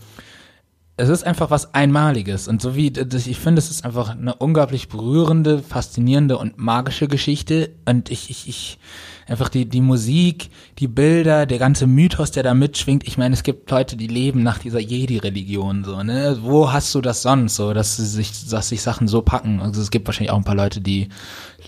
es 0.97 1.09
ist 1.09 1.25
einfach 1.25 1.51
was 1.51 1.73
Einmaliges 1.73 2.47
und 2.47 2.61
so 2.61 2.75
wie 2.75 2.87
ich 2.87 3.37
finde, 3.37 3.59
es 3.59 3.69
ist 3.69 3.83
einfach 3.83 4.09
eine 4.11 4.35
unglaublich 4.35 4.87
berührende, 4.87 5.61
faszinierende 5.61 6.37
und 6.37 6.57
magische 6.57 7.07
Geschichte 7.07 7.71
und 7.85 8.09
ich 8.09 8.29
ich 8.29 8.47
ich 8.47 8.79
einfach 9.27 9.49
die 9.49 9.65
die 9.65 9.81
Musik, 9.81 10.49
die 10.79 10.87
Bilder, 10.87 11.45
der 11.45 11.59
ganze 11.59 11.87
Mythos, 11.87 12.31
der 12.31 12.43
da 12.43 12.53
mitschwingt. 12.53 13.07
Ich 13.07 13.17
meine, 13.17 13.33
es 13.33 13.43
gibt 13.43 13.69
Leute, 13.71 13.97
die 13.97 14.07
leben 14.07 14.43
nach 14.43 14.59
dieser 14.59 14.79
Jedi-Religion 14.79 15.83
so, 15.83 16.03
ne? 16.03 16.37
Wo 16.41 16.71
hast 16.71 16.93
du 16.95 17.01
das 17.01 17.21
sonst 17.21 17.55
so, 17.55 17.73
dass 17.73 17.97
sich 17.97 18.47
dass 18.49 18.69
sich 18.69 18.81
Sachen 18.81 19.07
so 19.07 19.21
packen? 19.21 19.61
Also 19.61 19.81
es 19.81 19.91
gibt 19.91 20.07
wahrscheinlich 20.07 20.31
auch 20.31 20.37
ein 20.37 20.43
paar 20.43 20.55
Leute, 20.55 20.81
die 20.81 21.09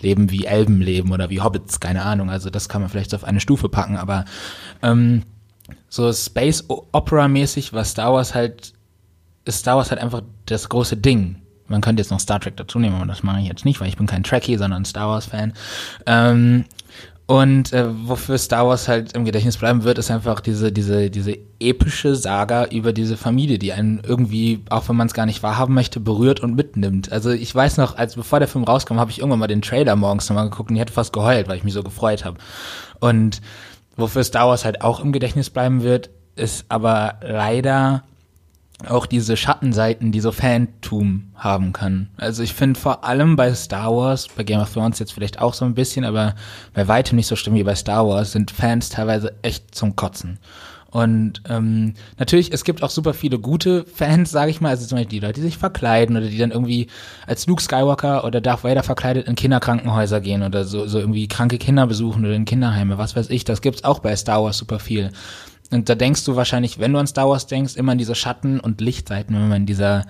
leben 0.02 0.32
wie 0.32 0.46
Elben 0.46 0.82
leben 0.82 1.12
oder 1.12 1.30
wie 1.30 1.42
Hobbits, 1.42 1.80
keine 1.80 2.04
Ahnung. 2.04 2.30
Also 2.30 2.50
das 2.50 2.70
kann 2.70 2.82
man 2.82 2.90
vielleicht 2.90 3.16
auf 3.16 3.24
eine 3.24 3.40
Stufe 3.40 3.70
packen, 3.70 3.98
aber 3.98 4.26
ähm, 4.82 5.24
so 5.90 6.12
Space 6.14 6.66
Opera 6.68 7.28
mäßig, 7.28 7.74
was 7.74 7.92
Star 7.92 8.14
Wars 8.14 8.36
halt 8.36 8.74
ist 9.46 9.60
Star 9.60 9.78
Wars 9.78 9.90
halt 9.92 10.02
einfach 10.02 10.22
das 10.46 10.70
große 10.70 10.98
Ding. 10.98 11.38
Man 11.68 11.82
könnte 11.82 12.02
jetzt 12.02 12.12
noch 12.12 12.20
Star 12.20 12.40
Trek 12.40 12.56
dazu 12.58 12.80
nehmen, 12.80 12.96
aber 12.96 13.06
das 13.06 13.24
mache 13.24 13.42
ich 13.42 13.48
jetzt 13.48 13.66
nicht, 13.66 13.80
weil 13.80 13.90
ich 13.90 13.98
bin 13.98 14.08
kein 14.08 14.24
Trekkie, 14.24 14.58
sondern 14.58 14.86
Star 14.86 15.10
Wars 15.10 15.26
Fan. 15.26 15.54
Ähm, 16.06 16.66
und 17.28 17.74
äh, 17.74 17.86
wofür 18.08 18.38
Star 18.38 18.68
Wars 18.68 18.88
halt 18.88 19.12
im 19.12 19.26
Gedächtnis 19.26 19.58
bleiben 19.58 19.84
wird, 19.84 19.98
ist 19.98 20.10
einfach 20.10 20.40
diese 20.40 20.72
diese 20.72 21.10
diese 21.10 21.38
epische 21.60 22.16
Saga 22.16 22.66
über 22.68 22.94
diese 22.94 23.18
Familie, 23.18 23.60
die 23.60 23.74
einen 23.74 24.00
irgendwie, 24.02 24.64
auch 24.70 24.88
wenn 24.88 24.96
man 24.96 25.08
es 25.08 25.14
gar 25.14 25.26
nicht 25.26 25.44
wahrhaben 25.44 25.74
möchte, 25.74 26.00
berührt 26.00 26.40
und 26.40 26.56
mitnimmt. 26.56 27.12
Also 27.12 27.32
ich 27.32 27.54
weiß 27.54 27.78
noch, 27.78 27.98
als 27.98 28.16
bevor 28.16 28.40
der 28.40 28.48
Film 28.48 28.64
rauskam, 28.64 28.98
habe 28.98 29.12
ich 29.12 29.20
irgendwann 29.20 29.40
mal 29.40 29.48
den 29.48 29.62
Trailer 29.62 29.98
morgens 29.98 30.30
nochmal 30.30 30.50
geguckt 30.50 30.70
und 30.70 30.78
ich 30.78 30.82
hätte 30.82 30.94
fast 30.94 31.12
geheult, 31.12 31.50
weil 31.50 31.58
ich 31.58 31.66
mich 31.66 31.74
so 31.74 31.84
gefreut 31.84 32.24
habe. 32.24 32.38
Und 33.02 33.42
wofür 33.98 34.24
Star 34.24 34.48
Wars 34.48 34.64
halt 34.64 34.82
auch 34.82 35.02
im 35.02 35.12
Gedächtnis 35.12 35.50
bleiben 35.50 35.84
wird, 35.84 36.10
ist 36.38 36.66
aber 36.70 37.16
leider 37.22 38.04
auch 38.88 39.08
diese 39.08 39.36
Schattenseiten, 39.38 40.12
die 40.12 40.20
so 40.20 40.32
Fantum 40.32 41.32
haben 41.36 41.74
kann. 41.74 42.10
Also 42.18 42.44
ich 42.44 42.54
finde 42.54 42.80
vor 42.80 43.04
allem 43.04 43.36
bei 43.36 43.54
Star 43.54 43.96
Wars, 43.96 44.28
bei 44.28 44.44
Game 44.44 44.60
of 44.60 44.72
Thrones 44.72 45.00
jetzt 45.00 45.14
vielleicht 45.14 45.42
auch 45.42 45.54
so 45.56 45.66
ein 45.66 45.74
bisschen, 45.74 46.06
aber 46.06 46.36
bei 46.74 46.88
weitem 46.88 47.16
nicht 47.16 47.28
so 47.28 47.36
schlimm 47.36 47.56
wie 47.56 47.64
bei 47.64 47.76
Star 47.76 48.08
Wars, 48.08 48.34
sind 48.34 48.52
Fans 48.52 48.90
teilweise 48.90 49.34
echt 49.42 49.74
zum 49.74 49.96
Kotzen. 49.96 50.38
Und 50.90 51.42
ähm, 51.50 51.96
natürlich, 52.18 52.54
es 52.54 52.64
gibt 52.64 52.82
auch 52.82 52.90
super 52.90 53.14
viele 53.14 53.40
gute 53.40 53.86
Fans, 53.86 54.32
sage 54.32 54.52
ich 54.52 54.62
mal, 54.62 54.70
also 54.70 54.88
zum 54.88 54.98
Beispiel 54.98 55.20
die 55.20 55.26
Leute, 55.26 55.42
die 55.42 55.48
sich 55.48 55.58
verkleiden 55.58 56.16
oder 56.16 56.28
die 56.28 56.38
dann 56.38 56.52
irgendwie 56.52 56.88
als 57.26 57.46
Luke 57.46 57.62
Skywalker 57.62 58.24
oder 58.24 58.42
Darth 58.42 58.64
Vader 58.64 58.84
verkleidet 58.84 59.28
in 59.28 59.36
Kinderkrankenhäuser 59.36 60.22
gehen 60.22 60.44
oder 60.44 60.64
so, 60.64 60.88
so 60.88 61.00
irgendwie 61.00 61.28
kranke 61.28 61.58
Kinder 61.58 61.88
besuchen 61.88 62.26
oder 62.26 62.36
in 62.36 62.46
Kinderheime, 62.46 62.98
was 62.98 63.16
weiß 63.16 63.30
ich. 63.32 63.44
Das 63.44 63.62
gibt's 63.62 63.84
auch 63.84 64.00
bei 64.00 64.16
Star 64.16 64.44
Wars 64.44 64.58
super 64.58 64.80
viel. 64.80 65.12
Und 65.72 65.90
da 65.90 65.96
denkst 65.96 66.24
du 66.24 66.36
wahrscheinlich, 66.36 66.80
wenn 66.80 66.94
du 66.94 67.00
an 67.00 67.08
Star 67.08 67.30
Wars 67.30 67.48
denkst, 67.48 67.76
immer 67.76 67.92
an 67.92 67.98
diese 67.98 68.16
Schatten- 68.16 68.60
und 68.60 68.80
Lichtseiten, 68.80 69.36
wenn 69.36 69.50
wir 69.50 69.56
in 69.58 69.66
dieser, 69.66 70.06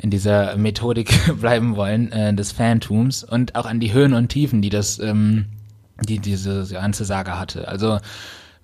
in 0.00 0.10
dieser 0.10 0.56
Methodik 0.56 1.12
bleiben 1.40 1.76
wollen, 1.76 2.12
äh, 2.12 2.32
des 2.32 2.52
Fantums 2.52 3.24
und 3.24 3.56
auch 3.56 3.66
an 3.66 3.80
die 3.80 3.92
Höhen 3.92 4.14
und 4.14 4.28
Tiefen, 4.28 4.62
die 4.62 4.70
das, 4.70 4.98
ähm, 5.00 5.46
die 6.08 6.18
diese 6.18 6.66
ganze 6.70 7.04
Saga 7.04 7.38
hatte. 7.38 7.66
Also 7.66 7.98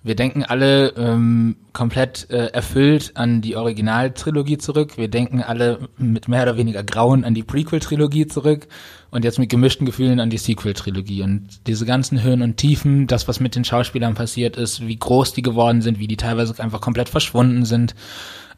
wir 0.07 0.15
denken 0.15 0.43
alle 0.43 0.89
ähm, 0.97 1.57
komplett 1.73 2.29
äh, 2.29 2.47
erfüllt 2.47 3.11
an 3.15 3.41
die 3.41 3.55
Originaltrilogie 3.55 4.57
zurück. 4.57 4.97
Wir 4.97 5.09
denken 5.09 5.43
alle 5.43 5.89
mit 5.97 6.27
mehr 6.27 6.43
oder 6.43 6.57
weniger 6.57 6.83
Grauen 6.83 7.23
an 7.23 7.33
die 7.33 7.43
Prequel-Trilogie 7.43 8.27
zurück 8.27 8.67
und 9.11 9.23
jetzt 9.23 9.39
mit 9.39 9.49
gemischten 9.49 9.85
Gefühlen 9.85 10.19
an 10.19 10.29
die 10.29 10.37
Sequel-Trilogie. 10.37 11.21
Und 11.23 11.67
diese 11.67 11.85
ganzen 11.85 12.23
Höhen 12.23 12.41
und 12.41 12.57
Tiefen, 12.57 13.07
das, 13.07 13.27
was 13.27 13.39
mit 13.39 13.55
den 13.55 13.65
Schauspielern 13.65 14.15
passiert 14.15 14.57
ist, 14.57 14.87
wie 14.87 14.97
groß 14.97 15.33
die 15.33 15.41
geworden 15.41 15.81
sind, 15.81 15.99
wie 15.99 16.07
die 16.07 16.17
teilweise 16.17 16.61
einfach 16.61 16.81
komplett 16.81 17.09
verschwunden 17.09 17.65
sind, 17.65 17.93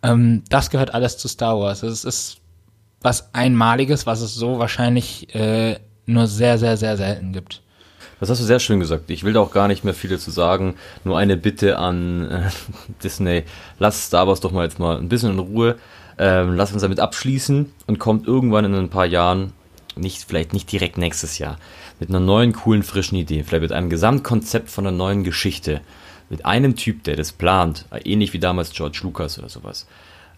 ähm, 0.03 0.43
das 0.49 0.69
gehört 0.69 0.93
alles 0.93 1.17
zu 1.17 1.27
Star 1.27 1.59
Wars. 1.59 1.83
Es 1.83 2.05
ist 2.05 2.37
was 3.01 3.33
Einmaliges, 3.33 4.05
was 4.05 4.21
es 4.21 4.35
so 4.35 4.59
wahrscheinlich 4.59 5.33
äh, 5.33 5.79
nur 6.05 6.27
sehr, 6.27 6.57
sehr, 6.57 6.77
sehr 6.77 6.97
selten 6.97 7.33
gibt. 7.33 7.61
Das 8.19 8.29
hast 8.29 8.41
du 8.41 8.45
sehr 8.45 8.59
schön 8.59 8.79
gesagt. 8.79 9.09
Ich 9.09 9.23
will 9.23 9.33
da 9.33 9.39
auch 9.39 9.51
gar 9.51 9.67
nicht 9.67 9.83
mehr 9.83 9.93
viel 9.93 10.09
dazu 10.09 10.31
sagen. 10.31 10.75
Nur 11.03 11.17
eine 11.17 11.37
Bitte 11.37 11.77
an 11.77 12.29
äh, 12.29 12.49
Disney. 13.03 13.43
Lass 13.79 14.07
Star 14.07 14.27
Wars 14.27 14.41
doch 14.41 14.51
mal 14.51 14.65
jetzt 14.65 14.79
mal 14.79 14.97
ein 14.97 15.09
bisschen 15.09 15.31
in 15.31 15.39
Ruhe. 15.39 15.77
Ähm, 16.17 16.55
lass 16.55 16.73
uns 16.73 16.81
damit 16.81 16.99
abschließen 16.99 17.71
und 17.87 17.99
kommt 17.99 18.27
irgendwann 18.27 18.65
in 18.65 18.75
ein 18.75 18.89
paar 18.89 19.05
Jahren, 19.05 19.53
nicht, 19.95 20.25
vielleicht 20.27 20.53
nicht 20.53 20.69
direkt 20.69 20.97
nächstes 20.97 21.37
Jahr, 21.37 21.57
mit 21.99 22.09
einer 22.09 22.19
neuen, 22.19 22.51
coolen, 22.51 22.83
frischen 22.83 23.17
Idee. 23.17 23.43
Vielleicht 23.43 23.61
mit 23.61 23.71
einem 23.71 23.89
Gesamtkonzept 23.89 24.69
von 24.69 24.85
einer 24.85 24.95
neuen 24.95 25.23
Geschichte. 25.23 25.79
Mit 26.29 26.45
einem 26.45 26.75
Typ, 26.75 27.03
der 27.05 27.15
das 27.15 27.31
plant. 27.31 27.85
Ähnlich 28.03 28.33
wie 28.33 28.39
damals 28.39 28.71
George 28.71 28.99
Lucas 29.03 29.39
oder 29.39 29.49
sowas. 29.49 29.87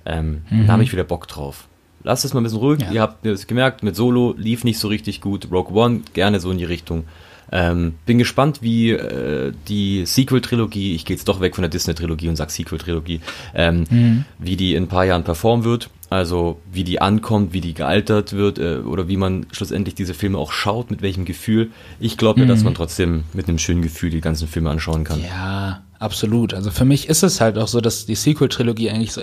Ähm, 0.05 0.43
mhm. 0.49 0.67
Da 0.67 0.73
habe 0.73 0.83
ich 0.83 0.91
wieder 0.91 1.03
Bock 1.03 1.27
drauf. 1.27 1.65
Lasst 2.03 2.25
es 2.25 2.33
mal 2.33 2.41
ein 2.41 2.43
bisschen 2.43 2.59
ruhig. 2.59 2.81
Ja. 2.81 2.91
Ihr 2.91 3.01
habt 3.01 3.25
es 3.25 3.47
gemerkt, 3.47 3.83
mit 3.83 3.95
Solo 3.95 4.33
lief 4.37 4.63
nicht 4.63 4.79
so 4.79 4.87
richtig 4.87 5.21
gut. 5.21 5.47
Rogue 5.51 5.73
One 5.75 6.01
gerne 6.13 6.39
so 6.39 6.51
in 6.51 6.57
die 6.57 6.65
Richtung. 6.65 7.05
Ähm, 7.51 7.95
bin 8.05 8.17
gespannt, 8.17 8.59
wie 8.61 8.91
äh, 8.91 9.51
die 9.67 10.05
Sequel-Trilogie, 10.05 10.95
ich 10.95 11.05
gehe 11.05 11.15
jetzt 11.15 11.27
doch 11.27 11.41
weg 11.41 11.55
von 11.55 11.63
der 11.63 11.69
Disney-Trilogie 11.69 12.29
und 12.29 12.37
sag 12.37 12.49
Sequel-Trilogie, 12.49 13.19
ähm, 13.53 13.85
mhm. 13.89 14.25
wie 14.39 14.55
die 14.55 14.75
in 14.75 14.83
ein 14.83 14.87
paar 14.87 15.05
Jahren 15.05 15.23
performen 15.23 15.65
wird. 15.65 15.89
Also 16.09 16.59
wie 16.71 16.83
die 16.83 17.01
ankommt, 17.01 17.53
wie 17.53 17.61
die 17.61 17.73
gealtert 17.73 18.33
wird 18.33 18.59
äh, 18.59 18.79
oder 18.79 19.07
wie 19.07 19.15
man 19.15 19.45
schlussendlich 19.51 19.95
diese 19.95 20.13
Filme 20.13 20.37
auch 20.37 20.51
schaut, 20.51 20.91
mit 20.91 21.01
welchem 21.01 21.23
Gefühl. 21.23 21.71
Ich 22.01 22.17
glaube 22.17 22.41
ja, 22.41 22.45
mhm. 22.45 22.49
dass 22.49 22.63
man 22.63 22.73
trotzdem 22.73 23.23
mit 23.31 23.47
einem 23.47 23.57
schönen 23.57 23.81
Gefühl 23.81 24.09
die 24.09 24.19
ganzen 24.19 24.47
Filme 24.47 24.69
anschauen 24.69 25.05
kann. 25.05 25.21
Ja, 25.21 25.83
absolut. 25.99 26.53
Also 26.53 26.69
für 26.69 26.83
mich 26.83 27.07
ist 27.07 27.23
es 27.23 27.39
halt 27.39 27.57
auch 27.57 27.69
so, 27.69 27.79
dass 27.79 28.05
die 28.05 28.15
Sequel-Trilogie 28.15 28.89
eigentlich 28.89 29.13
so 29.13 29.21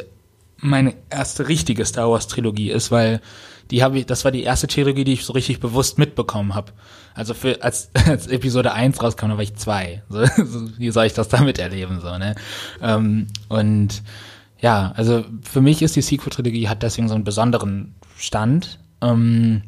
meine 0.61 0.95
erste 1.11 1.49
richtige 1.49 1.85
Star 1.85 2.11
Wars 2.11 2.27
Trilogie 2.27 2.71
ist, 2.71 2.91
weil 2.91 3.21
die 3.71 3.83
habe 3.83 3.99
ich, 3.99 4.07
das 4.07 4.25
war 4.25 4.33
die 4.33 4.43
erste 4.43 4.67
Trilogie, 4.67 5.05
die 5.05 5.15
ich 5.15 5.25
so 5.25 5.33
richtig 5.33 5.61
bewusst 5.61 5.99
mitbekommen 5.99 6.55
habe. 6.55 6.73
Also 7.15 7.35
für 7.35 7.63
als, 7.63 7.91
als 8.07 8.27
Episode 8.27 8.73
1 8.73 9.03
rauskam, 9.03 9.29
da 9.29 9.35
war 9.35 9.43
ich 9.43 9.57
zwei. 9.57 10.03
So, 10.09 10.25
so, 10.45 10.79
wie 10.79 10.91
soll 10.91 11.07
ich 11.07 11.15
das 11.15 11.29
damit 11.29 11.59
erleben? 11.59 12.01
So, 12.01 12.17
ne? 12.19 12.35
Ähm, 12.83 13.27
und 13.49 14.03
ja, 14.61 14.93
also 14.97 15.25
für 15.43 15.61
mich 15.61 15.83
ist 15.83 15.97
die 15.97 16.03
Sequel-Trilogie 16.03 16.69
hat 16.69 16.83
deswegen 16.83 17.09
so 17.09 17.15
einen 17.15 17.25
besonderen 17.25 17.95
Stand. 18.17 18.81
Ähm, 19.01 19.63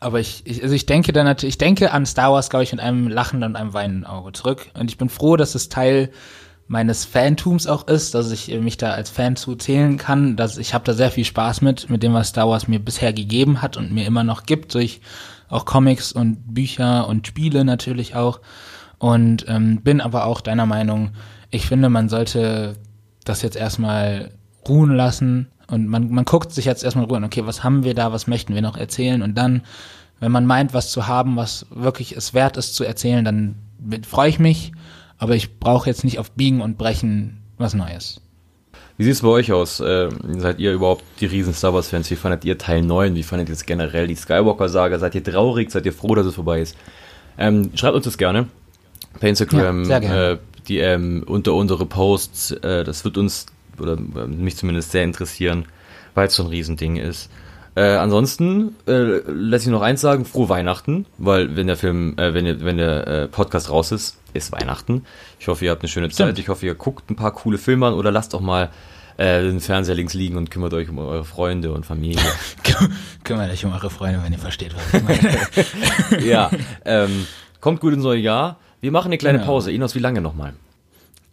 aber 0.00 0.20
ich, 0.20 0.42
ich, 0.44 0.62
also 0.62 0.74
ich 0.74 0.86
denke 0.86 1.12
dann 1.12 1.24
natürlich, 1.24 1.54
ich 1.54 1.58
denke 1.58 1.92
an 1.92 2.06
Star 2.06 2.32
Wars, 2.32 2.50
glaube 2.50 2.64
ich, 2.64 2.72
mit 2.72 2.80
einem 2.80 3.08
lachenden 3.08 3.50
und 3.50 3.56
einem 3.56 3.72
weinenden 3.72 4.04
Auge 4.04 4.32
zurück. 4.32 4.68
Und 4.74 4.90
ich 4.90 4.98
bin 4.98 5.08
froh, 5.08 5.36
dass 5.36 5.54
es 5.54 5.68
Teil 5.68 6.10
meines 6.68 7.04
Fantums 7.04 7.66
auch 7.66 7.86
ist, 7.86 8.14
dass 8.14 8.30
ich 8.30 8.48
mich 8.60 8.76
da 8.76 8.90
als 8.90 9.10
Fan 9.10 9.36
zuzählen 9.36 9.98
kann, 9.98 10.36
dass 10.36 10.58
ich 10.58 10.74
habe 10.74 10.84
da 10.84 10.94
sehr 10.94 11.10
viel 11.10 11.24
Spaß 11.24 11.60
mit, 11.62 11.88
mit 11.88 12.02
dem, 12.02 12.12
was 12.12 12.28
Star 12.28 12.48
Wars 12.48 12.66
mir 12.66 12.80
bisher 12.80 13.12
gegeben 13.12 13.62
hat 13.62 13.76
und 13.76 13.92
mir 13.92 14.06
immer 14.06 14.24
noch 14.24 14.44
gibt, 14.44 14.74
durch 14.74 15.00
auch 15.48 15.64
Comics 15.64 16.10
und 16.10 16.54
Bücher 16.54 17.06
und 17.08 17.26
Spiele 17.26 17.64
natürlich 17.64 18.16
auch. 18.16 18.40
Und 18.98 19.44
ähm, 19.48 19.82
bin 19.82 20.00
aber 20.00 20.24
auch 20.24 20.40
deiner 20.40 20.66
Meinung, 20.66 21.10
ich 21.50 21.66
finde, 21.66 21.88
man 21.88 22.08
sollte 22.08 22.74
das 23.24 23.42
jetzt 23.42 23.56
erstmal 23.56 24.32
ruhen 24.66 24.90
lassen 24.90 25.48
und 25.68 25.86
man, 25.86 26.10
man 26.10 26.24
guckt 26.24 26.52
sich 26.52 26.64
jetzt 26.64 26.82
erstmal 26.82 27.04
ruhen, 27.04 27.22
okay, 27.22 27.46
was 27.46 27.62
haben 27.62 27.84
wir 27.84 27.94
da, 27.94 28.12
was 28.12 28.26
möchten 28.26 28.54
wir 28.54 28.62
noch 28.62 28.76
erzählen 28.76 29.22
und 29.22 29.36
dann, 29.36 29.62
wenn 30.18 30.32
man 30.32 30.46
meint, 30.46 30.74
was 30.74 30.90
zu 30.90 31.06
haben, 31.06 31.36
was 31.36 31.66
wirklich 31.70 32.16
es 32.16 32.34
wert 32.34 32.56
ist 32.56 32.74
zu 32.74 32.84
erzählen, 32.84 33.24
dann 33.24 33.56
freue 34.08 34.30
ich 34.30 34.38
mich 34.38 34.72
aber 35.18 35.34
ich 35.34 35.58
brauche 35.58 35.88
jetzt 35.88 36.04
nicht 36.04 36.18
auf 36.18 36.30
Biegen 36.32 36.60
und 36.60 36.78
Brechen 36.78 37.42
was 37.58 37.74
Neues. 37.74 38.20
Wie 38.98 39.04
sieht 39.04 39.12
es 39.12 39.22
bei 39.22 39.28
euch 39.28 39.52
aus? 39.52 39.80
Äh, 39.80 40.08
seid 40.38 40.58
ihr 40.58 40.72
überhaupt 40.72 41.04
die 41.20 41.26
riesen 41.26 41.52
Star 41.52 41.74
Wars 41.74 41.88
Fans? 41.88 42.10
Wie 42.10 42.16
fandet 42.16 42.44
ihr 42.44 42.56
Teil 42.56 42.82
9? 42.82 43.14
Wie 43.14 43.22
fandet 43.22 43.48
ihr 43.48 43.52
jetzt 43.52 43.66
generell 43.66 44.06
die 44.06 44.14
Skywalker-Sage? 44.14 44.98
Seid 44.98 45.14
ihr 45.14 45.22
traurig? 45.22 45.70
Seid 45.70 45.84
ihr 45.84 45.92
froh, 45.92 46.14
dass 46.14 46.26
es 46.26 46.34
vorbei 46.34 46.60
ist? 46.60 46.76
Ähm, 47.36 47.70
schreibt 47.74 47.94
uns 47.94 48.04
das 48.04 48.16
gerne. 48.16 48.48
Per 49.20 49.28
Instagram, 49.28 49.84
ja, 49.84 49.98
äh, 49.98 50.38
DM, 50.68 51.22
unter 51.26 51.54
unsere 51.54 51.84
Posts. 51.84 52.52
Äh, 52.52 52.84
das 52.84 53.04
wird 53.04 53.18
uns, 53.18 53.46
oder 53.78 53.94
äh, 53.94 54.26
mich 54.26 54.56
zumindest 54.56 54.92
sehr 54.92 55.04
interessieren, 55.04 55.66
weil 56.14 56.28
es 56.28 56.34
so 56.34 56.44
ein 56.44 56.48
Riesending 56.48 56.96
ist. 56.96 57.30
Äh, 57.76 57.96
ansonsten 57.96 58.74
äh, 58.88 59.20
lässt 59.26 59.64
sich 59.64 59.72
noch 59.72 59.82
eins 59.82 60.00
sagen, 60.00 60.24
frohe 60.24 60.48
Weihnachten, 60.48 61.04
weil 61.18 61.56
wenn 61.56 61.66
der 61.66 61.76
Film, 61.76 62.16
äh, 62.16 62.32
wenn, 62.32 62.64
wenn 62.64 62.78
der 62.78 63.06
äh, 63.06 63.28
Podcast 63.28 63.70
raus 63.70 63.92
ist, 63.92 64.18
ist 64.32 64.50
Weihnachten. 64.50 65.04
Ich 65.38 65.46
hoffe, 65.48 65.66
ihr 65.66 65.72
habt 65.72 65.82
eine 65.82 65.88
schöne 65.88 66.10
Stimmt. 66.10 66.30
Zeit. 66.30 66.38
Ich 66.38 66.48
hoffe, 66.48 66.64
ihr 66.64 66.74
guckt 66.74 67.10
ein 67.10 67.16
paar 67.16 67.32
coole 67.32 67.58
Filme 67.58 67.88
an 67.88 67.92
oder 67.92 68.10
lasst 68.10 68.34
auch 68.34 68.40
mal 68.40 68.70
äh, 69.18 69.42
den 69.42 69.60
Fernseher 69.60 69.94
links 69.94 70.14
liegen 70.14 70.38
und 70.38 70.50
kümmert 70.50 70.72
euch 70.72 70.88
um 70.88 70.98
eure 70.98 71.26
Freunde 71.26 71.70
und 71.70 71.84
Familie. 71.84 72.22
kümmert 73.24 73.50
euch 73.50 73.64
um 73.66 73.74
eure 73.74 73.90
Freunde, 73.90 74.22
wenn 74.22 74.32
ihr 74.32 74.38
versteht, 74.38 74.74
was 74.74 74.94
ich 74.94 75.02
meine. 76.10 76.24
ja, 76.26 76.50
ähm, 76.86 77.26
kommt 77.60 77.80
gut 77.80 77.92
ins 77.92 78.04
neue 78.04 78.20
Jahr. 78.20 78.58
Wir 78.80 78.90
machen 78.90 79.08
eine 79.08 79.18
kleine 79.18 79.38
genau. 79.38 79.50
Pause. 79.52 79.70
Inos, 79.70 79.94
wie 79.94 80.00
lange 80.00 80.22
nochmal? 80.22 80.54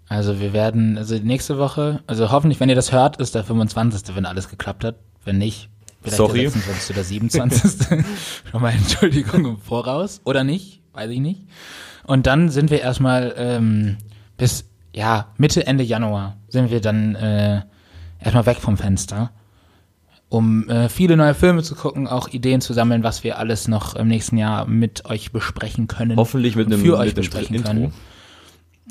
Also 0.09 0.41
wir 0.41 0.51
werden, 0.51 0.97
also 0.97 1.15
nächste 1.15 1.57
Woche, 1.57 2.03
also 2.05 2.31
hoffentlich, 2.31 2.59
wenn 2.59 2.67
ihr 2.67 2.75
das 2.75 2.91
hört, 2.91 3.17
ist 3.17 3.33
der 3.33 3.45
25., 3.45 4.15
wenn 4.15 4.25
alles 4.25 4.49
geklappt 4.49 4.83
hat. 4.83 4.95
Wenn 5.25 5.37
nicht, 5.37 5.69
Vielleicht 6.03 6.17
Sorry. 6.17 6.41
der 6.41 6.51
26. 6.51 6.95
oder 6.95 7.03
27. 7.03 7.87
Schon 8.51 8.61
mal 8.61 8.71
Entschuldigung 8.71 9.45
im 9.45 9.57
Voraus. 9.57 10.21
Oder 10.25 10.43
nicht, 10.43 10.81
weiß 10.93 11.09
ich 11.09 11.19
nicht. 11.19 11.41
Und 12.05 12.27
dann 12.27 12.49
sind 12.49 12.69
wir 12.69 12.81
erstmal 12.81 13.33
ähm, 13.37 13.97
bis 14.37 14.65
ja 14.93 15.27
Mitte, 15.37 15.65
Ende 15.65 15.83
Januar 15.83 16.37
sind 16.49 16.69
wir 16.69 16.81
dann 16.81 17.15
äh, 17.15 17.61
erstmal 18.19 18.45
weg 18.45 18.57
vom 18.57 18.77
Fenster, 18.77 19.31
um 20.29 20.69
äh, 20.69 20.89
viele 20.89 21.17
neue 21.17 21.33
Filme 21.33 21.63
zu 21.63 21.75
gucken, 21.75 22.07
auch 22.07 22.27
Ideen 22.29 22.61
zu 22.61 22.73
sammeln, 22.73 23.03
was 23.03 23.23
wir 23.23 23.37
alles 23.37 23.67
noch 23.67 23.95
im 23.95 24.07
nächsten 24.07 24.37
Jahr 24.37 24.65
mit 24.67 25.05
euch 25.05 25.31
besprechen 25.31 25.87
können. 25.87 26.17
Hoffentlich 26.17 26.55
mit 26.55 26.67
einem, 26.67 26.81
für 26.81 26.97
euch 26.97 27.07
mit 27.07 27.15
besprechen 27.15 27.55
Intro. 27.55 27.69
können. 27.69 27.93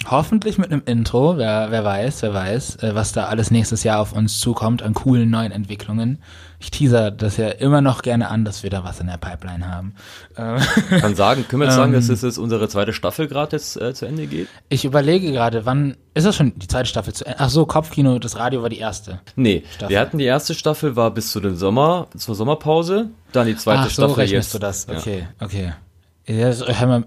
Hoffentlich 0.06 0.56
mit 0.56 0.72
einem 0.72 0.82
Intro, 0.86 1.36
wer, 1.36 1.70
wer 1.70 1.84
weiß, 1.84 2.22
wer 2.22 2.32
weiß, 2.32 2.76
äh, 2.76 2.94
was 2.94 3.12
da 3.12 3.26
alles 3.26 3.50
nächstes 3.50 3.84
Jahr 3.84 4.00
auf 4.00 4.12
uns 4.12 4.40
zukommt 4.40 4.82
an 4.82 4.94
coolen 4.94 5.28
neuen 5.28 5.52
Entwicklungen. 5.52 6.18
Ich 6.62 6.70
teaser 6.70 7.10
das 7.10 7.38
ja 7.38 7.48
immer 7.48 7.80
noch 7.80 8.02
gerne 8.02 8.28
an, 8.28 8.44
dass 8.44 8.62
wir 8.62 8.70
da 8.70 8.84
was 8.84 9.00
in 9.00 9.08
der 9.08 9.16
Pipeline 9.16 9.66
haben. 9.68 9.94
Ähm, 10.36 10.60
Kann 11.00 11.16
sagen, 11.16 11.44
können 11.48 11.62
wir 11.62 11.66
jetzt 11.66 11.74
sagen, 11.74 11.92
dass 11.92 12.08
es 12.08 12.22
jetzt 12.22 12.38
unsere 12.38 12.68
zweite 12.68 12.92
Staffel 12.92 13.26
gerade 13.26 13.56
jetzt 13.56 13.76
äh, 13.80 13.92
zu 13.94 14.06
Ende 14.06 14.28
geht? 14.28 14.46
Ich 14.68 14.84
überlege 14.84 15.32
gerade, 15.32 15.66
wann 15.66 15.96
ist 16.14 16.24
das 16.24 16.36
schon 16.36 16.52
die 16.56 16.68
zweite 16.68 16.88
Staffel 16.88 17.14
zu 17.14 17.26
Ende? 17.26 17.40
Ach 17.40 17.50
so, 17.50 17.66
Kopfkino, 17.66 18.20
das 18.20 18.36
Radio 18.36 18.62
war 18.62 18.68
die 18.68 18.78
erste. 18.78 19.18
Nee, 19.34 19.64
Staffel. 19.74 19.88
wir 19.88 20.00
hatten 20.00 20.18
die 20.18 20.24
erste 20.24 20.54
Staffel 20.54 20.94
war 20.94 21.10
bis 21.10 21.32
zu 21.32 21.40
den 21.40 21.56
Sommer, 21.56 22.06
zur 22.16 22.36
Sommerpause, 22.36 23.10
dann 23.32 23.48
die 23.48 23.56
zweite 23.56 23.80
Ach, 23.80 23.84
so 23.86 23.90
Staffel 23.90 24.14
rechnest 24.14 24.52
jetzt. 24.52 24.54
du 24.54 24.58
das? 24.60 24.88
Okay, 24.88 25.26
ja. 25.40 25.44
okay. 25.44 25.72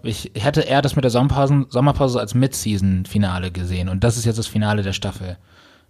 Ich 0.04 0.32
hätte 0.36 0.62
eher 0.62 0.82
das 0.82 0.98
mit 0.98 1.06
der 1.06 1.12
Sommerpause, 1.12 1.66
Sommerpause 1.70 2.20
als 2.20 2.34
Mid-Season-Finale 2.34 3.52
gesehen 3.52 3.88
und 3.88 4.04
das 4.04 4.18
ist 4.18 4.26
jetzt 4.26 4.38
das 4.38 4.48
Finale 4.48 4.84
der 4.84 4.92
Staffel. 4.92 5.38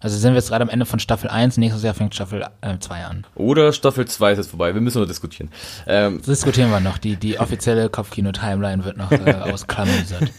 Also 0.00 0.16
sind 0.18 0.32
wir 0.32 0.36
jetzt 0.36 0.48
gerade 0.48 0.62
am 0.62 0.68
Ende 0.68 0.84
von 0.84 0.98
Staffel 0.98 1.30
1, 1.30 1.56
nächstes 1.56 1.82
Jahr 1.82 1.94
fängt 1.94 2.14
Staffel 2.14 2.46
äh, 2.60 2.78
2 2.78 3.04
an. 3.04 3.26
Oder 3.34 3.72
Staffel 3.72 4.06
2 4.06 4.32
ist 4.32 4.38
jetzt 4.38 4.50
vorbei, 4.50 4.74
wir 4.74 4.80
müssen 4.80 5.00
noch 5.00 5.06
diskutieren. 5.06 5.50
Ähm. 5.86 6.20
Diskutieren 6.22 6.70
wir 6.70 6.80
noch, 6.80 6.98
die, 6.98 7.16
die 7.16 7.38
offizielle 7.38 7.88
Kopfkino-Timeline 7.88 8.84
wird 8.84 8.98
noch 8.98 9.10
äh, 9.10 9.32
ausklamüsert. 9.52 10.30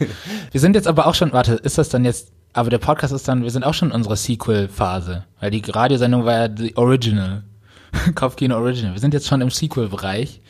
wir 0.51 0.62
sind 0.62 0.76
jetzt 0.76 0.88
aber 0.88 1.08
auch 1.08 1.16
schon, 1.16 1.34
warte, 1.34 1.53
ist 1.53 1.78
das 1.78 1.89
dann 1.89 2.05
jetzt, 2.05 2.32
aber 2.53 2.70
der 2.70 2.78
Podcast 2.78 3.14
ist 3.14 3.28
dann, 3.28 3.43
wir 3.43 3.51
sind 3.51 3.64
auch 3.64 3.74
schon 3.74 3.89
in 3.89 3.95
unserer 3.95 4.16
Sequel-Phase, 4.16 5.26
weil 5.39 5.51
die 5.51 5.64
Radiosendung 5.66 6.26
war 6.26 6.34
ja 6.34 6.47
die 6.47 6.78
Original, 6.78 7.43
Kopfkino 8.16 8.55
Original. 8.58 8.93
Wir 8.93 9.01
sind 9.01 9.14
jetzt 9.14 9.28
schon 9.28 9.41
im 9.41 9.49
Sequel-Bereich. 9.49 10.41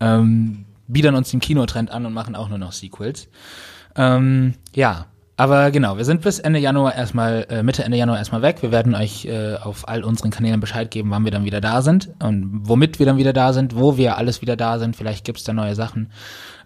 Ähm, 0.00 0.64
biedern 0.88 1.14
uns 1.14 1.30
den 1.30 1.40
Kinotrend 1.40 1.90
an 1.90 2.06
und 2.06 2.14
machen 2.14 2.34
auch 2.34 2.48
nur 2.48 2.58
noch 2.58 2.72
Sequels. 2.72 3.28
Ähm, 3.94 4.54
ja, 4.74 5.06
aber 5.38 5.70
genau, 5.70 5.96
wir 5.96 6.04
sind 6.04 6.22
bis 6.22 6.40
Ende 6.40 6.58
Januar 6.58 6.96
erstmal, 6.96 7.46
äh, 7.48 7.62
Mitte 7.62 7.84
Ende 7.84 7.96
Januar 7.96 8.18
erstmal 8.18 8.42
weg. 8.42 8.60
Wir 8.60 8.72
werden 8.72 8.96
euch 8.96 9.24
äh, 9.24 9.54
auf 9.54 9.86
all 9.86 10.02
unseren 10.02 10.32
Kanälen 10.32 10.58
Bescheid 10.58 10.90
geben, 10.90 11.12
wann 11.12 11.22
wir 11.24 11.30
dann 11.30 11.44
wieder 11.44 11.60
da 11.60 11.80
sind 11.80 12.10
und 12.20 12.62
womit 12.64 12.98
wir 12.98 13.06
dann 13.06 13.18
wieder 13.18 13.32
da 13.32 13.52
sind, 13.52 13.76
wo 13.76 13.96
wir 13.96 14.18
alles 14.18 14.42
wieder 14.42 14.56
da 14.56 14.80
sind. 14.80 14.96
Vielleicht 14.96 15.24
gibt's 15.24 15.44
da 15.44 15.52
neue 15.52 15.76
Sachen. 15.76 16.10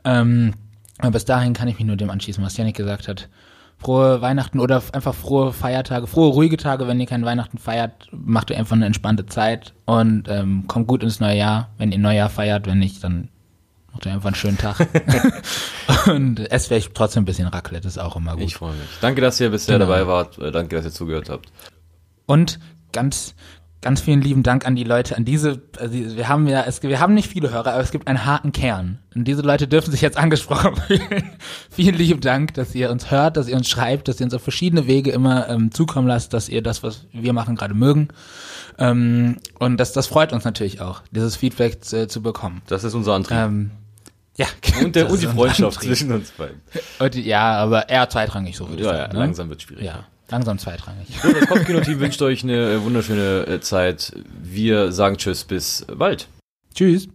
Ähm, 0.07 0.55
aber 1.01 1.11
bis 1.11 1.27
dahin 1.27 1.53
kann 1.53 1.69
ich 1.69 1.77
mich 1.77 1.87
nur 1.87 1.97
dem 1.97 2.09
anschließen, 2.09 2.43
was 2.43 2.57
Janik 2.57 2.75
gesagt 2.75 3.09
hat. 3.09 3.29
Frohe 3.77 4.23
Weihnachten 4.23 4.59
oder 4.59 4.83
einfach 4.93 5.15
frohe 5.15 5.53
Feiertage, 5.53 6.07
frohe 6.07 6.31
ruhige 6.31 6.57
Tage, 6.57 6.89
wenn 6.89 6.99
ihr 6.99 7.07
kein 7.07 7.27
Weihnachten 7.27 7.59
feiert, 7.59 8.09
macht 8.11 8.49
ihr 8.49 8.57
einfach 8.57 8.77
eine 8.77 8.87
entspannte 8.87 9.27
Zeit 9.27 9.75
und 9.85 10.31
ähm, 10.31 10.65
kommt 10.67 10.87
gut 10.87 11.03
ins 11.03 11.21
neue 11.21 11.37
Jahr. 11.37 11.69
Wenn 11.77 11.93
ihr 11.93 11.99
Neujahr 11.99 12.31
feiert, 12.31 12.67
wenn 12.67 12.79
nicht, 12.79 13.05
dann 13.05 13.29
Macht 13.93 14.07
einfach 14.07 14.27
einen 14.27 14.35
schönen 14.35 14.59
Tag. 14.59 14.77
und 16.07 16.41
es 16.51 16.71
wäre 16.71 16.83
trotzdem 16.95 17.23
ein 17.23 17.27
bisschen 17.27 17.49
Raclette, 17.49 17.87
ist 17.87 17.99
auch 17.99 18.17
immer 18.17 18.35
gut. 18.35 18.45
Ich 18.45 18.55
freue 18.55 18.73
mich. 18.73 18.89
Danke, 19.01 19.21
dass 19.21 19.39
ihr 19.41 19.51
bisher 19.51 19.79
genau. 19.79 19.91
dabei 19.91 20.07
wart. 20.07 20.39
Äh, 20.39 20.51
danke, 20.51 20.77
dass 20.77 20.85
ihr 20.85 20.93
zugehört 20.93 21.29
habt. 21.29 21.53
Und 22.27 22.59
ganz, 22.93 23.35
ganz 23.83 24.01
vielen 24.01 24.23
lieben 24.23 24.43
Dank 24.43 24.67
an 24.67 24.77
die 24.77 24.85
Leute, 24.85 25.17
an 25.17 25.27
diese, 25.27 25.61
also 25.79 25.93
wir 25.93 26.29
haben 26.29 26.47
ja, 26.47 26.63
es, 26.63 26.83
wir 26.83 27.01
haben 27.01 27.13
nicht 27.13 27.29
viele 27.29 27.51
Hörer, 27.51 27.75
aber 27.75 27.83
es 27.83 27.91
gibt 27.91 28.09
einen 28.09 28.25
harten 28.25 28.53
Kern. 28.53 29.01
Und 29.15 29.25
diese 29.25 29.43
Leute 29.43 29.69
dürfen 29.69 29.91
sich 29.91 30.01
jetzt 30.01 30.17
angesprochen 30.19 30.77
fühlen. 30.77 31.31
vielen 31.71 31.97
lieben 31.97 32.21
Dank, 32.23 32.55
dass 32.55 32.75
ihr 32.75 32.91
uns 32.91 33.11
hört, 33.11 33.37
dass 33.37 33.49
ihr 33.49 33.57
uns 33.57 33.69
schreibt, 33.69 34.09
dass 34.09 34.21
ihr 34.21 34.25
uns 34.25 34.35
auf 34.35 34.43
verschiedene 34.43 34.87
Wege 34.87 35.11
immer 35.11 35.51
ähm, 35.51 35.71
zukommen 35.71 36.09
lasst, 36.09 36.33
dass 36.33 36.49
ihr 36.49 36.63
das, 36.63 36.83
was 36.83 37.07
wir 37.13 37.35
machen, 37.35 37.57
gerade 37.57 37.75
mögen. 37.75 38.09
Ähm, 38.79 39.37
und 39.59 39.77
das, 39.79 39.93
das 39.93 40.07
freut 40.07 40.33
uns 40.33 40.45
natürlich 40.45 40.81
auch, 40.81 41.03
dieses 41.11 41.37
Feedback 41.37 41.85
zu, 41.85 42.09
zu 42.09 42.23
bekommen. 42.23 42.63
Das 42.69 42.85
ist 42.85 42.95
unser 42.95 43.15
Antrieb. 43.15 43.37
Ähm, 43.37 43.71
ja, 44.37 44.47
und, 44.83 44.97
der, 44.97 45.11
und 45.11 45.21
die 45.21 45.27
Freundschaft 45.27 45.83
zwischen 45.83 46.11
uns 46.13 46.31
beiden. 46.31 46.61
Ja, 47.23 47.57
aber 47.59 47.89
eher 47.89 48.09
zweitrangig, 48.09 48.57
so 48.57 48.69
würde 48.69 48.81
ich 48.83 48.87
Ja, 48.87 48.93
ja, 48.95 48.99
sagen. 49.03 49.13
ne? 49.15 49.19
langsam 49.21 49.49
wird 49.51 49.63
schwierig. 49.63 49.85
Ja, 49.85 50.05
langsam 50.31 50.59
zweitrangig. 50.59 51.07
So, 51.23 51.33
das 51.33 51.47
Kopfkino-Team 51.47 52.01
wünscht 52.01 52.23
euch 52.23 52.43
eine 52.43 52.73
äh, 52.73 52.83
wunderschöne 52.83 53.47
äh, 53.47 53.61
Zeit. 53.61 54.13
Wir 54.43 54.91
sagen 54.93 55.17
Tschüss, 55.19 55.45
bis 55.45 55.85
bald. 55.95 56.29
Tschüss. 56.75 57.09